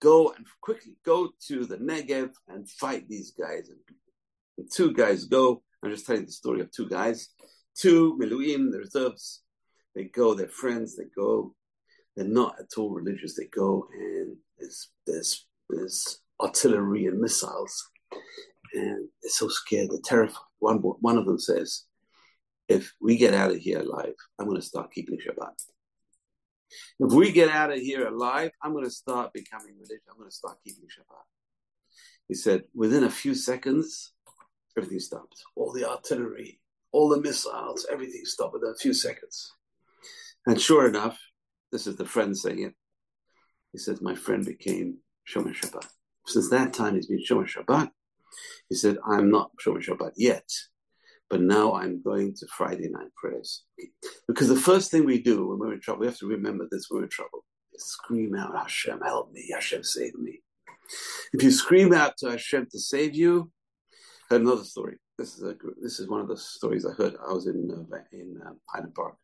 go 0.00 0.32
and 0.32 0.46
quickly 0.60 0.96
go 1.04 1.30
to 1.48 1.64
the 1.64 1.78
Negev 1.78 2.30
and 2.48 2.68
fight 2.68 3.08
these 3.08 3.32
guys. 3.32 3.68
And, 3.68 3.78
two 4.72 4.92
guys 4.92 5.24
go. 5.24 5.62
I'm 5.82 5.90
just 5.90 6.06
telling 6.06 6.26
the 6.26 6.32
story 6.32 6.60
of 6.60 6.70
two 6.70 6.88
guys. 6.88 7.28
Two 7.76 8.16
Miluim, 8.20 8.70
the 8.70 8.78
reserves, 8.78 9.42
they 9.94 10.04
go, 10.04 10.34
they're 10.34 10.48
friends, 10.48 10.96
they 10.96 11.04
go. 11.14 11.54
They're 12.16 12.26
not 12.26 12.56
at 12.60 12.78
all 12.78 12.90
religious. 12.90 13.34
They 13.36 13.46
go 13.46 13.88
and 13.92 14.36
there's, 14.58 14.90
there's, 15.06 15.46
there's 15.68 16.20
artillery 16.40 17.06
and 17.06 17.20
missiles. 17.20 17.90
And 18.72 19.08
they're 19.22 19.30
so 19.30 19.48
scared, 19.48 19.90
they're 19.90 19.98
terrified. 20.04 20.42
One, 20.58 20.78
one 20.78 21.18
of 21.18 21.26
them 21.26 21.38
says, 21.38 21.84
if 22.68 22.92
we 23.00 23.16
get 23.16 23.34
out 23.34 23.50
of 23.50 23.58
here 23.58 23.80
alive, 23.80 24.14
I'm 24.38 24.46
going 24.46 24.60
to 24.60 24.66
start 24.66 24.92
keeping 24.92 25.18
Shabbat. 25.18 25.54
If 26.98 27.12
we 27.12 27.30
get 27.30 27.50
out 27.50 27.72
of 27.72 27.78
here 27.78 28.06
alive, 28.06 28.50
I'm 28.62 28.72
going 28.72 28.84
to 28.84 28.90
start 28.90 29.32
becoming 29.32 29.74
religious. 29.74 30.06
I'm 30.10 30.16
going 30.16 30.30
to 30.30 30.34
start 30.34 30.58
keeping 30.64 30.84
Shabbat. 30.84 31.24
He 32.28 32.34
said, 32.34 32.62
within 32.74 33.04
a 33.04 33.10
few 33.10 33.34
seconds, 33.34 34.12
everything 34.76 35.00
stopped. 35.00 35.42
All 35.56 35.72
the 35.72 35.88
artillery, 35.88 36.60
all 36.90 37.08
the 37.10 37.20
missiles, 37.20 37.86
everything 37.92 38.22
stopped 38.24 38.54
within 38.54 38.70
a 38.70 38.78
few 38.78 38.94
seconds. 38.94 39.52
And 40.46 40.60
sure 40.60 40.88
enough, 40.88 41.18
this 41.72 41.86
is 41.86 41.96
the 41.96 42.04
friend 42.04 42.36
saying 42.36 42.62
it. 42.62 42.74
He 43.72 43.78
says, 43.78 44.00
My 44.00 44.14
friend 44.14 44.44
became 44.44 44.98
Shomer 45.28 45.54
Shabbat. 45.54 45.86
Since 46.26 46.50
that 46.50 46.72
time, 46.72 46.94
he's 46.94 47.06
been 47.06 47.22
Shomer 47.22 47.48
Shabbat. 47.48 47.90
He 48.68 48.74
said, 48.74 48.98
I'm 49.06 49.30
not 49.30 49.50
Shomer 49.64 49.84
Shabbat 49.84 50.12
yet, 50.16 50.48
but 51.30 51.40
now 51.40 51.74
I'm 51.74 52.02
going 52.02 52.34
to 52.36 52.46
Friday 52.46 52.88
night 52.90 53.14
prayers. 53.16 53.64
Because 54.28 54.48
the 54.48 54.56
first 54.56 54.90
thing 54.90 55.04
we 55.04 55.22
do 55.22 55.48
when 55.48 55.58
we're 55.58 55.74
in 55.74 55.80
trouble, 55.80 56.00
we 56.00 56.06
have 56.06 56.18
to 56.18 56.26
remember 56.26 56.66
this 56.70 56.88
we're 56.90 57.04
in 57.04 57.08
trouble. 57.08 57.44
Scream 57.76 58.36
out, 58.36 58.56
Hashem, 58.56 59.00
help 59.00 59.32
me, 59.32 59.50
Hashem, 59.52 59.82
save 59.82 60.14
me. 60.14 60.42
If 61.32 61.42
you 61.42 61.50
scream 61.50 61.92
out 61.92 62.16
to 62.18 62.30
Hashem 62.30 62.68
to 62.70 62.78
save 62.78 63.16
you, 63.16 63.50
another 64.30 64.64
story. 64.64 64.96
This 65.18 65.36
is 65.36 65.42
a 65.42 65.54
this 65.80 66.00
is 66.00 66.08
one 66.08 66.20
of 66.20 66.28
the 66.28 66.36
stories 66.36 66.84
I 66.84 66.92
heard. 66.92 67.14
I 67.26 67.32
was 67.32 67.46
in 67.46 67.70
uh, 67.70 67.96
in 68.12 68.40
uh, 68.44 68.50
Highland 68.68 68.94
Park, 68.94 69.16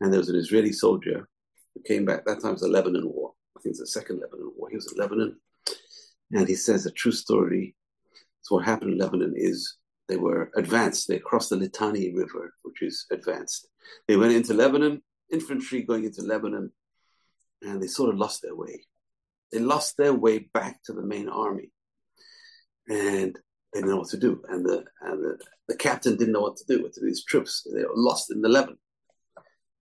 and 0.00 0.12
there 0.12 0.20
was 0.20 0.28
an 0.28 0.36
Israeli 0.36 0.72
soldier 0.72 1.28
who 1.74 1.82
came 1.82 2.04
back. 2.04 2.24
That 2.24 2.40
time 2.40 2.52
was 2.52 2.62
the 2.62 2.68
Lebanon 2.68 3.08
War. 3.08 3.32
I 3.56 3.60
think 3.60 3.72
it's 3.72 3.80
the 3.80 3.86
second 3.86 4.20
Lebanon 4.20 4.52
War. 4.56 4.68
He 4.70 4.76
was 4.76 4.92
in 4.92 4.98
Lebanon, 4.98 5.36
and 6.32 6.48
he 6.48 6.54
says 6.54 6.86
a 6.86 6.92
true 6.92 7.12
story. 7.12 7.74
So 8.42 8.56
what 8.56 8.64
happened 8.64 8.92
in 8.92 8.98
Lebanon 8.98 9.34
is 9.36 9.76
they 10.08 10.16
were 10.16 10.50
advanced. 10.56 11.08
They 11.08 11.18
crossed 11.18 11.50
the 11.50 11.56
Litani 11.56 12.14
River, 12.16 12.54
which 12.62 12.82
is 12.82 13.06
advanced. 13.10 13.68
They 14.06 14.16
went 14.16 14.32
into 14.32 14.54
Lebanon, 14.54 15.02
infantry 15.32 15.82
going 15.82 16.04
into 16.04 16.22
Lebanon, 16.22 16.72
and 17.62 17.82
they 17.82 17.88
sort 17.88 18.10
of 18.10 18.18
lost 18.18 18.42
their 18.42 18.54
way. 18.54 18.84
They 19.52 19.58
lost 19.58 19.96
their 19.96 20.14
way 20.14 20.38
back 20.38 20.82
to 20.84 20.92
the 20.92 21.02
main 21.02 21.28
army, 21.28 21.70
and 22.88 23.36
they 23.72 23.80
didn't 23.80 23.90
know 23.90 23.98
what 23.98 24.08
to 24.10 24.18
do. 24.18 24.42
And 24.48 24.64
the 24.64 24.84
and 25.02 25.22
the, 25.22 25.38
the 25.68 25.76
captain 25.76 26.16
didn't 26.16 26.32
know 26.32 26.42
what 26.42 26.56
to 26.58 26.64
do 26.66 26.82
with 26.82 26.98
these 27.02 27.24
troops. 27.24 27.66
They 27.74 27.82
were 27.82 27.90
lost 27.94 28.30
in 28.30 28.40
the 28.40 28.48
Lebanon. 28.48 28.78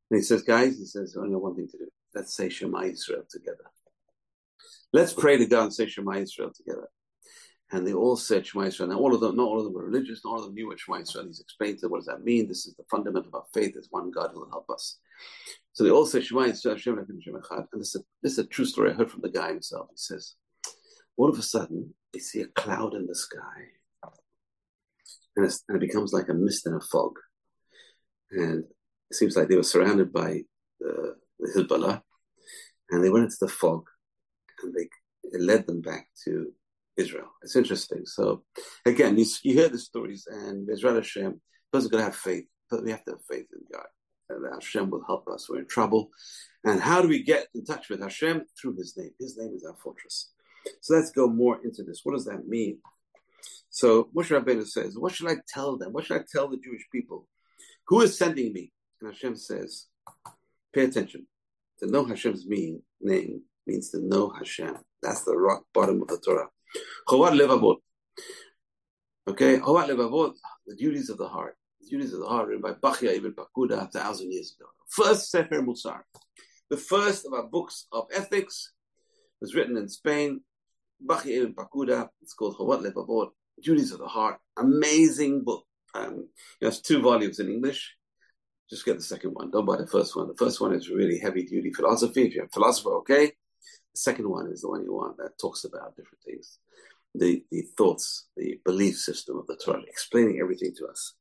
And 0.09 0.19
he 0.19 0.23
says, 0.23 0.43
guys, 0.43 0.77
he 0.77 0.85
says, 0.85 1.17
only 1.17 1.35
one 1.35 1.55
thing 1.55 1.67
to 1.67 1.77
do. 1.77 1.87
Let's 2.15 2.35
say 2.35 2.49
Shema 2.49 2.83
Israel 2.83 3.23
together. 3.29 3.65
Let's 4.93 5.13
pray 5.13 5.37
to 5.37 5.45
God 5.45 5.63
and 5.63 5.73
say 5.73 5.87
Shema 5.87 6.13
Israel 6.13 6.51
together. 6.55 6.87
And 7.71 7.85
they 7.85 7.93
all 7.93 8.15
said 8.15 8.47
Shema 8.47 8.65
Israel. 8.65 8.89
Now, 8.89 8.97
all 8.97 9.13
of 9.13 9.19
them, 9.19 9.35
not 9.35 9.47
all 9.47 9.59
of 9.59 9.65
them 9.65 9.73
were 9.73 9.85
religious, 9.85 10.21
not 10.23 10.31
all 10.31 10.39
of 10.39 10.45
them 10.45 10.53
knew 10.53 10.67
what 10.67 10.79
Shema 10.79 10.99
Israel 10.99 11.25
He's 11.25 11.41
explained 11.41 11.79
to 11.79 11.81
them 11.81 11.91
what 11.91 11.97
does 11.97 12.05
that 12.05 12.23
mean. 12.23 12.47
This 12.47 12.65
is 12.65 12.75
the 12.75 12.85
fundament 12.89 13.27
of 13.27 13.35
our 13.35 13.43
faith. 13.53 13.73
There's 13.73 13.89
one 13.91 14.09
God 14.09 14.31
who 14.33 14.39
will 14.39 14.49
help 14.49 14.69
us. 14.69 14.99
So 15.73 15.83
they 15.83 15.89
all 15.89 16.05
said 16.05 16.23
Shema 16.23 16.43
Israel, 16.43 16.77
Shem 16.77 16.97
And 16.97 17.07
this 17.73 17.93
is, 17.93 17.95
a, 17.95 18.03
this 18.23 18.31
is 18.33 18.39
a 18.39 18.47
true 18.47 18.65
story 18.65 18.91
I 18.91 18.93
heard 18.93 19.11
from 19.11 19.21
the 19.21 19.29
guy 19.29 19.49
himself. 19.49 19.87
He 19.89 19.97
says, 19.97 20.35
all 21.17 21.29
of 21.29 21.37
a 21.37 21.43
sudden, 21.43 21.93
they 22.13 22.19
see 22.19 22.41
a 22.41 22.47
cloud 22.47 22.93
in 22.93 23.07
the 23.07 23.15
sky. 23.15 23.39
And, 25.35 25.45
and 25.67 25.75
it 25.75 25.85
becomes 25.85 26.13
like 26.13 26.29
a 26.29 26.33
mist 26.33 26.65
and 26.65 26.75
a 26.75 26.79
fog. 26.79 27.13
And 28.31 28.63
it 29.09 29.15
seems 29.15 29.35
like 29.35 29.47
they 29.47 29.55
were 29.55 29.63
surrounded 29.63 30.11
by 30.11 30.43
the, 30.79 31.15
the 31.39 31.51
Hezbollah. 31.55 32.01
And 32.89 33.03
they 33.03 33.09
went 33.09 33.25
into 33.25 33.37
the 33.41 33.47
fog 33.49 33.85
and 34.63 34.73
they 34.73 34.87
it 35.23 35.41
led 35.41 35.67
them 35.67 35.81
back 35.81 36.07
to 36.23 36.53
Israel. 36.95 37.27
It's 37.43 37.55
interesting. 37.55 38.05
So 38.05 38.43
again, 38.85 39.17
you, 39.17 39.25
you 39.43 39.53
hear 39.53 39.69
the 39.69 39.77
stories, 39.77 40.25
and 40.29 40.69
Israel 40.69 40.95
Hashem, 40.95 41.41
person 41.71 41.89
going 41.89 42.01
to 42.01 42.09
have 42.09 42.15
faith, 42.15 42.45
but 42.69 42.83
we 42.83 42.91
have 42.91 43.03
to 43.05 43.11
have 43.11 43.25
faith 43.29 43.47
in 43.53 43.61
God. 43.71 43.85
And 44.29 44.45
Hashem 44.53 44.89
will 44.89 45.03
help 45.05 45.27
us. 45.27 45.49
We're 45.49 45.59
in 45.59 45.67
trouble. 45.67 46.09
And 46.63 46.81
how 46.81 47.01
do 47.01 47.07
we 47.07 47.23
get 47.23 47.47
in 47.55 47.63
touch 47.63 47.89
with 47.89 48.01
Hashem? 48.01 48.43
Through 48.59 48.75
His 48.77 48.97
name. 48.97 49.11
His 49.19 49.37
name 49.37 49.53
is 49.55 49.63
our 49.63 49.75
fortress. 49.75 50.31
So 50.81 50.95
let's 50.95 51.11
go 51.11 51.27
more 51.27 51.59
into 51.63 51.83
this. 51.83 52.01
What 52.03 52.13
does 52.13 52.25
that 52.25 52.47
mean? 52.47 52.79
So 53.69 54.09
Moshe 54.15 54.37
Rabbeinu 54.37 54.67
says, 54.67 54.97
What 54.97 55.13
should 55.13 55.29
I 55.29 55.35
tell 55.47 55.77
them? 55.77 55.93
What 55.93 56.05
should 56.05 56.19
I 56.19 56.25
tell 56.29 56.49
the 56.49 56.57
Jewish 56.57 56.83
people? 56.91 57.27
Who 57.87 58.01
is 58.01 58.17
sending 58.17 58.51
me? 58.51 58.71
And 59.01 59.11
Hashem 59.11 59.35
says, 59.35 59.87
Pay 60.73 60.85
attention. 60.85 61.27
To 61.79 61.87
know 61.87 62.05
Hashem's 62.05 62.47
mean, 62.47 62.81
name 63.01 63.41
means 63.67 63.91
to 63.91 63.99
know 64.01 64.29
Hashem. 64.29 64.77
That's 65.03 65.23
the 65.23 65.37
rock 65.37 65.63
bottom 65.73 66.01
of 66.01 66.07
the 66.07 66.17
Torah. 66.17 66.47
Chovat 67.07 67.37
levavot. 67.39 67.77
Okay, 69.27 69.57
the 69.57 70.75
duties 70.77 71.09
of 71.09 71.17
the 71.17 71.27
heart. 71.27 71.55
The 71.81 71.89
duties 71.89 72.13
of 72.13 72.21
the 72.21 72.27
heart 72.27 72.47
written 72.47 72.61
by 72.61 72.73
Bachya 72.73 73.15
ibn 73.15 73.33
Pakuda 73.33 73.83
a 73.83 73.87
thousand 73.87 74.31
years 74.31 74.55
ago. 74.57 74.69
First 74.89 75.29
Sefer 75.29 75.61
Musar. 75.61 76.01
The 76.69 76.77
first 76.77 77.25
of 77.25 77.33
our 77.33 77.43
books 77.43 77.87
of 77.91 78.07
ethics 78.13 78.71
was 79.41 79.53
written 79.53 79.77
in 79.77 79.87
Spain. 79.89 80.41
Bachya 81.05 81.41
ibn 81.41 81.53
Pakuda. 81.53 82.09
It's 82.21 82.33
called 82.33 82.57
Chovat 82.57 82.81
Levavot, 82.81 83.29
Duties 83.61 83.91
of 83.91 83.99
the 83.99 84.07
Heart. 84.07 84.37
Amazing 84.57 85.43
book. 85.43 85.65
Um, 85.93 86.29
it 86.61 86.65
has 86.65 86.81
two 86.81 87.01
volumes 87.01 87.39
in 87.39 87.49
English. 87.49 87.96
Just 88.69 88.85
get 88.85 88.97
the 88.97 89.03
second 89.03 89.31
one. 89.31 89.49
Don't 89.51 89.65
buy 89.65 89.77
the 89.77 89.87
first 89.87 90.15
one. 90.15 90.27
The 90.27 90.35
first 90.35 90.59
one 90.59 90.73
is 90.73 90.89
really 90.89 91.19
heavy 91.19 91.43
duty 91.43 91.71
philosophy. 91.71 92.23
If 92.23 92.35
you're 92.35 92.45
a 92.45 92.49
philosopher, 92.49 92.89
okay. 92.97 93.27
The 93.27 93.99
second 93.99 94.29
one 94.29 94.47
is 94.51 94.61
the 94.61 94.69
one 94.69 94.83
you 94.83 94.93
want 94.93 95.17
that 95.17 95.39
talks 95.39 95.63
about 95.63 95.95
different 95.95 96.21
things, 96.25 96.59
the, 97.15 97.43
the 97.49 97.63
thoughts, 97.77 98.27
the 98.35 98.59
belief 98.65 98.97
system 98.97 99.37
of 99.37 99.47
the 99.47 99.55
Torah, 99.55 99.81
explaining 99.87 100.39
everything 100.41 100.73
to 100.77 100.87
us. 100.87 101.13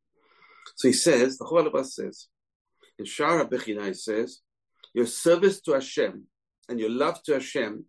So 0.74 0.88
he 0.88 0.94
says, 0.94 1.38
the 1.38 1.44
Cholabas 1.44 1.92
says, 1.92 2.26
in 2.98 3.04
Shaar 3.04 3.44
Habechina, 3.44 3.86
he 3.86 3.94
says, 3.94 4.40
your 4.92 5.06
service 5.06 5.60
to 5.62 5.72
Hashem 5.72 6.24
and 6.68 6.80
your 6.80 6.90
love 6.90 7.22
to 7.24 7.34
Hashem 7.34 7.84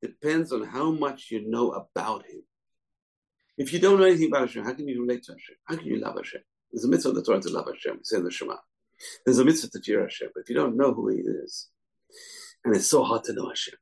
depends 0.00 0.52
on 0.52 0.64
how 0.64 0.90
much 0.90 1.28
you 1.30 1.48
know 1.48 1.70
about 1.70 2.24
Him. 2.26 2.42
If 3.56 3.72
you 3.72 3.78
don't 3.78 3.98
know 3.98 4.06
anything 4.06 4.28
about 4.28 4.42
Hashem, 4.42 4.64
how 4.64 4.74
can 4.74 4.88
you 4.88 5.02
relate 5.02 5.22
to 5.24 5.32
Hashem? 5.32 5.56
How 5.64 5.76
can 5.76 5.86
you 5.86 6.00
love 6.00 6.16
Hashem? 6.16 6.40
There's 6.70 6.84
a 6.84 6.88
mitzvah 6.88 7.10
of 7.10 7.14
the 7.16 7.22
Torah 7.22 7.40
to 7.40 7.50
love 7.50 7.66
Hashem. 7.66 7.98
It's 8.00 8.12
in 8.12 8.24
the 8.24 8.30
Shema. 8.30 8.56
There's 9.24 9.38
a 9.38 9.44
mitzvah 9.44 9.70
to 9.70 9.80
fear 9.80 10.02
Hashem. 10.02 10.30
But 10.34 10.42
if 10.42 10.48
you 10.48 10.54
don't 10.54 10.76
know 10.76 10.92
who 10.92 11.08
He 11.08 11.18
is, 11.18 11.68
and 12.64 12.74
it's 12.74 12.88
so 12.88 13.02
hard 13.02 13.24
to 13.24 13.32
know 13.32 13.48
Hashem, 13.48 13.74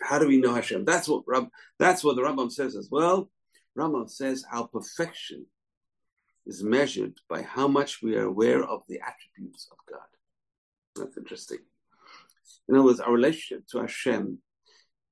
how 0.00 0.18
do 0.18 0.26
we 0.26 0.38
know 0.38 0.54
Hashem? 0.54 0.84
That's 0.84 1.08
what 1.08 1.24
Rab, 1.26 1.48
that's 1.78 2.02
what 2.02 2.16
the 2.16 2.22
Rambam 2.22 2.50
says 2.50 2.76
as 2.76 2.88
well. 2.90 3.30
Rambam 3.78 4.10
says 4.10 4.44
our 4.52 4.68
perfection 4.68 5.46
is 6.46 6.62
measured 6.62 7.14
by 7.28 7.42
how 7.42 7.68
much 7.68 8.02
we 8.02 8.16
are 8.16 8.24
aware 8.24 8.62
of 8.62 8.82
the 8.88 9.00
attributes 9.00 9.68
of 9.70 9.78
God. 9.90 10.06
That's 10.96 11.16
interesting. 11.16 11.58
In 12.68 12.74
other 12.74 12.84
words, 12.84 13.00
our 13.00 13.12
relationship 13.12 13.66
to 13.68 13.80
Hashem 13.80 14.38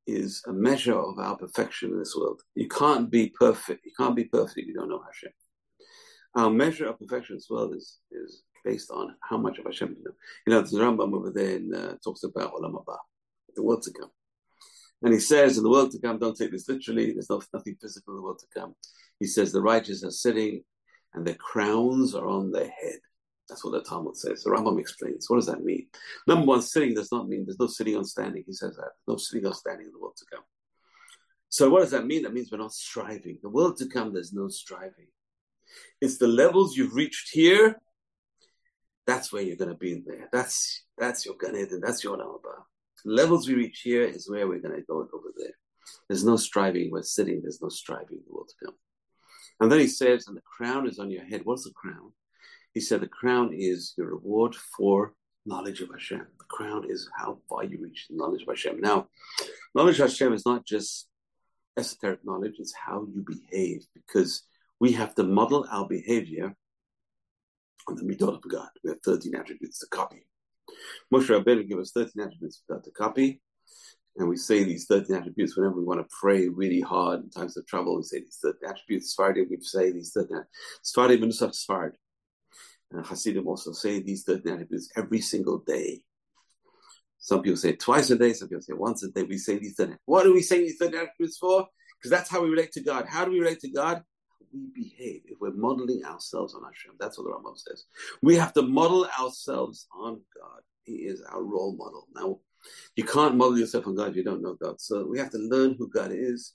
is 0.07 0.43
a 0.47 0.53
measure 0.53 0.99
of 0.99 1.19
our 1.19 1.37
perfection 1.37 1.91
in 1.91 1.99
this 1.99 2.17
world. 2.17 2.43
You 2.55 2.69
can't 2.69 3.11
be 3.11 3.33
perfect. 3.39 3.85
You 3.85 3.93
can't 3.97 4.17
be 4.17 4.25
perfect 4.25 4.59
if 4.59 4.67
you 4.67 4.75
don't 4.75 4.89
know 4.89 5.03
Hashem. 5.05 5.33
Our 6.35 6.51
measure 6.51 6.89
of 6.89 6.99
perfection 6.99 7.37
this 7.37 7.49
world 7.51 7.75
is, 7.75 7.99
is 8.11 8.43
based 8.65 8.91
on 8.91 9.15
how 9.21 9.37
much 9.37 9.59
of 9.59 9.65
Hashem 9.65 9.97
you 9.99 10.05
know. 10.05 10.13
You 10.47 10.53
know, 10.53 10.61
the 10.63 10.79
Rambam 10.79 11.15
over 11.15 11.31
there 11.31 11.57
in, 11.57 11.75
uh, 11.75 11.97
talks 12.03 12.23
about 12.23 12.55
Olam 12.55 12.75
Haba, 12.75 12.97
the 13.55 13.63
world 13.63 13.83
to 13.83 13.93
come. 13.93 14.11
And 15.03 15.13
he 15.13 15.21
says, 15.21 15.57
in 15.57 15.65
the 15.65 15.71
world 15.71 15.91
to 15.93 15.99
come, 15.99 16.19
don't 16.19 16.37
take 16.37 16.53
this 16.53 16.69
literally, 16.69 17.13
there's 17.13 17.31
no, 17.31 17.43
nothing 17.53 17.77
physical 17.81 18.15
in 18.15 18.19
the 18.19 18.23
world 18.23 18.39
to 18.39 18.61
come. 18.61 18.75
He 19.19 19.27
says, 19.27 19.53
the 19.53 19.61
righteous 19.61 20.05
are 20.05 20.11
sitting 20.11 20.63
and 21.15 21.27
their 21.27 21.35
crowns 21.35 22.15
are 22.15 22.27
on 22.27 22.53
their 22.53 22.71
head. 22.71 22.99
That's 23.49 23.65
what 23.65 23.73
the 23.73 23.83
Talmud 23.83 24.17
says. 24.17 24.45
The 24.45 24.51
Rambam 24.51 24.79
explains. 24.79 25.29
What 25.29 25.37
does 25.37 25.47
that 25.47 25.65
mean? 25.65 25.89
Number 26.27 26.47
one, 26.47 26.63
sitting 26.63 26.95
does 26.95 27.11
not 27.11 27.29
mean 27.29 27.45
there's 27.45 27.59
no 27.59 27.67
sitting 27.67 27.97
on 27.97 28.05
standing. 28.05 28.45
He 28.47 28.53
says 28.53 28.77
that. 28.77 28.93
No 29.09 29.17
sitting 29.17 29.47
on 29.47 29.55
standing 29.55 29.87
in 29.87 29.93
the 29.93 29.99
world 29.99 30.17
to 30.19 30.25
come. 30.33 30.45
So 31.49 31.69
what 31.69 31.81
does 31.81 31.91
that 31.91 32.07
mean? 32.07 32.23
That 32.23 32.33
means 32.33 32.51
we're 32.51 32.59
not 32.59 32.73
striving. 32.73 33.39
The 33.43 33.51
world 33.51 33.77
to 33.79 33.87
come, 33.87 34.15
there's 34.15 34.33
no 34.33 34.49
striving. 34.49 35.09
It's 36.01 36.17
the 36.17 36.29
levels 36.29 36.77
you've 36.77 36.95
reached 36.95 37.31
here. 37.33 37.77
That's 39.07 39.33
where 39.33 39.43
you're 39.43 39.57
going 39.57 39.71
to 39.71 39.77
be 39.77 39.93
in 39.93 40.05
there. 40.07 40.29
That's 40.33 40.85
that's 40.97 41.27
your 41.27 41.35
Gan 41.37 41.57
Eden. 41.57 41.81
That's 41.83 42.05
your 42.05 42.17
Nalba. 42.17 42.63
Levels 43.05 43.49
we 43.49 43.55
reach 43.55 43.81
here 43.81 44.05
is 44.05 44.31
where 44.31 44.47
we're 44.47 44.61
going 44.61 44.77
to 44.77 44.87
go 44.87 44.99
over 45.13 45.29
there. 45.37 45.55
There's 46.09 46.25
no 46.25 46.37
striving. 46.37 46.91
We're 46.91 47.03
sitting. 47.03 47.43
There's 47.43 47.61
no 47.61 47.69
striving 47.69 48.19
in 48.19 48.23
the 48.27 48.33
world 48.33 48.51
to 48.51 48.67
come. 48.67 48.75
And 49.61 49.71
then 49.71 49.81
he 49.81 49.89
says, 49.89 50.27
and 50.27 50.37
the 50.37 50.43
crown 50.43 50.89
is 50.89 50.99
on 50.99 51.11
your 51.11 51.25
head. 51.25 51.43
What's 51.45 51.65
the 51.65 51.73
crown? 51.73 52.13
He 52.75 52.81
said 52.81 53.01
the 53.01 53.09
crown 53.09 53.51
is 53.53 53.95
your 53.97 54.09
reward 54.09 54.55
for 54.55 55.15
knowledge 55.45 55.81
of 55.81 55.91
Hashem. 55.91 56.27
The 56.39 56.45
crown 56.49 56.85
is 56.89 57.09
how 57.17 57.39
far 57.49 57.65
you 57.65 57.79
reach 57.81 58.07
the 58.09 58.17
knowledge 58.17 58.43
of 58.43 58.49
Hashem. 58.49 58.81
Now, 58.81 59.09
knowledge 59.75 59.99
of 60.01 60.09
Hashem 60.09 60.33
is 60.33 60.47
not 60.47 60.65
just 60.65 61.09
esoteric 61.77 62.25
knowledge, 62.25 62.55
it's 62.59 62.75
how 62.75 63.07
you 63.13 63.25
behave 63.27 63.85
because 63.95 64.43
we 64.81 64.93
have 64.93 65.15
to 65.17 65.23
model 65.23 65.67
our 65.71 65.87
behavior 65.87 66.55
on 67.89 67.97
the 67.97 68.03
midot 68.03 68.37
of 68.37 68.49
God. 68.49 68.69
We 68.83 68.91
have 68.91 69.01
13 69.05 69.35
attributes 69.35 69.79
to 69.81 69.87
copy. 69.87 70.27
Moshe 71.13 71.29
Rabbeinu 71.29 71.69
gave 71.69 71.79
us 71.79 71.93
13 71.93 72.23
attributes 72.23 72.63
to 72.69 72.91
copy. 72.91 73.41
And 74.17 74.29
we 74.29 74.37
say 74.37 74.63
these 74.65 74.87
13 74.87 75.17
attributes 75.17 75.57
whenever 75.57 75.77
we 75.77 75.85
want 75.85 76.01
to 76.01 76.15
pray 76.21 76.49
really 76.49 76.81
hard 76.81 77.23
in 77.23 77.31
times 77.31 77.57
of 77.57 77.67
trouble. 77.67 77.97
We 77.97 78.03
say 78.03 78.21
these 78.21 78.39
13 78.43 78.69
attributes. 78.69 79.11
Sephardim, 79.11 79.47
we 79.51 79.59
say 79.61 79.91
these 79.91 80.13
13 80.13 80.43
Sephardim, 80.83 81.21
Menusach 81.21 81.55
Sfard. 81.55 81.93
And 82.91 83.07
Hasidim 83.07 83.47
also 83.47 83.73
say 83.73 84.03
these 84.03 84.25
13 84.25 84.53
attributes 84.53 84.91
every 84.97 85.21
single 85.21 85.59
day. 85.59 86.03
Some 87.19 87.41
people 87.41 87.57
say 87.57 87.73
twice 87.73 88.11
a 88.11 88.19
day, 88.19 88.35
some 88.35 88.49
people 88.49 88.63
say 88.63 88.75
once 88.75 89.03
a 89.03 89.09
day. 89.09 89.23
We 89.23 89.39
say 89.39 89.59
these 89.59 89.75
13. 89.77 89.97
What 90.05 90.25
do 90.25 90.35
we 90.35 90.43
say 90.43 90.59
these 90.59 90.77
13 90.79 91.01
attributes 91.01 91.39
for? 91.39 91.67
Because 91.99 92.11
that's 92.11 92.29
how 92.29 92.43
we 92.43 92.51
relate 92.51 92.73
to 92.73 92.83
God. 92.83 93.07
How 93.07 93.25
do 93.25 93.31
we 93.31 93.41
relate 93.41 93.61
to 93.61 93.71
God? 93.71 94.03
We 94.53 94.69
behave 94.75 95.23
if 95.27 95.39
we're 95.41 95.53
modeling 95.53 96.05
ourselves 96.05 96.55
on 96.55 96.63
Hashem. 96.65 96.93
That's 96.99 97.19
what 97.19 97.25
the 97.25 97.31
Rambam 97.31 97.59
says. 97.59 97.85
We 98.23 98.37
have 98.37 98.53
to 98.55 98.63
model 98.63 99.07
ourselves 99.19 99.87
on 99.95 100.21
God. 100.39 100.61
He 100.85 100.95
is 100.95 101.23
our 101.23 101.43
role 101.43 101.77
model. 101.77 102.09
Now, 102.15 102.39
you 102.97 103.05
can't 103.05 103.37
model 103.37 103.59
yourself 103.59 103.87
on 103.87 103.97
God 103.97 104.11
if 104.11 104.17
you 104.17 104.25
don't 104.25 104.43
know 104.43 104.55
God. 104.55 104.81
So 104.81 105.07
we 105.07 105.19
have 105.19 105.31
to 105.31 105.39
learn 105.39 105.77
who 105.79 105.89
God 105.89 106.11
is 106.13 106.55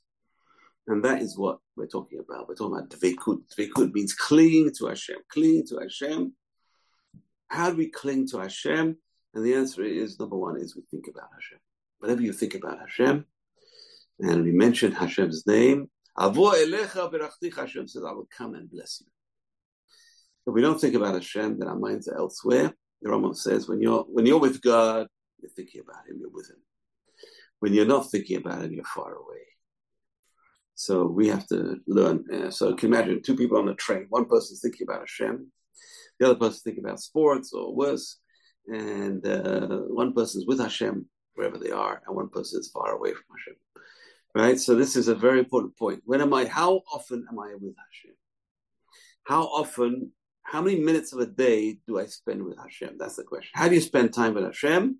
and 0.87 1.03
that 1.03 1.21
is 1.21 1.37
what 1.37 1.59
we're 1.75 1.87
talking 1.87 2.19
about. 2.19 2.47
We're 2.47 2.55
talking 2.55 2.77
about 2.77 2.89
dvekut. 2.89 3.41
Dvekut 3.53 3.93
means 3.93 4.13
clinging 4.13 4.71
to 4.77 4.87
Hashem. 4.87 5.17
Clinging 5.29 5.67
to 5.67 5.79
Hashem. 5.79 6.33
How 7.49 7.69
do 7.69 7.77
we 7.77 7.89
cling 7.89 8.27
to 8.29 8.39
Hashem? 8.39 8.97
And 9.33 9.45
the 9.45 9.53
answer 9.53 9.83
is 9.83 10.17
number 10.19 10.37
one 10.37 10.57
is 10.57 10.75
we 10.75 10.83
think 10.89 11.07
about 11.07 11.29
Hashem. 11.33 11.59
Whenever 11.99 12.21
you 12.21 12.31
think 12.31 12.55
about 12.55 12.79
Hashem, 12.79 13.25
and 14.19 14.43
we 14.43 14.51
mention 14.51 14.93
Hashem's 14.93 15.45
name, 15.45 15.89
Avo 16.19 16.53
elecha 16.53 17.11
berachti 17.11 17.55
Hashem 17.55 17.87
says, 17.87 18.03
I 18.03 18.11
will 18.11 18.27
come 18.35 18.55
and 18.55 18.69
bless 18.69 19.01
you. 19.01 19.07
If 20.47 20.53
we 20.53 20.61
don't 20.61 20.79
think 20.79 20.95
about 20.95 21.13
Hashem, 21.13 21.59
then 21.59 21.67
our 21.67 21.77
minds 21.77 22.07
are 22.07 22.17
elsewhere. 22.17 22.73
The 23.01 23.09
Rambam 23.09 23.35
says, 23.35 23.67
when 23.67 23.81
you're 23.81 24.03
when 24.03 24.25
you're 24.25 24.39
with 24.39 24.61
God, 24.61 25.07
you're 25.39 25.51
thinking 25.51 25.81
about 25.81 26.07
Him, 26.07 26.17
you're 26.19 26.31
with 26.31 26.49
Him. 26.49 26.57
When 27.59 27.73
you're 27.73 27.85
not 27.85 28.09
thinking 28.09 28.37
about 28.37 28.63
Him, 28.63 28.71
you're 28.71 28.83
far 28.85 29.13
away. 29.13 29.43
So 30.73 31.05
we 31.05 31.27
have 31.27 31.45
to 31.47 31.77
learn. 31.87 32.25
Uh, 32.31 32.49
so 32.49 32.69
you 32.69 32.75
can 32.75 32.93
imagine 32.93 33.21
two 33.21 33.35
people 33.35 33.57
on 33.57 33.67
a 33.67 33.75
train. 33.75 34.05
One 34.09 34.25
person's 34.25 34.61
thinking 34.61 34.87
about 34.87 35.01
Hashem, 35.01 35.51
the 36.19 36.25
other 36.25 36.35
person's 36.35 36.61
thinking 36.61 36.83
about 36.83 37.01
sports 37.01 37.51
or 37.53 37.75
worse, 37.75 38.19
and 38.67 39.25
uh, 39.25 39.79
one 39.87 40.13
person's 40.13 40.45
with 40.47 40.59
Hashem 40.59 41.07
wherever 41.33 41.57
they 41.57 41.71
are, 41.71 42.01
and 42.05 42.15
one 42.15 42.29
person 42.29 42.59
is 42.59 42.69
far 42.69 42.91
away 42.91 43.11
from 43.11 43.23
Hashem. 43.37 43.55
Right. 44.35 44.59
So 44.59 44.75
this 44.75 44.95
is 44.95 45.07
a 45.07 45.15
very 45.15 45.39
important 45.39 45.77
point. 45.77 46.01
When 46.05 46.21
am 46.21 46.33
I? 46.33 46.45
How 46.45 46.81
often 46.93 47.25
am 47.29 47.39
I 47.39 47.53
with 47.59 47.75
Hashem? 47.75 48.15
How 49.23 49.43
often? 49.43 50.11
How 50.43 50.61
many 50.61 50.79
minutes 50.79 51.11
of 51.11 51.19
a 51.19 51.25
day 51.25 51.79
do 51.87 51.99
I 51.99 52.05
spend 52.05 52.43
with 52.43 52.57
Hashem? 52.57 52.97
That's 52.97 53.17
the 53.17 53.23
question. 53.23 53.51
How 53.53 53.67
do 53.67 53.75
you 53.75 53.81
spend 53.81 54.13
time 54.13 54.33
with 54.33 54.45
Hashem? 54.45 54.99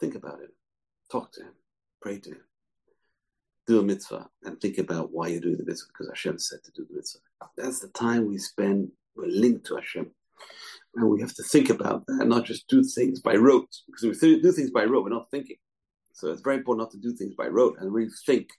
Think 0.00 0.16
about 0.16 0.40
it. 0.42 0.50
Talk 1.10 1.32
to 1.32 1.42
Him. 1.42 1.52
Pray 2.00 2.18
to 2.18 2.30
Him 2.30 2.42
do 3.66 3.78
a 3.78 3.82
mitzvah 3.82 4.28
and 4.44 4.60
think 4.60 4.78
about 4.78 5.12
why 5.12 5.28
you're 5.28 5.40
doing 5.40 5.56
the 5.56 5.64
mitzvah 5.64 5.88
because 5.92 6.08
Hashem 6.08 6.38
said 6.38 6.62
to 6.64 6.72
do 6.72 6.86
the 6.88 6.96
mitzvah. 6.96 7.20
That's 7.56 7.80
the 7.80 7.88
time 7.88 8.28
we 8.28 8.38
spend, 8.38 8.90
we're 9.14 9.26
linked 9.26 9.66
to 9.66 9.76
Hashem. 9.76 10.10
And 10.96 11.08
we 11.08 11.20
have 11.20 11.34
to 11.34 11.42
think 11.44 11.70
about 11.70 12.04
that, 12.06 12.26
not 12.26 12.44
just 12.44 12.68
do 12.68 12.82
things 12.82 13.20
by 13.20 13.36
rote, 13.36 13.68
because 13.86 14.04
if 14.04 14.20
we 14.20 14.40
do 14.40 14.52
things 14.52 14.70
by 14.70 14.84
rote, 14.84 15.04
we're 15.04 15.10
not 15.10 15.30
thinking. 15.30 15.56
So 16.12 16.30
it's 16.30 16.42
very 16.42 16.56
important 16.56 16.84
not 16.84 16.90
to 16.92 16.98
do 16.98 17.14
things 17.14 17.34
by 17.34 17.46
rote 17.46 17.76
and 17.80 17.92
really 17.92 18.10
think. 18.26 18.50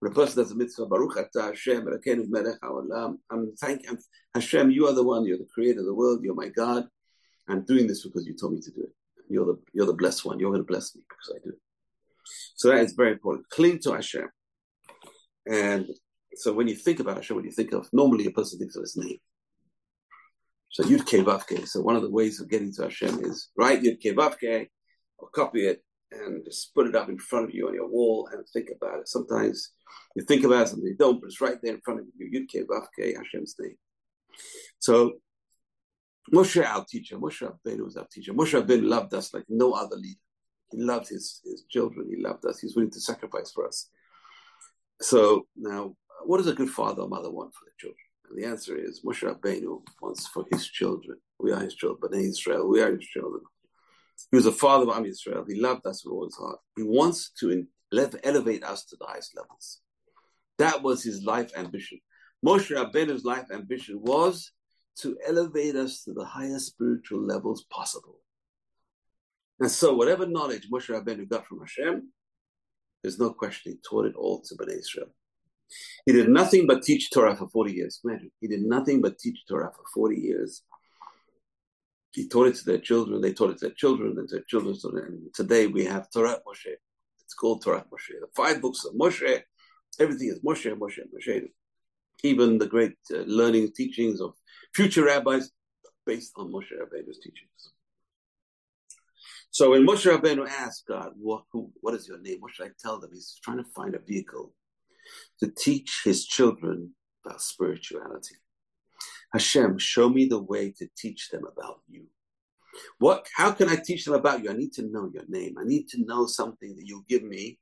When 0.00 0.12
a 0.12 0.14
person 0.14 0.42
does 0.42 0.52
a 0.52 0.54
mitzvah, 0.54 0.86
Baruch 0.86 1.16
Atah 1.16 1.48
Hashem, 1.48 1.84
Melech 1.84 2.60
Haolam, 2.62 3.16
I'm 3.30 3.52
thank 3.56 3.82
Hashem, 4.34 4.70
you 4.70 4.86
are 4.86 4.92
the 4.92 5.02
one, 5.02 5.24
you're 5.24 5.38
the 5.38 5.48
creator 5.52 5.80
of 5.80 5.86
the 5.86 5.94
world, 5.94 6.20
you're 6.22 6.34
my 6.34 6.48
God. 6.48 6.86
I'm 7.48 7.64
doing 7.64 7.86
this 7.86 8.04
because 8.04 8.26
you 8.26 8.34
told 8.34 8.52
me 8.52 8.60
to 8.60 8.70
do 8.70 8.82
it. 8.82 8.92
You're 9.28 9.46
the, 9.46 9.58
you're 9.72 9.86
the 9.86 9.94
blessed 9.94 10.24
one. 10.24 10.38
You're 10.38 10.50
going 10.50 10.62
to 10.62 10.66
bless 10.66 10.94
me 10.94 11.02
because 11.08 11.34
I 11.34 11.38
do 11.42 11.50
it. 11.50 11.60
So 12.56 12.68
that 12.68 12.78
is 12.78 12.92
very 12.92 13.12
important. 13.12 13.48
Cling 13.48 13.78
to 13.80 13.92
Hashem. 13.92 14.28
And 15.50 15.86
so 16.34 16.52
when 16.52 16.68
you 16.68 16.74
think 16.74 17.00
about 17.00 17.16
Hashem, 17.16 17.36
when 17.36 17.46
you 17.46 17.50
think 17.50 17.72
of, 17.72 17.88
normally 17.92 18.26
a 18.26 18.30
person 18.30 18.58
thinks 18.58 18.76
of 18.76 18.82
his 18.82 18.96
name. 18.96 19.16
So 20.70 20.84
Yud 20.84 21.08
Kevavke. 21.08 21.66
So 21.66 21.80
one 21.80 21.96
of 21.96 22.02
the 22.02 22.10
ways 22.10 22.40
of 22.40 22.50
getting 22.50 22.72
to 22.74 22.82
Hashem 22.84 23.24
is 23.24 23.48
write 23.56 23.82
Yud 23.82 24.02
Kevavke 24.02 24.68
or 25.18 25.28
copy 25.30 25.66
it 25.66 25.82
and 26.12 26.44
just 26.44 26.74
put 26.74 26.86
it 26.86 26.94
up 26.94 27.08
in 27.08 27.18
front 27.18 27.48
of 27.48 27.54
you 27.54 27.68
on 27.68 27.74
your 27.74 27.88
wall 27.88 28.28
and 28.32 28.46
think 28.52 28.68
about 28.74 29.00
it. 29.00 29.08
Sometimes 29.08 29.72
you 30.14 30.22
think 30.22 30.44
about 30.44 30.68
sometimes 30.68 30.88
you 30.88 30.96
don't, 30.96 31.20
but 31.20 31.26
it's 31.28 31.40
right 31.40 31.58
there 31.62 31.74
in 31.74 31.80
front 31.80 32.00
of 32.00 32.06
you. 32.16 32.30
Yud 32.30 32.46
Kevavke, 32.52 33.16
Hashem's 33.16 33.54
name. 33.58 33.76
So 34.78 35.14
Moshe, 36.32 36.64
our 36.64 36.84
teacher, 36.84 37.16
Moshe 37.18 37.42
Rabbeinu 37.42 37.84
was 37.84 37.96
our 37.96 38.06
teacher. 38.10 38.32
Moshe 38.32 38.60
Rabbeinu 38.60 38.86
loved 38.86 39.14
us 39.14 39.32
like 39.32 39.44
no 39.48 39.72
other 39.72 39.96
leader. 39.96 40.20
He 40.70 40.78
loved 40.78 41.08
his, 41.08 41.40
his 41.44 41.64
children. 41.70 42.08
He 42.10 42.22
loved 42.22 42.44
us. 42.44 42.60
He's 42.60 42.76
willing 42.76 42.90
to 42.90 43.00
sacrifice 43.00 43.50
for 43.52 43.66
us. 43.66 43.88
So 45.00 45.46
now, 45.56 45.94
what 46.24 46.38
does 46.38 46.46
a 46.48 46.54
good 46.54 46.68
father 46.68 47.02
or 47.02 47.08
mother 47.08 47.30
want 47.30 47.54
for 47.54 47.64
their 47.64 47.74
children? 47.78 48.04
And 48.28 48.38
the 48.38 48.46
answer 48.46 48.76
is 48.76 49.02
Moshe 49.04 49.22
Rabbeinu 49.22 49.80
wants 50.02 50.26
for 50.28 50.44
his 50.52 50.66
children. 50.66 51.18
We 51.38 51.52
are 51.52 51.60
his 51.60 51.74
children, 51.74 52.00
but 52.02 52.12
in 52.12 52.28
Israel, 52.28 52.68
we 52.68 52.82
are 52.82 52.94
his 52.94 53.06
children. 53.06 53.42
He 54.30 54.36
was 54.36 54.46
a 54.46 54.52
father 54.52 54.90
of 54.90 54.96
Am 54.96 55.06
Israel. 55.06 55.44
He 55.48 55.54
loved 55.54 55.86
us 55.86 56.04
with 56.04 56.12
all 56.12 56.24
his 56.24 56.36
heart. 56.36 56.58
He 56.76 56.82
wants 56.82 57.30
to 57.40 57.66
elevate 57.92 58.64
us 58.64 58.84
to 58.86 58.96
the 58.96 59.06
highest 59.06 59.36
levels. 59.36 59.80
That 60.58 60.82
was 60.82 61.02
his 61.02 61.22
life 61.22 61.52
ambition. 61.56 62.00
Moshe 62.44 62.74
Rabbeinu's 62.74 63.24
life 63.24 63.46
ambition 63.52 64.00
was 64.00 64.52
to 65.00 65.16
elevate 65.26 65.76
us 65.76 66.02
to 66.04 66.12
the 66.12 66.24
highest 66.24 66.66
spiritual 66.66 67.20
levels 67.20 67.64
possible. 67.70 68.20
And 69.60 69.70
so, 69.70 69.94
whatever 69.94 70.26
knowledge 70.26 70.68
Moshe 70.70 70.88
Rabbeinu 70.88 71.28
got 71.28 71.46
from 71.46 71.60
Hashem, 71.60 72.12
there's 73.02 73.18
no 73.18 73.32
question 73.32 73.72
he 73.72 73.78
taught 73.88 74.06
it 74.06 74.14
all 74.16 74.40
to 74.42 74.54
Bnei 74.56 74.78
Israel. 74.78 75.08
He 76.06 76.12
did 76.12 76.28
nothing 76.28 76.66
but 76.66 76.82
teach 76.82 77.10
Torah 77.10 77.36
for 77.36 77.48
40 77.48 77.72
years. 77.72 78.00
Imagine, 78.04 78.30
he 78.40 78.48
did 78.48 78.62
nothing 78.62 79.00
but 79.00 79.18
teach 79.18 79.44
Torah 79.46 79.70
for 79.74 79.84
40 79.94 80.16
years. 80.16 80.62
He 82.12 82.26
taught 82.26 82.48
it 82.48 82.54
to 82.56 82.64
their 82.64 82.78
children, 82.78 83.20
they 83.20 83.32
taught 83.32 83.50
it 83.50 83.58
to 83.58 83.66
their 83.66 83.74
children, 83.74 84.16
and 84.18 84.28
their 84.28 84.42
children. 84.42 84.76
And 84.94 85.34
today 85.34 85.66
we 85.66 85.84
have 85.84 86.10
Torah 86.10 86.40
Moshe. 86.46 86.74
It's 87.28 87.34
called 87.34 87.62
Torah 87.62 87.84
Moshe. 87.92 88.18
The 88.18 88.26
five 88.34 88.62
books 88.62 88.86
of 88.86 88.94
Moshe, 88.94 89.42
everything 90.00 90.28
is 90.28 90.40
Moshe, 90.40 90.72
Moshe, 90.78 91.00
Moshe. 91.14 91.48
Even 92.24 92.56
the 92.56 92.66
great 92.66 92.96
uh, 93.12 93.18
learning 93.26 93.70
teachings 93.76 94.22
of 94.22 94.32
future 94.74 95.04
rabbis 95.04 95.50
based 96.06 96.32
on 96.38 96.50
Moshe 96.50 96.72
Rabbeinu's 96.72 97.18
teachings. 97.18 97.72
So 99.50 99.72
when 99.72 99.86
Moshe 99.86 100.10
Rabbeinu 100.10 100.48
asked 100.48 100.84
God, 100.88 101.10
what, 101.18 101.42
who, 101.52 101.70
what 101.82 101.92
is 101.92 102.08
your 102.08 102.18
name? 102.18 102.38
What 102.40 102.54
should 102.54 102.68
I 102.68 102.70
tell 102.80 102.98
them? 102.98 103.10
He's 103.12 103.38
trying 103.44 103.58
to 103.58 103.70
find 103.76 103.94
a 103.94 103.98
vehicle 103.98 104.54
to 105.40 105.50
teach 105.50 106.00
his 106.06 106.24
children 106.24 106.94
about 107.26 107.42
spirituality. 107.42 108.36
Hashem, 109.34 109.76
show 109.76 110.08
me 110.08 110.24
the 110.24 110.40
way 110.40 110.72
to 110.78 110.88
teach 110.96 111.28
them 111.28 111.42
about 111.44 111.80
you. 111.90 112.06
What? 112.98 113.26
How 113.34 113.52
can 113.52 113.68
I 113.68 113.76
teach 113.76 114.04
them 114.04 114.14
about 114.14 114.42
you? 114.42 114.50
I 114.50 114.54
need 114.54 114.72
to 114.74 114.82
know 114.82 115.10
your 115.12 115.24
name. 115.28 115.56
I 115.58 115.64
need 115.64 115.88
to 115.90 116.04
know 116.04 116.26
something 116.26 116.76
that 116.76 116.86
you 116.86 117.04
give 117.08 117.22
me, 117.22 117.58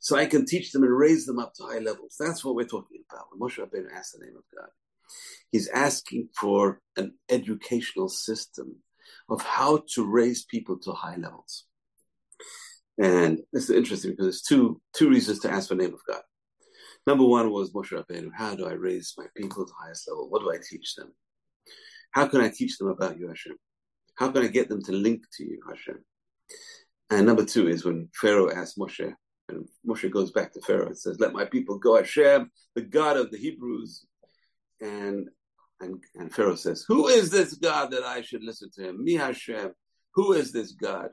so 0.00 0.16
I 0.16 0.26
can 0.26 0.46
teach 0.46 0.72
them 0.72 0.82
and 0.82 0.96
raise 0.96 1.26
them 1.26 1.38
up 1.38 1.54
to 1.54 1.64
high 1.64 1.78
levels. 1.78 2.16
That's 2.18 2.44
what 2.44 2.54
we're 2.54 2.64
talking 2.64 3.02
about. 3.10 3.26
When 3.30 3.40
Moshe 3.40 3.58
Rabbeinu 3.58 3.88
asked 3.94 4.16
the 4.18 4.24
name 4.24 4.36
of 4.36 4.44
God, 4.56 4.68
he's 5.50 5.68
asking 5.68 6.28
for 6.38 6.80
an 6.96 7.14
educational 7.28 8.08
system 8.08 8.76
of 9.28 9.42
how 9.42 9.82
to 9.94 10.04
raise 10.04 10.44
people 10.44 10.78
to 10.78 10.92
high 10.92 11.16
levels. 11.16 11.64
And 12.98 13.40
this 13.52 13.64
is 13.64 13.76
interesting 13.76 14.12
because 14.12 14.26
there's 14.26 14.42
two 14.42 14.80
two 14.92 15.08
reasons 15.08 15.40
to 15.40 15.50
ask 15.50 15.68
for 15.68 15.74
the 15.74 15.82
name 15.82 15.94
of 15.94 16.00
God. 16.06 16.22
Number 17.06 17.24
one 17.24 17.50
was 17.50 17.72
Moshe 17.72 17.92
Rabbeinu. 17.92 18.30
How 18.34 18.54
do 18.54 18.66
I 18.66 18.72
raise 18.72 19.14
my 19.18 19.26
people 19.36 19.64
to 19.64 19.70
the 19.70 19.84
highest 19.84 20.08
level? 20.08 20.30
What 20.30 20.42
do 20.42 20.50
I 20.50 20.58
teach 20.68 20.94
them? 20.94 21.12
How 22.12 22.28
can 22.28 22.40
I 22.40 22.48
teach 22.48 22.78
them 22.78 22.88
about 22.88 23.18
you, 23.18 23.28
Hashem? 23.28 23.56
How 24.16 24.30
can 24.30 24.44
I 24.44 24.48
get 24.48 24.68
them 24.68 24.82
to 24.84 24.92
link 24.92 25.24
to 25.36 25.44
you, 25.44 25.60
Hashem? 25.68 26.04
And 27.10 27.26
number 27.26 27.44
two 27.44 27.68
is 27.68 27.84
when 27.84 28.08
Pharaoh 28.14 28.50
asked 28.50 28.78
Moshe, 28.78 29.12
and 29.48 29.68
Moshe 29.86 30.10
goes 30.10 30.32
back 30.32 30.52
to 30.52 30.60
Pharaoh 30.60 30.86
and 30.86 30.98
says, 30.98 31.20
Let 31.20 31.32
my 31.32 31.44
people 31.44 31.78
go, 31.78 31.96
Hashem, 31.96 32.50
the 32.74 32.82
God 32.82 33.16
of 33.16 33.30
the 33.30 33.38
Hebrews. 33.38 34.06
And 34.80 35.28
and, 35.80 36.02
and 36.14 36.32
Pharaoh 36.32 36.54
says, 36.54 36.84
Who 36.88 37.08
is 37.08 37.30
this 37.30 37.54
God 37.54 37.90
that 37.90 38.04
I 38.04 38.22
should 38.22 38.42
listen 38.42 38.70
to 38.74 38.88
him? 38.88 39.04
Me 39.04 39.14
Hashem. 39.14 39.72
Who 40.14 40.32
is 40.32 40.52
this 40.52 40.72
God? 40.72 41.08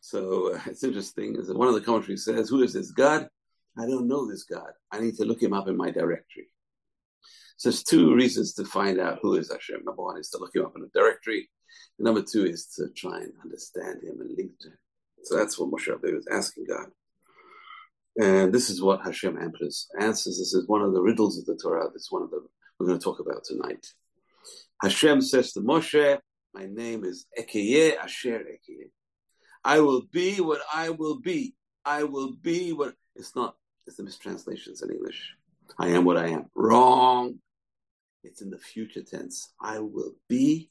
So 0.00 0.54
uh, 0.54 0.60
it's 0.66 0.84
interesting. 0.84 1.36
Is 1.36 1.48
that 1.48 1.56
one 1.56 1.68
of 1.68 1.74
the 1.74 1.80
commentaries 1.80 2.24
says, 2.24 2.48
Who 2.48 2.62
is 2.62 2.72
this 2.72 2.90
God? 2.90 3.28
I 3.78 3.86
don't 3.86 4.08
know 4.08 4.28
this 4.28 4.44
God. 4.44 4.70
I 4.90 5.00
need 5.00 5.16
to 5.16 5.24
look 5.24 5.42
him 5.42 5.54
up 5.54 5.68
in 5.68 5.76
my 5.76 5.90
directory. 5.90 6.48
So 7.56 7.70
there's 7.70 7.82
two 7.82 8.14
reasons 8.14 8.54
to 8.54 8.64
find 8.64 9.00
out 9.00 9.20
who 9.22 9.36
is 9.36 9.50
Hashem. 9.50 9.80
Number 9.84 10.02
one 10.02 10.18
is 10.18 10.28
to 10.30 10.38
look 10.38 10.54
him 10.54 10.66
up 10.66 10.72
in 10.76 10.82
the 10.82 10.90
directory. 10.92 11.48
Number 11.98 12.22
two 12.22 12.46
is 12.46 12.66
to 12.76 12.88
try 12.88 13.20
and 13.20 13.32
understand 13.42 14.02
him 14.02 14.20
and 14.20 14.36
link 14.36 14.52
to 14.60 14.68
him. 14.68 14.78
So 15.24 15.36
that's 15.36 15.58
what 15.58 15.70
Moshe 15.70 15.88
Rabbeinu 15.88 16.16
was 16.16 16.28
asking 16.30 16.66
God. 16.68 16.86
And 18.20 18.52
this 18.52 18.70
is 18.70 18.82
what 18.82 19.02
Hashem 19.02 19.38
answers. 19.38 19.88
This 19.98 20.54
is 20.54 20.68
one 20.68 20.82
of 20.82 20.92
the 20.92 21.00
riddles 21.00 21.38
of 21.38 21.46
the 21.46 21.56
Torah. 21.56 21.88
This 21.92 22.02
is 22.02 22.10
one 22.12 22.22
of 22.22 22.30
the 22.30 22.44
we're 22.82 22.88
going 22.88 22.98
to 22.98 23.04
talk 23.04 23.20
about 23.20 23.44
tonight. 23.44 23.86
Hashem 24.80 25.20
says 25.22 25.52
to 25.52 25.60
Moshe, 25.60 26.18
My 26.52 26.66
name 26.66 27.04
is 27.04 27.26
Ekeye 27.38 27.96
Asher 27.96 28.40
Ekeye. 28.40 28.90
I 29.64 29.78
will 29.80 30.02
be 30.10 30.40
what 30.40 30.60
I 30.74 30.90
will 30.90 31.20
be. 31.20 31.54
I 31.84 32.02
will 32.02 32.32
be 32.32 32.72
what 32.72 32.94
it's 33.14 33.36
not 33.36 33.54
it's 33.86 33.96
the 33.96 34.02
mistranslations 34.02 34.82
in 34.82 34.90
English. 34.90 35.36
I 35.78 35.88
am 35.90 36.04
what 36.04 36.16
I 36.16 36.28
am. 36.30 36.46
Wrong. 36.56 37.38
It's 38.24 38.42
in 38.42 38.50
the 38.50 38.58
future 38.58 39.02
tense. 39.02 39.52
I 39.60 39.78
will 39.78 40.14
be 40.28 40.70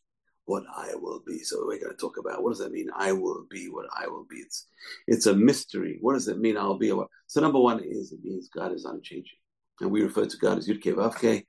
what 0.51 0.63
I 0.75 0.93
will 0.95 1.21
be. 1.25 1.39
So 1.39 1.65
we're 1.65 1.79
going 1.79 1.95
to 1.95 1.97
talk 1.97 2.17
about 2.17 2.43
what 2.43 2.49
does 2.49 2.59
that 2.59 2.73
mean? 2.73 2.89
I 2.93 3.13
will 3.13 3.45
be 3.49 3.69
what 3.69 3.85
I 3.97 4.07
will 4.07 4.25
be. 4.29 4.35
It's 4.37 4.67
it's 5.07 5.25
a 5.25 5.33
mystery. 5.33 5.97
What 6.01 6.15
does 6.15 6.27
it 6.27 6.39
mean? 6.39 6.57
I'll 6.57 6.77
be 6.77 6.91
what? 6.91 7.07
So 7.27 7.39
number 7.39 7.59
one 7.59 7.79
is 7.79 8.11
it 8.11 8.19
means 8.21 8.49
God 8.53 8.73
is 8.73 8.83
unchanging, 8.83 9.39
and 9.79 9.89
we 9.89 10.03
refer 10.03 10.25
to 10.25 10.37
God 10.37 10.57
as 10.57 10.67
Yudke 10.67 10.93
Vavke. 10.93 11.45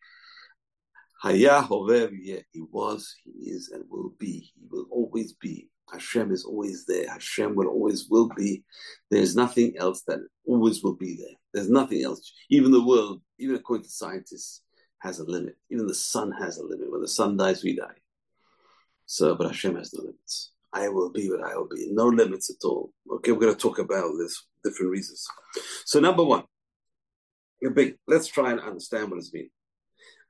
Haya 1.21 1.63
He 2.53 2.63
was, 2.71 3.15
He 3.25 3.51
is, 3.51 3.71
and 3.75 3.85
will 3.91 4.13
be. 4.21 4.53
He 4.55 4.67
will 4.71 4.87
always 4.89 5.33
be. 5.33 5.69
Hashem 5.93 6.31
is 6.31 6.45
always 6.45 6.87
there. 6.87 7.09
Hashem 7.11 7.57
will 7.57 7.69
always 7.69 8.09
will 8.09 8.29
be. 8.37 8.63
There's 9.11 9.35
nothing 9.35 9.75
else 9.79 10.03
that 10.07 10.21
always 10.47 10.83
will 10.85 10.97
be 10.97 11.17
there. 11.17 11.37
There's 11.53 11.71
nothing 11.71 12.05
else. 12.05 12.33
Even 12.51 12.71
the 12.71 12.85
world, 12.85 13.21
even 13.41 13.57
according 13.57 13.85
to 13.85 13.91
scientists, 13.91 14.63
has 15.01 15.19
a 15.19 15.25
limit. 15.25 15.57
Even 15.71 15.89
the 15.89 15.95
sun 15.95 16.31
has 16.41 16.59
a 16.59 16.65
limit. 16.65 16.91
When 16.91 17.03
the 17.03 17.09
sun 17.09 17.37
dies, 17.37 17.65
we 17.65 17.75
die. 17.77 18.02
So, 19.13 19.35
but 19.35 19.49
Hashem 19.49 19.77
has 19.77 19.93
no 19.93 20.05
limits. 20.05 20.53
I 20.73 20.89
will 20.89 21.13
be 21.13 21.29
what 21.29 21.45
I 21.45 21.55
will 21.55 21.69
be. 21.69 21.87
No 21.93 22.07
limits 22.07 22.49
at 22.49 22.67
all. 22.67 22.95
Okay, 23.17 23.31
we're 23.31 23.41
going 23.41 23.55
to 23.55 23.61
talk 23.61 23.79
about 23.79 24.11
this 24.19 24.47
different 24.65 24.91
reasons. 24.91 25.27
So, 25.85 26.01
number 26.01 26.25
one, 26.25 26.45
big. 27.75 27.99
Let's 28.09 28.27
try 28.27 28.53
and 28.53 28.61
understand 28.61 29.11
what 29.11 29.19
it 29.19 29.27
means. 29.35 29.51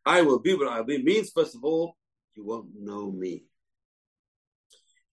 I 0.05 0.23
will 0.23 0.41
be 0.41 0.55
what 0.55 0.67
I 0.67 0.79
will 0.79 0.87
be 0.87 1.01
means, 1.01 1.31
first 1.31 1.55
of 1.55 1.63
all, 1.63 1.97
you 2.35 2.45
won't 2.45 2.71
know 2.77 3.13
me. 3.13 3.45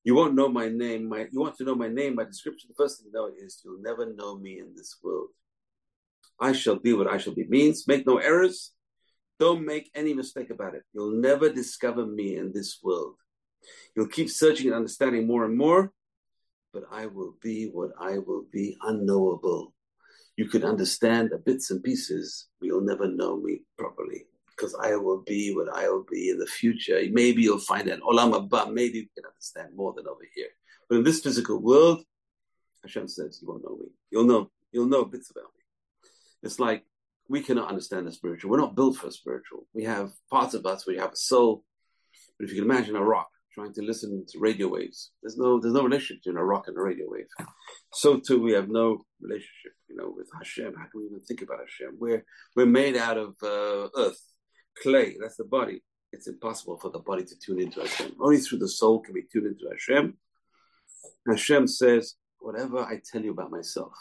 You 0.04 0.16
won't 0.16 0.34
know 0.34 0.50
my 0.50 0.70
name. 0.70 1.08
My, 1.08 1.28
you 1.32 1.40
want 1.40 1.56
to 1.58 1.64
know 1.64 1.76
my 1.76 1.90
name, 1.90 2.16
my 2.16 2.24
description. 2.24 2.72
The 2.72 2.84
first 2.84 2.98
thing 2.98 3.12
to 3.12 3.16
know 3.16 3.30
is 3.40 3.62
you'll 3.64 3.84
never 3.84 4.12
know 4.12 4.40
me 4.40 4.58
in 4.58 4.74
this 4.76 4.98
world. 5.04 5.28
I 6.40 6.54
shall 6.54 6.78
be 6.78 6.94
what 6.94 7.06
I 7.06 7.20
shall 7.20 7.36
be 7.36 7.46
means 7.48 7.88
make 7.88 8.08
no 8.08 8.18
errors. 8.18 8.72
Don't 9.40 9.64
make 9.64 9.92
any 9.94 10.16
mistake 10.16 10.50
about 10.50 10.74
it. 10.74 10.82
You'll 10.92 11.22
never 11.22 11.54
discover 11.54 12.08
me 12.08 12.36
in 12.36 12.52
this 12.52 12.80
world. 12.82 13.14
You'll 13.96 14.08
keep 14.08 14.30
searching 14.30 14.68
and 14.68 14.76
understanding 14.76 15.28
more 15.28 15.46
and 15.46 15.58
more, 15.58 15.92
but 16.74 16.84
I 16.92 17.08
will 17.08 17.36
be 17.42 17.70
what 17.72 17.92
I 18.00 18.18
will 18.20 18.46
be 18.52 18.78
unknowable. 18.82 19.74
You 20.38 20.46
can 20.48 20.64
understand 20.64 21.32
the 21.32 21.38
bits 21.38 21.72
and 21.72 21.84
pieces, 21.84 22.48
but 22.60 22.68
you'll 22.68 22.82
never 22.82 23.08
know 23.08 23.38
me 23.38 23.62
properly 23.78 24.26
because 24.56 24.76
I 24.82 24.96
will 24.96 25.24
be 25.26 25.54
what 25.54 25.70
I 25.74 25.90
will 25.90 26.06
be 26.10 26.30
in 26.30 26.38
the 26.40 26.46
future. 26.46 27.02
Maybe 27.12 27.42
you'll 27.42 27.60
find 27.60 27.88
an 27.88 28.02
olam 28.02 28.32
haba. 28.32 28.72
Maybe 28.72 29.00
you 29.00 29.08
can 29.16 29.26
understand 29.26 29.76
more 29.76 29.94
than 29.94 30.08
over 30.08 30.22
here. 30.36 30.50
But 30.88 31.00
in 31.00 31.04
this 31.04 31.22
physical 31.22 31.62
world, 31.62 32.04
Hashem 32.84 33.08
says, 33.08 33.40
you 33.42 33.48
won't 33.48 33.64
know 33.64 33.78
me. 33.78 33.88
You'll 34.12 34.26
know. 34.26 34.50
You'll 34.72 34.88
know 34.88 35.04
bits 35.04 35.32
about 35.32 35.52
me. 35.58 35.64
It's 36.44 36.60
like 36.60 36.86
we 37.28 37.42
cannot 37.42 37.70
understand 37.70 38.08
the 38.08 38.12
spiritual. 38.12 38.52
We're 38.52 38.58
not 38.58 38.76
built 38.76 38.98
for 38.98 39.12
spiritual. 39.12 39.66
We 39.74 39.84
have 39.86 40.12
parts 40.30 40.54
of 40.54 40.66
us 40.66 40.86
where 40.86 40.96
you 40.96 41.02
have 41.02 41.14
a 41.14 41.18
soul. 41.18 41.64
But 42.38 42.46
if 42.46 42.54
you 42.54 42.62
can 42.62 42.70
imagine 42.70 42.96
a 42.96 43.04
rock 43.04 43.30
trying 43.54 43.74
to 43.74 43.82
listen 43.82 44.26
to 44.30 44.40
radio 44.40 44.68
waves, 44.68 45.12
there's 45.22 45.38
no 45.38 45.60
there's 45.60 45.74
no 45.74 45.84
relationship 45.84 46.24
between 46.24 46.38
a 46.38 46.44
rock 46.44 46.68
and 46.68 46.78
a 46.78 46.82
radio 46.82 47.06
wave. 47.08 47.26
So 47.94 48.20
too, 48.20 48.42
we 48.42 48.54
have 48.54 48.70
no 48.70 49.04
relationship, 49.22 49.74
you 49.90 49.96
know, 49.96 50.14
with 50.16 50.30
Hashem. 50.38 50.74
How 50.76 50.88
can 50.90 51.02
we 51.02 51.06
even 51.06 51.22
think 51.22 51.42
about 51.42 51.60
Hashem? 51.60 51.98
We're 52.00 52.24
we're 52.56 52.66
made 52.66 52.96
out 52.96 53.18
of 53.18 53.36
uh, 53.44 53.90
earth 53.98 54.22
clay, 54.82 55.16
that's 55.20 55.38
the 55.38 55.44
body, 55.46 55.84
it's 56.12 56.28
impossible 56.28 56.78
for 56.80 56.90
the 56.90 57.00
body 57.00 57.24
to 57.24 57.36
tune 57.44 57.62
into 57.62 57.82
Hashem. 57.82 58.16
Only 58.20 58.38
through 58.38 58.60
the 58.60 58.68
soul 58.68 59.00
can 59.00 59.14
we 59.14 59.26
tune 59.32 59.46
into 59.46 59.70
Hashem. 59.70 60.18
Hashem 61.28 61.68
says, 61.68 62.16
whatever 62.40 62.80
I 62.80 63.00
tell 63.12 63.22
you 63.22 63.32
about 63.32 63.52
myself, 63.52 63.94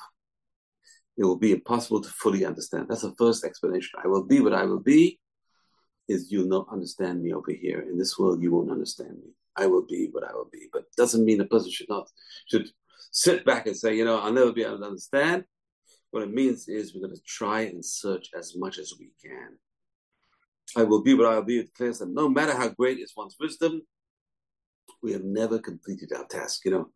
it 1.16 1.24
will 1.24 1.38
be 1.38 1.52
impossible 1.52 2.00
to 2.00 2.08
fully 2.10 2.44
understand. 2.44 2.86
That's 2.88 3.02
the 3.02 3.14
first 3.18 3.44
explanation. 3.44 4.00
I 4.02 4.08
will 4.08 4.24
be 4.24 4.40
what 4.40 4.54
I 4.54 4.64
will 4.64 4.80
be, 4.80 5.18
is 6.08 6.32
you'll 6.32 6.48
not 6.48 6.66
understand 6.70 7.22
me 7.22 7.32
over 7.32 7.52
here. 7.52 7.80
In 7.80 7.98
this 7.98 8.18
world, 8.18 8.42
you 8.42 8.52
won't 8.52 8.70
understand 8.70 9.16
me. 9.18 9.30
I 9.56 9.66
will 9.66 9.86
be 9.86 10.08
what 10.10 10.24
I 10.24 10.32
will 10.32 10.48
be. 10.50 10.68
But 10.72 10.84
doesn't 10.96 11.24
mean 11.24 11.40
a 11.40 11.44
person 11.44 11.70
should 11.70 11.88
not 11.88 12.08
should 12.46 12.68
sit 13.10 13.44
back 13.44 13.66
and 13.66 13.76
say, 13.76 13.94
you 13.96 14.04
know, 14.04 14.18
I'll 14.18 14.32
never 14.32 14.52
be 14.52 14.64
able 14.64 14.78
to 14.78 14.84
understand. 14.84 15.44
What 16.10 16.22
it 16.22 16.32
means 16.32 16.68
is 16.68 16.94
we're 16.94 17.06
going 17.06 17.14
to 17.14 17.22
try 17.26 17.62
and 17.62 17.84
search 17.84 18.30
as 18.36 18.56
much 18.56 18.78
as 18.78 18.94
we 18.98 19.12
can. 19.22 19.58
I 20.76 20.84
will 20.84 21.02
be 21.02 21.14
what 21.14 21.26
I 21.26 21.36
will 21.36 21.44
be, 21.44 21.58
it 21.58 21.66
declares 21.66 21.98
that 21.98 22.10
no 22.10 22.28
matter 22.28 22.54
how 22.54 22.68
great 22.68 22.98
is 22.98 23.12
one's 23.16 23.36
wisdom, 23.40 23.82
we 25.02 25.12
have 25.12 25.24
never 25.24 25.58
completed 25.58 26.12
our 26.12 26.24
task. 26.24 26.64
You 26.64 26.70
know, 26.72 26.90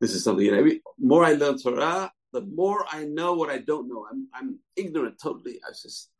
this 0.00 0.14
is 0.14 0.24
something, 0.24 0.44
you 0.44 0.52
know, 0.52 0.70
more 0.98 1.24
I 1.24 1.32
learn 1.32 1.58
Torah, 1.58 2.10
the 2.32 2.42
more 2.42 2.84
I 2.90 3.04
know 3.04 3.34
what 3.34 3.50
I 3.50 3.58
don't 3.58 3.88
know. 3.88 4.06
I'm, 4.10 4.28
I'm 4.34 4.58
ignorant 4.76 5.16
totally. 5.20 5.60
I 5.66 5.70
just, 5.70 6.10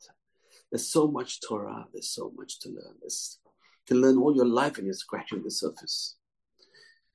There's 0.76 0.92
so 0.92 1.08
much 1.08 1.40
Torah. 1.40 1.86
There's 1.90 2.10
so 2.10 2.30
much 2.36 2.60
to 2.60 2.68
learn. 2.68 2.96
There's, 3.00 3.38
you 3.46 3.94
can 3.94 4.02
learn 4.02 4.18
all 4.18 4.36
your 4.36 4.44
life 4.44 4.76
and 4.76 4.86
you're 4.86 4.92
scratching 4.92 5.42
the 5.42 5.50
surface. 5.50 6.16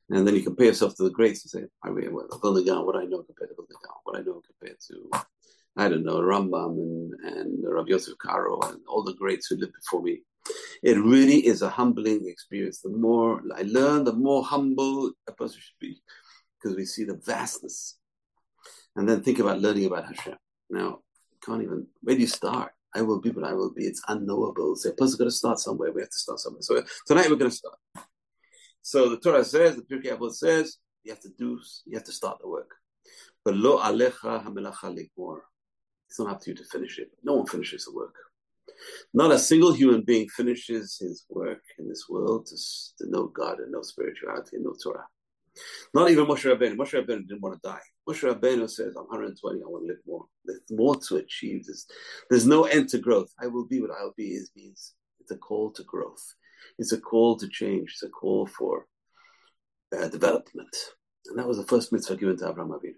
And 0.10 0.28
then 0.28 0.34
you 0.34 0.42
compare 0.42 0.66
yourself 0.66 0.96
to 0.96 1.04
the 1.04 1.12
greats 1.12 1.44
and 1.44 1.52
say, 1.52 1.68
I 1.84 1.92
mean, 1.92 2.12
well, 2.12 2.28
Vilna 2.42 2.64
Gaon, 2.64 2.88
what 2.88 2.96
I 2.96 3.04
know 3.04 3.22
compared 3.22 3.52
to 3.52 3.56
Vilna 3.56 3.78
Gaon, 3.84 4.00
what 4.04 4.18
I 4.18 4.24
know 4.24 4.42
compared 4.42 4.80
to, 4.88 5.12
I 5.78 5.90
don't 5.90 6.04
know, 6.04 6.22
Rambam 6.22 6.74
and, 6.80 7.14
and 7.24 7.64
Rav 7.64 7.88
Yosef 7.88 8.18
Karo 8.18 8.60
and 8.62 8.80
all 8.88 9.04
the 9.04 9.14
greats 9.14 9.46
who 9.46 9.58
lived 9.58 9.74
before 9.74 10.02
me. 10.02 10.24
It 10.82 10.98
really 10.98 11.46
is 11.46 11.62
a 11.62 11.70
humbling 11.70 12.28
experience. 12.28 12.82
The 12.82 12.90
more 12.90 13.44
I 13.56 13.62
learn, 13.62 14.06
the 14.06 14.14
more 14.14 14.44
humble 14.44 15.12
a 15.30 15.34
person 15.34 15.60
should 15.62 15.80
be 15.80 16.02
because 16.58 16.76
we 16.76 16.86
see 16.86 17.04
the 17.04 17.22
vastness. 17.24 18.00
And 18.96 19.08
then 19.08 19.22
think 19.22 19.38
about 19.38 19.62
learning 19.62 19.86
about 19.86 20.08
Hashem. 20.08 20.38
Now, 20.72 21.02
can't 21.46 21.62
even, 21.62 21.86
where 22.02 22.16
do 22.16 22.22
you 22.22 22.28
start? 22.28 22.72
I 22.96 23.02
will 23.02 23.20
be, 23.20 23.32
but 23.32 23.44
I 23.44 23.54
will 23.54 23.74
be. 23.74 23.86
It's 23.86 24.02
unknowable. 24.08 24.76
So 24.76 24.90
a 24.90 24.94
person's 24.94 25.16
got 25.16 25.26
to 25.26 25.32
start 25.32 25.60
somewhere. 25.60 25.92
We 25.92 26.02
have 26.02 26.10
to 26.10 26.18
start 26.18 26.40
somewhere. 26.40 26.62
So 26.62 26.84
tonight 27.08 27.30
we're 27.30 27.38
going 27.38 27.52
to 27.52 27.58
start. 27.58 27.76
So 28.82 29.10
the 29.10 29.18
Torah 29.18 29.46
says, 29.46 29.76
the 29.76 29.84
Pirkei 29.84 30.18
Avot 30.18 30.34
says, 30.34 30.78
you 31.04 31.12
have 31.12 31.22
to 31.22 31.30
do, 31.38 31.60
you 31.86 31.98
have 31.98 32.04
to 32.06 32.12
start 32.12 32.40
the 32.42 32.48
work. 32.48 32.72
But 33.46 33.56
lo 33.56 33.80
alecha 33.80 34.44
hamelacha. 34.44 34.96
It's 36.08 36.20
not 36.20 36.30
up 36.30 36.42
to 36.42 36.50
you 36.50 36.56
to 36.58 36.64
finish 36.66 37.00
it. 37.00 37.10
No 37.24 37.36
one 37.36 37.48
finishes 37.48 37.86
the 37.86 37.96
work. 37.96 38.16
Not 39.14 39.32
a 39.32 39.40
single 39.40 39.72
human 39.72 40.02
being 40.02 40.28
finishes 40.28 40.98
his 41.00 41.26
work 41.30 41.62
in 41.80 41.88
this 41.88 42.06
world 42.10 42.48
to, 42.48 42.56
to 43.00 43.10
know 43.10 43.28
God 43.28 43.60
and 43.60 43.72
know 43.72 43.82
spirituality 43.82 44.58
and 44.58 44.66
know 44.66 44.76
Torah. 44.82 45.06
Not 45.94 46.10
even 46.10 46.26
Moshe 46.26 46.44
Rabbeinu. 46.44 46.76
Moshe 46.76 46.94
Rabbeinu 46.94 47.28
didn't 47.28 47.42
want 47.42 47.62
to 47.62 47.68
die. 47.68 47.82
Moshe 48.08 48.24
Rabbeinu 48.24 48.70
says, 48.70 48.96
I'm 48.96 49.06
120, 49.06 49.60
I 49.62 49.68
want 49.68 49.84
to 49.84 49.88
live 49.88 50.02
more. 50.08 50.26
There's 50.46 50.62
more 50.72 50.96
to 50.96 51.18
achieve. 51.18 51.66
There's, 51.66 51.88
there's 52.30 52.46
no 52.46 52.66
end 52.66 52.90
to 52.90 52.98
growth. 52.98 53.32
I 53.42 53.48
will 53.48 53.68
be 53.68 53.82
what 53.82 53.92
I 53.92 54.04
will 54.04 54.14
be 54.18 54.30
is 54.30 54.52
means 54.56 54.94
it's 55.20 55.32
a 55.32 55.38
call 55.38 55.72
to 55.72 55.84
growth. 55.84 56.36
It's 56.78 56.92
a 56.92 57.00
call 57.00 57.38
to 57.38 57.48
change. 57.48 57.92
It's 57.94 58.04
a 58.04 58.10
call 58.10 58.48
for 58.48 58.86
uh, 59.98 60.08
development. 60.08 60.76
And 61.28 61.38
that 61.38 61.48
was 61.48 61.58
the 61.58 61.66
first 61.66 61.92
mitzvah 61.92 62.16
given 62.16 62.38
to 62.38 62.50
Abraham 62.50 62.72
Avinu. 62.72 62.96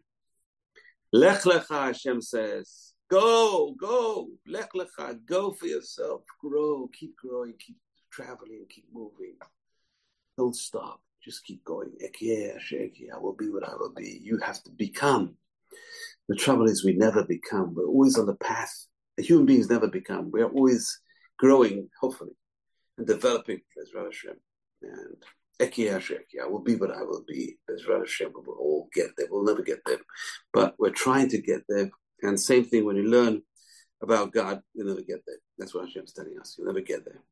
Lech 1.12 1.42
lecha, 1.42 1.88
Hashem 1.88 2.22
says, 2.22 2.94
go, 3.10 3.76
go, 3.80 4.30
lech 4.48 4.74
lecha, 4.74 5.20
go 5.26 5.52
for 5.52 5.68
yourself, 5.68 6.22
grow, 6.40 6.90
keep 6.92 7.16
growing, 7.18 7.54
keep 7.60 7.78
traveling, 8.12 8.66
keep 8.70 8.86
moving. 8.92 9.36
Don't 10.38 10.56
stop. 10.56 11.02
Just 11.24 11.46
keep 11.46 11.64
going. 11.64 11.92
I 12.04 13.20
will 13.20 13.36
be 13.36 13.50
what 13.50 13.68
I 13.68 13.74
will 13.76 13.94
be. 13.96 14.20
You 14.22 14.40
have 14.40 14.62
to 14.64 14.72
become. 14.72 15.36
The 16.28 16.36
trouble 16.36 16.66
is 16.66 16.84
we 16.84 16.94
never 16.94 17.24
become. 17.24 17.74
We're 17.74 17.88
always 17.88 18.18
on 18.18 18.26
the 18.26 18.36
path. 18.36 18.88
The 19.18 19.24
human 19.24 19.46
beings 19.46 19.70
never 19.70 19.88
become. 19.88 20.32
We're 20.32 20.50
always 20.50 21.00
growing, 21.38 21.90
hopefully, 22.00 22.36
and 22.98 23.08
developing 23.08 23.62
Bezrat 23.78 24.06
Hashem. 24.06 24.36
And 24.82 25.24
I 25.62 26.48
will 26.48 26.60
be 26.60 26.76
what 26.76 26.92
I 26.92 27.04
will 27.04 27.24
be. 27.28 27.58
Bezrat 27.70 28.00
Hashem, 28.00 28.32
we'll 28.34 28.58
all 28.58 28.90
get 28.94 29.12
there. 29.18 29.28
We'll 29.30 29.46
never 29.46 29.62
get 29.62 29.80
there. 29.86 30.00
But 30.52 30.76
we're 30.78 30.90
trying 30.90 31.30
to 31.30 31.42
get 31.42 31.62
there. 31.70 31.90
And 32.22 32.40
same 32.40 32.66
thing 32.66 32.86
when 32.86 32.96
you 32.96 33.04
learn 33.04 33.42
about 34.02 34.34
God, 34.34 34.62
you'll 34.74 34.88
never 34.88 35.02
get 35.02 35.22
there. 35.26 35.38
That's 35.58 35.74
what 35.74 35.86
Hashem's 35.86 36.14
telling 36.14 36.38
us. 36.40 36.56
You'll 36.58 36.68
never 36.68 36.82
get 36.82 37.06
there. 37.06 37.24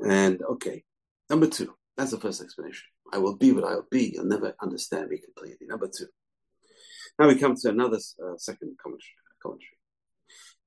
And 0.00 0.42
okay, 0.42 0.84
number 1.28 1.46
two. 1.46 1.74
That's 1.98 2.12
the 2.12 2.20
first 2.20 2.40
explanation. 2.40 2.86
I 3.12 3.18
will 3.18 3.36
be 3.36 3.50
what 3.50 3.64
I 3.64 3.74
will 3.74 3.88
be. 3.90 4.12
You'll 4.14 4.26
never 4.26 4.54
understand 4.62 5.08
me 5.08 5.18
completely. 5.18 5.66
Number 5.66 5.88
two. 5.88 6.06
Now 7.18 7.26
we 7.26 7.34
come 7.34 7.56
to 7.56 7.68
another 7.70 7.96
uh, 7.96 8.36
second 8.36 8.76
commentary, 8.80 9.16
commentary. 9.42 9.66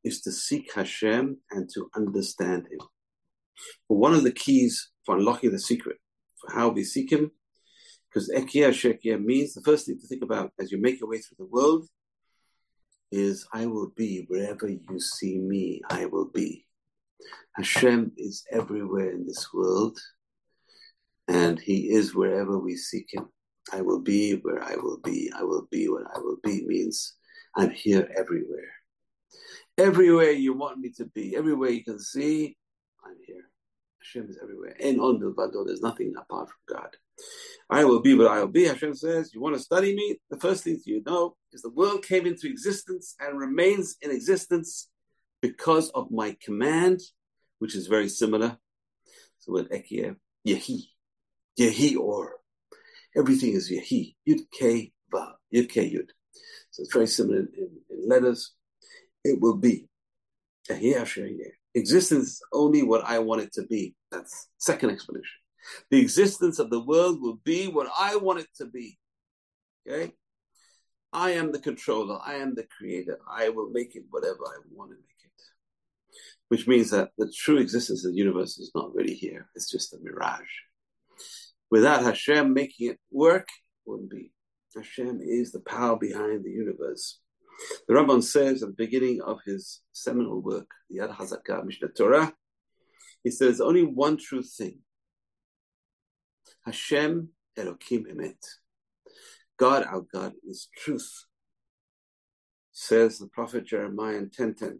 Is 0.03 0.21
to 0.23 0.31
seek 0.33 0.73
Hashem 0.73 1.37
and 1.51 1.69
to 1.73 1.89
understand 1.95 2.67
Him. 2.69 2.79
But 3.87 3.95
one 3.95 4.13
of 4.13 4.23
the 4.23 4.33
keys 4.33 4.91
for 5.05 5.15
unlocking 5.15 5.51
the 5.51 5.59
secret 5.59 5.97
for 6.37 6.53
how 6.53 6.67
we 6.69 6.83
seek 6.83 7.13
Him, 7.13 7.31
because 8.09 8.29
Ekia 8.29 8.71
Shekia 8.71 9.23
means 9.23 9.53
the 9.53 9.61
first 9.61 9.85
thing 9.85 9.99
to 10.01 10.07
think 10.07 10.23
about 10.23 10.51
as 10.59 10.69
you 10.69 10.81
make 10.81 10.99
your 10.99 11.09
way 11.09 11.19
through 11.19 11.37
the 11.45 11.51
world 11.51 11.87
is 13.09 13.47
I 13.53 13.67
will 13.67 13.91
be 13.95 14.25
wherever 14.27 14.67
you 14.67 14.99
see 14.99 15.37
me, 15.37 15.81
I 15.89 16.07
will 16.07 16.29
be. 16.33 16.65
Hashem 17.55 18.11
is 18.17 18.43
everywhere 18.51 19.11
in 19.11 19.25
this 19.25 19.47
world 19.53 19.97
and 21.31 21.59
he 21.59 21.89
is 21.89 22.13
wherever 22.13 22.59
we 22.59 22.75
seek 22.75 23.07
him. 23.13 23.29
I 23.71 23.79
will 23.81 24.01
be 24.01 24.33
where 24.33 24.61
I 24.61 24.75
will 24.75 24.99
be. 25.01 25.31
I 25.33 25.43
will 25.43 25.65
be 25.71 25.87
what 25.87 26.03
I 26.13 26.19
will 26.19 26.37
be 26.43 26.65
means 26.65 27.13
I'm 27.55 27.69
here 27.69 28.11
everywhere. 28.17 28.73
Everywhere 29.77 30.31
you 30.31 30.53
want 30.53 30.79
me 30.79 30.89
to 30.97 31.05
be, 31.05 31.35
everywhere 31.37 31.69
you 31.69 31.85
can 31.85 31.99
see, 31.99 32.57
I'm 33.05 33.15
here. 33.25 33.45
Hashem 33.99 34.29
is 34.29 34.39
everywhere. 34.43 34.75
And 34.81 34.99
on 34.99 35.19
the 35.19 35.31
Vado, 35.31 35.63
there's 35.63 35.81
nothing 35.81 36.13
apart 36.17 36.49
from 36.49 36.77
God. 36.77 36.89
I 37.69 37.85
will 37.85 38.01
be 38.01 38.13
what 38.13 38.27
I 38.27 38.39
will 38.39 38.47
be. 38.47 38.65
Hashem 38.65 38.95
says, 38.95 39.33
You 39.33 39.39
want 39.39 39.55
to 39.55 39.61
study 39.61 39.95
me? 39.95 40.19
The 40.29 40.39
first 40.39 40.65
thing 40.65 40.81
you 40.85 41.01
know 41.05 41.37
is 41.53 41.61
the 41.61 41.69
world 41.69 42.03
came 42.03 42.25
into 42.25 42.47
existence 42.47 43.15
and 43.21 43.39
remains 43.39 43.95
in 44.01 44.11
existence 44.11 44.89
because 45.41 45.89
of 45.91 46.11
my 46.11 46.35
command, 46.43 46.99
which 47.59 47.75
is 47.75 47.87
very 47.87 48.09
similar. 48.09 48.57
So 49.39 49.53
with 49.53 49.69
Ekia, 49.69 50.17
Yehi, 50.45 50.87
Yehi 51.59 51.97
or. 51.97 52.35
Everything 53.15 53.53
is 53.53 53.69
Yehi. 53.71 54.15
Yud 54.27 54.41
K 54.51 54.91
Va. 55.11 55.33
Yud 55.53 55.69
K 55.69 55.89
Yud. 55.89 56.09
So 56.71 56.83
it's 56.83 56.93
very 56.93 57.07
similar 57.07 57.39
in, 57.39 57.47
in, 57.57 57.69
in 57.89 58.09
letters. 58.09 58.53
It 59.23 59.39
will 59.41 59.57
be. 59.57 59.87
Existence 61.73 62.27
is 62.27 62.41
only 62.53 62.83
what 62.83 63.03
I 63.05 63.19
want 63.19 63.41
it 63.41 63.53
to 63.53 63.63
be. 63.63 63.95
That's 64.11 64.47
second 64.57 64.91
explanation. 64.91 65.39
The 65.89 65.99
existence 65.99 66.59
of 66.59 66.69
the 66.69 66.79
world 66.79 67.21
will 67.21 67.39
be 67.43 67.67
what 67.67 67.87
I 67.97 68.15
want 68.15 68.39
it 68.39 68.47
to 68.57 68.65
be. 68.65 68.97
Okay? 69.87 70.13
I 71.13 71.31
am 71.31 71.51
the 71.51 71.59
controller. 71.59 72.19
I 72.25 72.35
am 72.35 72.55
the 72.55 72.65
creator. 72.77 73.19
I 73.29 73.49
will 73.49 73.69
make 73.69 73.95
it 73.95 74.03
whatever 74.09 74.39
I 74.47 74.57
want 74.71 74.91
to 74.91 74.95
make 74.95 75.25
it. 75.25 75.31
Which 76.47 76.67
means 76.67 76.91
that 76.91 77.09
the 77.17 77.31
true 77.35 77.57
existence 77.57 78.05
of 78.05 78.11
the 78.11 78.17
universe 78.17 78.57
is 78.57 78.71
not 78.73 78.93
really 78.93 79.13
here. 79.13 79.49
It's 79.55 79.69
just 79.69 79.93
a 79.93 79.97
mirage. 80.01 80.41
Without 81.71 82.03
Hashem 82.03 82.53
making 82.53 82.91
it 82.91 82.99
work, 83.11 83.47
it 83.47 83.89
wouldn't 83.89 84.11
be. 84.11 84.33
Hashem 84.75 85.21
is 85.23 85.51
the 85.51 85.61
power 85.61 85.97
behind 85.97 86.43
the 86.43 86.51
universe. 86.51 87.19
The 87.87 87.93
Rambam 87.93 88.21
says 88.21 88.61
at 88.61 88.69
the 88.69 88.75
beginning 88.75 89.21
of 89.21 89.39
his 89.45 89.81
seminal 89.93 90.41
work, 90.41 90.67
the 90.89 90.99
Yad 90.99 91.15
Hazakah 91.15 91.65
Mishneh 91.65 91.95
Torah, 91.95 92.33
he 93.23 93.31
says 93.31 93.61
only 93.61 93.83
one 93.83 94.17
true 94.17 94.43
thing. 94.43 94.79
Hashem 96.65 97.29
Elokim 97.57 98.05
Emet. 98.11 98.43
God, 99.57 99.85
our 99.85 100.01
God, 100.13 100.33
is 100.45 100.67
truth. 100.75 101.25
Says 102.73 103.19
the 103.19 103.27
prophet 103.27 103.65
Jeremiah 103.65 104.17
in 104.17 104.29
10.10. 104.29 104.79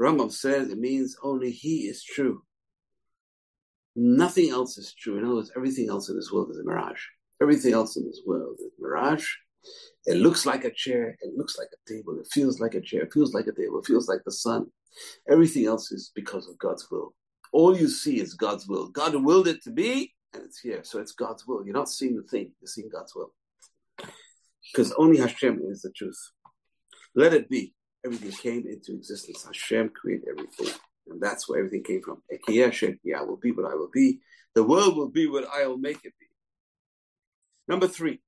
Rambam 0.00 0.32
says 0.32 0.70
it 0.70 0.78
means 0.78 1.16
only 1.22 1.50
he 1.50 1.88
is 1.88 2.02
true. 2.02 2.42
Nothing 3.94 4.50
else 4.50 4.78
is 4.78 4.94
true. 4.94 5.18
In 5.18 5.24
other 5.24 5.34
words, 5.34 5.52
everything 5.56 5.88
else 5.88 6.08
in 6.08 6.16
this 6.16 6.30
world 6.32 6.50
is 6.50 6.58
a 6.58 6.64
mirage. 6.64 7.02
Everything 7.40 7.74
else 7.74 7.96
in 7.96 8.04
this 8.06 8.22
world 8.26 8.56
is 8.58 8.66
a 8.78 8.82
mirage. 8.82 9.26
It 10.06 10.16
looks 10.16 10.46
like 10.46 10.64
a 10.64 10.72
chair. 10.72 11.16
It 11.20 11.36
looks 11.36 11.58
like 11.58 11.68
a 11.72 11.92
table. 11.92 12.18
It 12.18 12.28
feels 12.32 12.60
like 12.60 12.74
a 12.74 12.80
chair. 12.80 13.02
It 13.02 13.12
feels 13.12 13.34
like 13.34 13.46
a 13.46 13.52
table. 13.52 13.78
It 13.78 13.86
feels 13.86 14.08
like 14.08 14.20
the 14.24 14.32
sun. 14.32 14.66
Everything 15.30 15.66
else 15.66 15.92
is 15.92 16.10
because 16.14 16.48
of 16.48 16.58
God's 16.58 16.90
will. 16.90 17.14
All 17.52 17.76
you 17.76 17.88
see 17.88 18.20
is 18.20 18.34
God's 18.34 18.66
will. 18.66 18.88
God 18.88 19.14
willed 19.14 19.46
it 19.46 19.62
to 19.64 19.70
be, 19.70 20.14
and 20.32 20.42
it's 20.42 20.60
here. 20.60 20.80
So 20.84 20.98
it's 20.98 21.12
God's 21.12 21.46
will. 21.46 21.64
You're 21.64 21.74
not 21.74 21.90
seeing 21.90 22.16
the 22.16 22.22
thing. 22.22 22.52
You're 22.60 22.68
seeing 22.68 22.88
God's 22.90 23.14
will. 23.14 23.32
Because 24.72 24.92
only 24.92 25.18
Hashem 25.18 25.60
is 25.68 25.82
the 25.82 25.90
truth. 25.90 26.18
Let 27.14 27.34
it 27.34 27.48
be. 27.48 27.74
Everything 28.04 28.32
came 28.32 28.66
into 28.66 28.94
existence. 28.94 29.44
Hashem 29.44 29.90
created 29.90 30.28
everything. 30.30 30.74
And 31.08 31.20
that's 31.20 31.48
where 31.48 31.58
everything 31.58 31.82
came 31.82 32.02
from. 32.02 32.22
I 32.30 33.22
will 33.22 33.36
be 33.36 33.50
what 33.50 33.70
I 33.70 33.74
will 33.74 33.90
be. 33.92 34.20
The 34.54 34.64
world 34.64 34.96
will 34.96 35.08
be 35.08 35.26
what 35.26 35.46
I 35.52 35.66
will 35.66 35.78
make 35.78 36.04
it 36.04 36.14
be. 36.18 36.26
Number 37.68 37.88
three. 37.88 38.20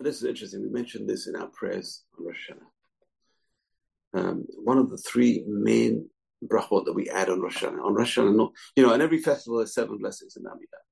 This 0.00 0.16
is 0.18 0.24
interesting. 0.24 0.62
We 0.62 0.68
mentioned 0.68 1.08
this 1.08 1.26
in 1.26 1.34
our 1.34 1.48
prayers 1.48 2.04
on 2.16 2.26
Rosh 2.26 2.50
Hashanah. 2.50 4.20
Um, 4.20 4.46
one 4.62 4.78
of 4.78 4.90
the 4.90 4.96
three 4.96 5.44
main 5.46 6.08
brachot 6.44 6.84
that 6.84 6.94
we 6.94 7.10
add 7.10 7.28
on 7.28 7.40
Rosh 7.40 7.62
Hashanah. 7.62 7.84
On 7.84 7.94
Rosh 7.94 8.16
Hashanah, 8.16 8.50
you 8.76 8.86
know, 8.86 8.92
in 8.92 9.00
every 9.00 9.18
festival 9.18 9.58
there's 9.58 9.74
seven 9.74 9.98
blessings 9.98 10.36
in 10.36 10.44
Amidah. 10.44 10.82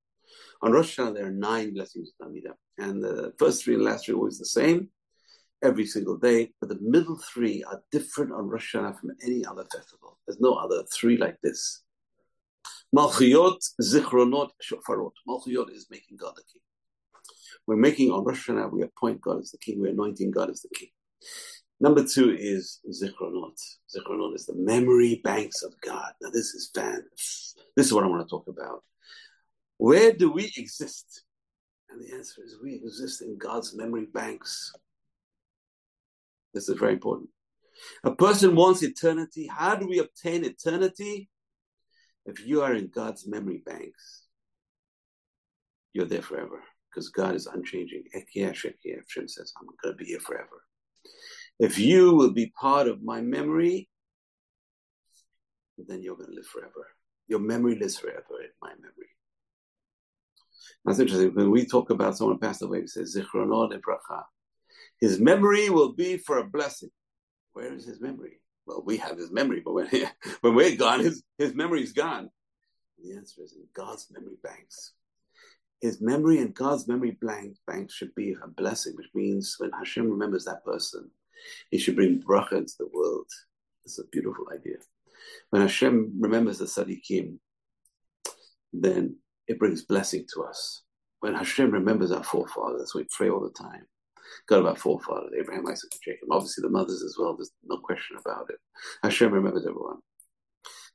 On 0.62 0.72
Rosh 0.72 0.98
Hashanah 0.98 1.14
there 1.14 1.26
are 1.26 1.30
nine 1.30 1.72
blessings 1.72 2.10
in 2.20 2.26
Amidah, 2.26 2.54
and 2.78 3.02
the 3.02 3.32
first 3.38 3.62
three 3.62 3.74
and 3.74 3.84
last 3.84 4.06
three 4.06 4.14
are 4.14 4.18
always 4.18 4.38
the 4.38 4.46
same 4.46 4.88
every 5.62 5.86
single 5.86 6.16
day, 6.16 6.52
but 6.60 6.68
the 6.68 6.78
middle 6.80 7.16
three 7.16 7.62
are 7.64 7.82
different 7.90 8.32
on 8.32 8.48
Rosh 8.48 8.74
Hashanah 8.74 8.98
from 9.00 9.10
any 9.24 9.44
other 9.44 9.64
festival. 9.64 10.18
There's 10.26 10.40
no 10.40 10.54
other 10.54 10.84
three 10.92 11.16
like 11.16 11.36
this. 11.42 11.82
Malchiyot, 12.94 13.58
Zichronot, 13.82 14.50
Shofarot. 14.62 15.12
Malchiyot 15.28 15.72
is 15.72 15.86
making 15.90 16.16
God 16.18 16.34
the 16.36 16.42
king. 16.52 16.62
We're 17.66 17.76
making 17.76 18.12
on 18.12 18.24
Rosh 18.24 18.48
Hashanah, 18.48 18.72
we 18.72 18.82
appoint 18.82 19.20
God 19.20 19.40
as 19.40 19.50
the 19.50 19.58
king, 19.58 19.80
we're 19.80 19.90
anointing 19.90 20.30
God 20.30 20.50
as 20.50 20.62
the 20.62 20.68
king. 20.74 20.88
Number 21.80 22.04
two 22.04 22.34
is 22.38 22.80
Zichronot. 22.88 23.60
Zichronot 23.94 24.34
is 24.34 24.46
the 24.46 24.54
memory 24.54 25.20
banks 25.22 25.62
of 25.62 25.74
God. 25.82 26.12
Now, 26.22 26.30
this 26.30 26.54
is 26.54 26.70
fan. 26.74 27.02
This 27.76 27.86
is 27.86 27.92
what 27.92 28.04
I 28.04 28.06
want 28.06 28.26
to 28.26 28.30
talk 28.30 28.48
about. 28.48 28.82
Where 29.76 30.12
do 30.12 30.30
we 30.30 30.50
exist? 30.56 31.24
And 31.90 32.00
the 32.00 32.14
answer 32.14 32.42
is 32.42 32.56
we 32.62 32.74
exist 32.74 33.20
in 33.20 33.36
God's 33.36 33.76
memory 33.76 34.06
banks. 34.12 34.72
This 36.56 36.70
is 36.70 36.78
very 36.78 36.94
important. 36.94 37.28
A 38.02 38.12
person 38.14 38.56
wants 38.56 38.82
eternity. 38.82 39.46
How 39.46 39.76
do 39.76 39.86
we 39.86 39.98
obtain 39.98 40.42
eternity? 40.42 41.28
If 42.24 42.46
you 42.46 42.62
are 42.62 42.74
in 42.74 42.88
God's 42.88 43.28
memory 43.28 43.62
banks, 43.64 44.22
you're 45.92 46.06
there 46.06 46.22
forever 46.22 46.62
because 46.88 47.10
God 47.10 47.34
is 47.34 47.46
unchanging. 47.46 48.04
Hashem 48.14 49.28
says, 49.28 49.52
I'm 49.58 49.66
going 49.66 49.94
to 49.94 50.02
be 50.02 50.06
here 50.06 50.20
forever. 50.20 50.64
If 51.58 51.78
you 51.78 52.14
will 52.14 52.32
be 52.32 52.54
part 52.58 52.88
of 52.88 53.02
my 53.02 53.20
memory, 53.20 53.90
then 55.76 56.00
you're 56.00 56.16
going 56.16 56.30
to 56.30 56.36
live 56.36 56.46
forever. 56.46 56.88
Your 57.28 57.40
memory 57.40 57.78
lives 57.78 57.98
forever 57.98 58.40
in 58.40 58.50
my 58.62 58.70
memory. 58.76 59.12
That's 60.86 61.00
interesting. 61.00 61.34
When 61.34 61.50
we 61.50 61.66
talk 61.66 61.90
about 61.90 62.16
someone 62.16 62.38
passed 62.38 62.62
away, 62.62 62.80
we 62.80 62.86
say, 62.86 63.02
Zichronot 63.02 63.78
Bracha. 63.82 64.22
His 65.00 65.20
memory 65.20 65.70
will 65.70 65.92
be 65.92 66.16
for 66.16 66.38
a 66.38 66.44
blessing. 66.44 66.90
Where 67.52 67.72
is 67.72 67.84
his 67.84 68.00
memory? 68.00 68.40
Well, 68.66 68.82
we 68.84 68.96
have 68.98 69.16
his 69.16 69.30
memory, 69.30 69.62
but 69.64 69.74
when, 69.74 69.88
when 70.40 70.54
we're 70.54 70.76
gone, 70.76 71.00
his, 71.00 71.22
his 71.38 71.54
memory 71.54 71.82
is 71.82 71.92
gone. 71.92 72.30
And 72.98 73.10
the 73.10 73.16
answer 73.16 73.42
is 73.42 73.52
in 73.52 73.64
God's 73.74 74.08
memory 74.10 74.36
banks. 74.42 74.92
His 75.80 76.00
memory 76.00 76.38
and 76.38 76.54
God's 76.54 76.88
memory 76.88 77.16
blank 77.20 77.56
bank 77.66 77.90
should 77.90 78.14
be 78.14 78.34
a 78.42 78.48
blessing, 78.48 78.94
which 78.96 79.10
means 79.14 79.56
when 79.58 79.70
Hashem 79.72 80.10
remembers 80.10 80.46
that 80.46 80.64
person, 80.64 81.10
he 81.70 81.78
should 81.78 81.96
bring 81.96 82.22
bracha 82.22 82.52
into 82.52 82.74
the 82.78 82.88
world. 82.92 83.26
It's 83.84 83.98
a 83.98 84.06
beautiful 84.10 84.46
idea. 84.52 84.76
When 85.50 85.62
Hashem 85.62 86.14
remembers 86.18 86.58
the 86.58 86.64
Sadiqim, 86.64 87.38
then 88.72 89.16
it 89.46 89.58
brings 89.58 89.84
blessing 89.84 90.26
to 90.34 90.44
us. 90.44 90.82
When 91.20 91.34
Hashem 91.34 91.70
remembers 91.70 92.10
our 92.10 92.24
forefathers, 92.24 92.94
we 92.94 93.06
pray 93.10 93.30
all 93.30 93.40
the 93.40 93.50
time. 93.50 93.86
God 94.48 94.60
of 94.60 94.66
our 94.66 94.76
forefathers, 94.76 95.32
Abraham, 95.38 95.66
Isaac, 95.66 95.90
and 95.92 96.00
Jacob. 96.04 96.28
Obviously, 96.30 96.62
the 96.62 96.70
mothers 96.70 97.02
as 97.02 97.16
well. 97.18 97.36
There's 97.36 97.50
no 97.64 97.78
question 97.78 98.16
about 98.18 98.50
it. 98.50 98.58
Hashem 99.02 99.32
remembers 99.32 99.66
everyone. 99.66 99.98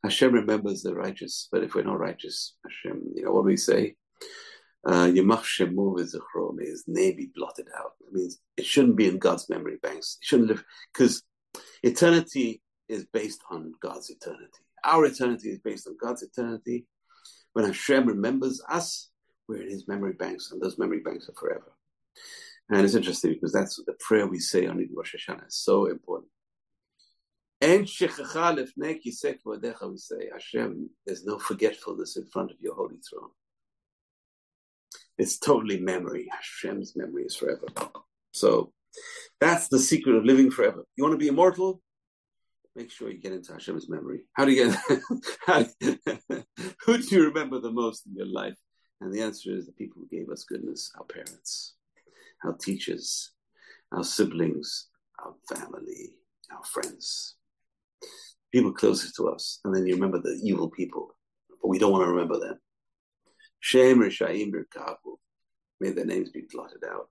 Hashem 0.04 0.34
remembers 0.34 0.82
the 0.82 0.96
righteous, 0.96 1.48
but 1.52 1.64
if 1.64 1.76
we're 1.76 1.84
not 1.84 2.00
righteous, 2.00 2.56
Hashem, 2.66 3.02
you 3.14 3.24
know 3.24 3.32
what 3.32 3.46
we 3.46 3.56
say? 3.56 3.96
Uh, 4.84 5.06
Yemach 5.06 5.44
Shemu 5.44 5.96
v'zichro, 5.96 6.56
may 6.56 6.66
his 6.66 6.86
name 6.88 7.16
be 7.16 7.30
blotted 7.36 7.68
out. 7.78 7.92
It 8.08 8.14
means 8.14 8.40
it 8.58 8.66
shouldn't 8.66 8.96
be 8.96 9.08
in 9.08 9.20
God's 9.20 9.48
memory 9.48 9.78
banks. 9.84 10.18
It 10.20 10.26
shouldn't 10.26 10.50
live, 10.50 10.64
because 10.92 11.22
eternity 11.84 12.64
is 12.90 13.06
based 13.14 13.42
on 13.52 13.74
God's 13.80 14.10
eternity. 14.10 14.64
Our 14.84 15.06
eternity 15.06 15.50
is 15.50 15.60
based 15.60 15.88
on 15.88 15.98
God's 16.02 16.24
eternity. 16.24 16.88
When 17.54 17.66
Hashem 17.66 18.08
remembers 18.08 18.60
us, 18.68 19.12
we're 19.48 19.62
in 19.62 19.70
his 19.70 19.88
memory 19.88 20.14
banks, 20.14 20.52
and 20.52 20.60
those 20.60 20.80
memory 20.80 21.02
banks 21.02 21.30
are 21.30 21.40
forever. 21.40 21.74
And 22.70 22.86
it's 22.86 22.96
interesting 22.96 23.34
because 23.34 23.52
that's 23.52 23.76
the 23.86 23.96
prayer 24.00 24.28
we 24.28 24.40
say 24.40 24.66
on 24.66 24.88
Rosh 24.94 25.16
Hashanah. 25.16 25.44
It's 25.46 25.64
so 25.64 25.88
important. 25.88 26.32
And 27.60 27.82
we 27.82 27.88
say, 29.98 30.30
Hashem, 30.34 30.90
there's 31.06 31.26
no 31.26 31.38
forgetfulness 31.38 32.16
in 32.18 32.26
front 32.26 32.52
of 32.52 32.58
your 32.60 32.76
holy 32.76 32.98
throne. 33.08 33.30
It's 35.18 35.38
totally 35.38 35.80
memory. 35.80 36.28
Hashem's 36.32 36.96
memory 36.96 37.26
is 37.26 37.36
forever. 37.36 37.66
So 38.32 38.72
that's 39.40 39.68
the 39.68 39.78
secret 39.78 40.16
of 40.16 40.26
living 40.26 40.50
forever. 40.50 40.84
You 40.96 41.04
want 41.04 41.14
to 41.14 41.20
be 41.20 41.28
immortal? 41.28 41.82
Make 42.76 42.90
sure 42.90 43.12
you 43.12 43.20
get 43.20 43.34
into 43.34 43.54
Hashem's 43.54 43.90
memory. 43.90 44.22
How 44.34 44.46
do 44.46 44.52
you 44.52 44.66
get? 44.66 44.80
how, 45.46 45.66
who 46.86 46.98
do 46.98 47.16
you 47.16 47.26
remember 47.26 47.60
the 47.60 47.72
most 47.72 48.08
in 48.08 48.16
your 48.16 48.26
life? 48.26 48.58
And 49.02 49.14
the 49.14 49.22
answer 49.22 49.52
is 49.52 49.68
the 49.68 49.74
people 49.74 50.02
who 50.02 50.18
gave 50.18 50.30
us 50.30 50.44
goodness, 50.44 50.92
our 50.98 51.04
parents, 51.04 51.76
our 52.44 52.54
teachers, 52.54 53.32
our 53.92 54.04
siblings, 54.04 54.88
our 55.24 55.34
family, 55.56 56.16
our 56.52 56.64
friends, 56.64 57.36
people 58.52 58.74
closest 58.74 59.16
to 59.16 59.30
us. 59.30 59.60
And 59.64 59.76
then 59.76 59.86
you 59.86 59.96
remember 59.96 60.20
the 60.20 60.40
evil 60.44 60.70
people, 60.70 61.16
but 61.62 61.70
we 61.70 61.80
don't 61.80 61.92
want 61.92 62.04
to 62.04 62.12
remember 62.12 62.40
them. 62.40 62.60
Shem 63.60 64.00
Rishaim 64.00 64.52
Birkabu. 64.52 65.18
May 65.80 65.90
their 65.92 66.06
names 66.06 66.30
be 66.30 66.44
blotted 66.52 66.84
out. 66.88 67.10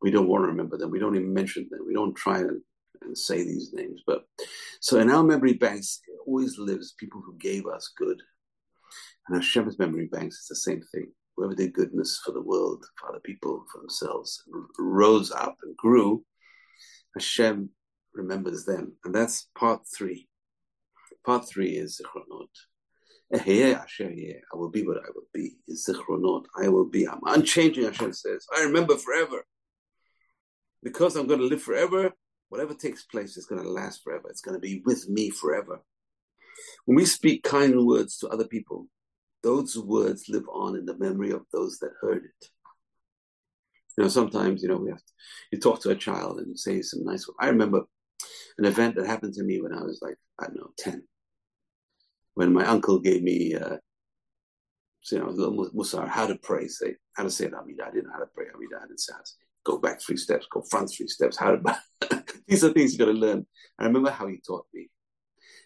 We 0.00 0.10
don't 0.10 0.28
want 0.28 0.44
to 0.44 0.48
remember 0.48 0.78
them. 0.78 0.90
We 0.90 0.98
don't 0.98 1.14
even 1.14 1.34
mention 1.34 1.68
them. 1.70 1.80
We 1.86 1.92
don't 1.92 2.14
try 2.14 2.38
and, 2.38 2.62
and 3.02 3.16
say 3.16 3.42
these 3.42 3.72
names. 3.74 4.02
But 4.06 4.24
so 4.80 4.98
in 4.98 5.10
our 5.10 5.22
memory 5.22 5.54
banks, 5.54 6.00
it 6.08 6.18
always 6.26 6.56
lives 6.58 6.94
people 6.98 7.20
who 7.20 7.36
gave 7.36 7.66
us 7.66 7.92
good. 7.98 8.18
And 9.28 9.36
our 9.36 9.42
Hashem's 9.42 9.78
memory 9.78 10.06
banks 10.06 10.38
is 10.38 10.46
the 10.48 10.56
same 10.56 10.82
thing. 10.90 11.12
Whoever 11.36 11.54
did 11.54 11.72
goodness 11.72 12.20
for 12.24 12.32
the 12.32 12.42
world, 12.42 12.84
for 12.96 13.08
other 13.08 13.20
people, 13.20 13.64
for 13.72 13.80
themselves, 13.80 14.42
rose 14.78 15.30
up 15.30 15.56
and 15.62 15.76
grew, 15.76 16.24
Hashem 17.14 17.70
remembers 18.14 18.64
them. 18.64 18.96
And 19.04 19.14
that's 19.14 19.48
part 19.54 19.82
three. 19.96 20.28
Part 21.24 21.48
three 21.48 21.76
is 21.76 22.00
Zichronot. 22.00 22.48
Eh, 23.34 23.74
I 23.74 24.56
will 24.56 24.70
be 24.70 24.82
what 24.82 24.98
I 24.98 25.08
will 25.14 25.28
be. 25.32 25.56
Zichronot, 25.70 26.44
I 26.56 26.68
will 26.68 26.88
be. 26.88 27.08
I'm 27.08 27.20
unchanging, 27.26 27.84
Hashem 27.84 28.12
says. 28.12 28.46
I 28.56 28.62
remember 28.64 28.96
forever. 28.96 29.44
Because 30.82 31.16
I'm 31.16 31.28
going 31.28 31.40
to 31.40 31.46
live 31.46 31.62
forever, 31.62 32.12
whatever 32.48 32.74
takes 32.74 33.04
place 33.04 33.36
is 33.36 33.46
going 33.46 33.62
to 33.62 33.70
last 33.70 34.02
forever. 34.02 34.28
It's 34.28 34.40
going 34.42 34.56
to 34.56 34.60
be 34.60 34.82
with 34.84 35.08
me 35.08 35.30
forever. 35.30 35.80
When 36.84 36.96
we 36.96 37.06
speak 37.06 37.44
kind 37.44 37.86
words 37.86 38.18
to 38.18 38.28
other 38.28 38.46
people, 38.46 38.88
those 39.42 39.76
words 39.76 40.28
live 40.28 40.48
on 40.52 40.76
in 40.76 40.86
the 40.86 40.98
memory 40.98 41.30
of 41.30 41.42
those 41.52 41.78
that 41.78 41.90
heard 42.00 42.24
it. 42.24 42.46
You 43.96 44.04
know, 44.04 44.08
sometimes, 44.08 44.62
you 44.62 44.68
know, 44.68 44.76
we 44.76 44.90
have 44.90 44.98
to, 44.98 45.12
you 45.50 45.58
talk 45.58 45.82
to 45.82 45.90
a 45.90 45.94
child 45.94 46.38
and 46.38 46.48
you 46.48 46.56
say 46.56 46.80
some 46.82 47.04
nice 47.04 47.26
words. 47.26 47.36
I 47.40 47.48
remember 47.48 47.82
an 48.58 48.64
event 48.64 48.94
that 48.96 49.06
happened 49.06 49.34
to 49.34 49.42
me 49.42 49.60
when 49.60 49.74
I 49.74 49.82
was 49.82 50.00
like, 50.02 50.16
I 50.40 50.46
don't 50.46 50.56
know, 50.56 50.70
10 50.78 51.02
when 52.34 52.52
my 52.52 52.64
uncle 52.66 52.98
gave 52.98 53.22
me, 53.22 53.54
uh, 53.54 53.76
you 55.10 55.18
know, 55.18 55.28
a 55.28 55.30
little 55.30 55.70
musar, 55.70 56.08
how 56.08 56.26
to 56.26 56.36
pray, 56.36 56.68
say, 56.68 56.94
how 57.14 57.24
to 57.24 57.30
say 57.30 57.46
it, 57.46 57.52
Amidah. 57.52 57.88
I 57.88 57.90
didn't 57.90 58.06
know 58.06 58.12
how 58.12 58.20
to 58.20 58.30
pray 58.34 58.46
Amidah. 58.46 58.78
I 58.78 58.86
didn't 58.86 59.00
say 59.00 59.12
how 59.12 59.20
to 59.20 59.30
go 59.64 59.78
back 59.78 60.00
three 60.00 60.16
steps, 60.16 60.46
go 60.50 60.62
front 60.62 60.90
three 60.90 61.08
steps, 61.08 61.36
how 61.36 61.56
to, 61.56 61.82
these 62.48 62.64
are 62.64 62.72
things 62.72 62.92
you 62.92 62.98
got 62.98 63.06
to 63.06 63.12
learn. 63.12 63.46
I 63.78 63.84
remember 63.84 64.10
how 64.10 64.26
he 64.26 64.38
taught 64.46 64.66
me. 64.72 64.88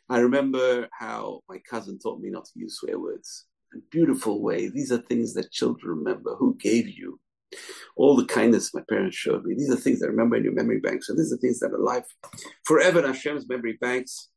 I 0.08 0.18
remember 0.18 0.88
how 0.92 1.40
my 1.48 1.58
cousin 1.58 1.98
taught 1.98 2.20
me 2.20 2.30
not 2.30 2.46
to 2.46 2.52
use 2.54 2.78
swear 2.78 2.98
words. 2.98 3.46
Beautiful 3.90 4.42
way. 4.42 4.68
These 4.68 4.92
are 4.92 4.98
things 4.98 5.34
that 5.34 5.52
children 5.52 5.98
remember. 5.98 6.34
Who 6.36 6.56
gave 6.56 6.88
you? 6.88 7.20
All 7.96 8.16
the 8.16 8.26
kindness 8.26 8.74
my 8.74 8.82
parents 8.88 9.16
showed 9.16 9.44
me. 9.44 9.54
These 9.54 9.70
are 9.70 9.76
things 9.76 10.00
that 10.00 10.06
I 10.06 10.10
remember 10.10 10.36
in 10.36 10.44
your 10.44 10.52
memory 10.52 10.80
banks. 10.80 11.06
So 11.06 11.14
these 11.14 11.32
are 11.32 11.38
things 11.38 11.60
that 11.60 11.72
are 11.72 11.76
alive 11.76 12.04
forever 12.64 13.00
in 13.00 13.06
Hashem's 13.06 13.48
memory 13.48 13.78
banks. 13.80 14.28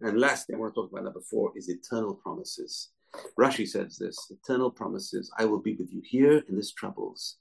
And 0.00 0.18
lastly, 0.18 0.54
I 0.54 0.58
want 0.58 0.74
to 0.74 0.80
talk 0.80 0.90
about 0.90 1.04
number 1.04 1.20
four 1.20 1.52
is 1.56 1.68
eternal 1.68 2.14
promises. 2.14 2.90
Rashi 3.38 3.68
says 3.68 3.98
this 3.98 4.16
eternal 4.30 4.70
promises. 4.70 5.30
I 5.38 5.44
will 5.44 5.60
be 5.60 5.74
with 5.74 5.92
you 5.92 6.02
here 6.04 6.42
in 6.48 6.56
this 6.56 6.72
troubles. 6.72 7.36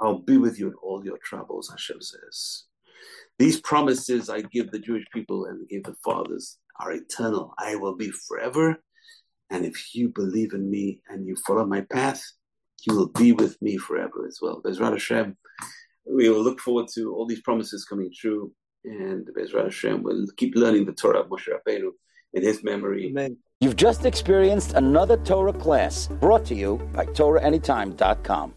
I'll 0.00 0.18
be 0.18 0.36
with 0.36 0.58
you 0.58 0.68
in 0.68 0.74
all 0.74 1.04
your 1.04 1.18
troubles, 1.18 1.70
Hashem 1.70 2.00
says. 2.00 2.64
These 3.38 3.60
promises 3.60 4.30
I 4.30 4.40
give 4.40 4.70
the 4.70 4.78
Jewish 4.78 5.04
people 5.12 5.46
and 5.46 5.68
give 5.68 5.84
the 5.84 5.94
fathers 6.04 6.58
are 6.80 6.92
eternal. 6.92 7.54
I 7.58 7.76
will 7.76 7.94
be 7.94 8.10
forever. 8.10 8.78
And 9.50 9.64
if 9.64 9.94
you 9.94 10.08
believe 10.08 10.52
in 10.52 10.70
me 10.70 11.00
and 11.08 11.26
you 11.26 11.36
follow 11.46 11.64
my 11.64 11.82
path, 11.82 12.22
you 12.86 12.94
will 12.94 13.08
be 13.08 13.32
with 13.32 13.60
me 13.62 13.76
forever 13.76 14.26
as 14.26 14.38
well. 14.42 14.60
Bezrat 14.62 14.92
Hashem, 14.92 15.36
we 16.04 16.28
will 16.28 16.42
look 16.42 16.60
forward 16.60 16.88
to 16.94 17.14
all 17.14 17.26
these 17.26 17.42
promises 17.42 17.84
coming 17.84 18.10
true 18.14 18.52
and 18.86 19.28
Bezrat 19.36 19.64
Hashem 19.64 20.02
will 20.02 20.26
keep 20.36 20.54
learning 20.54 20.86
the 20.86 20.92
Torah 20.92 21.20
of 21.20 21.28
Moshe 21.28 21.48
Rabbeinu 21.48 21.90
in 22.34 22.42
his 22.42 22.62
memory. 22.62 23.06
Amen. 23.06 23.36
You've 23.60 23.76
just 23.76 24.04
experienced 24.04 24.74
another 24.74 25.16
Torah 25.16 25.52
class 25.52 26.08
brought 26.20 26.44
to 26.46 26.54
you 26.54 26.76
by 26.92 27.06
TorahAnytime.com. 27.06 28.52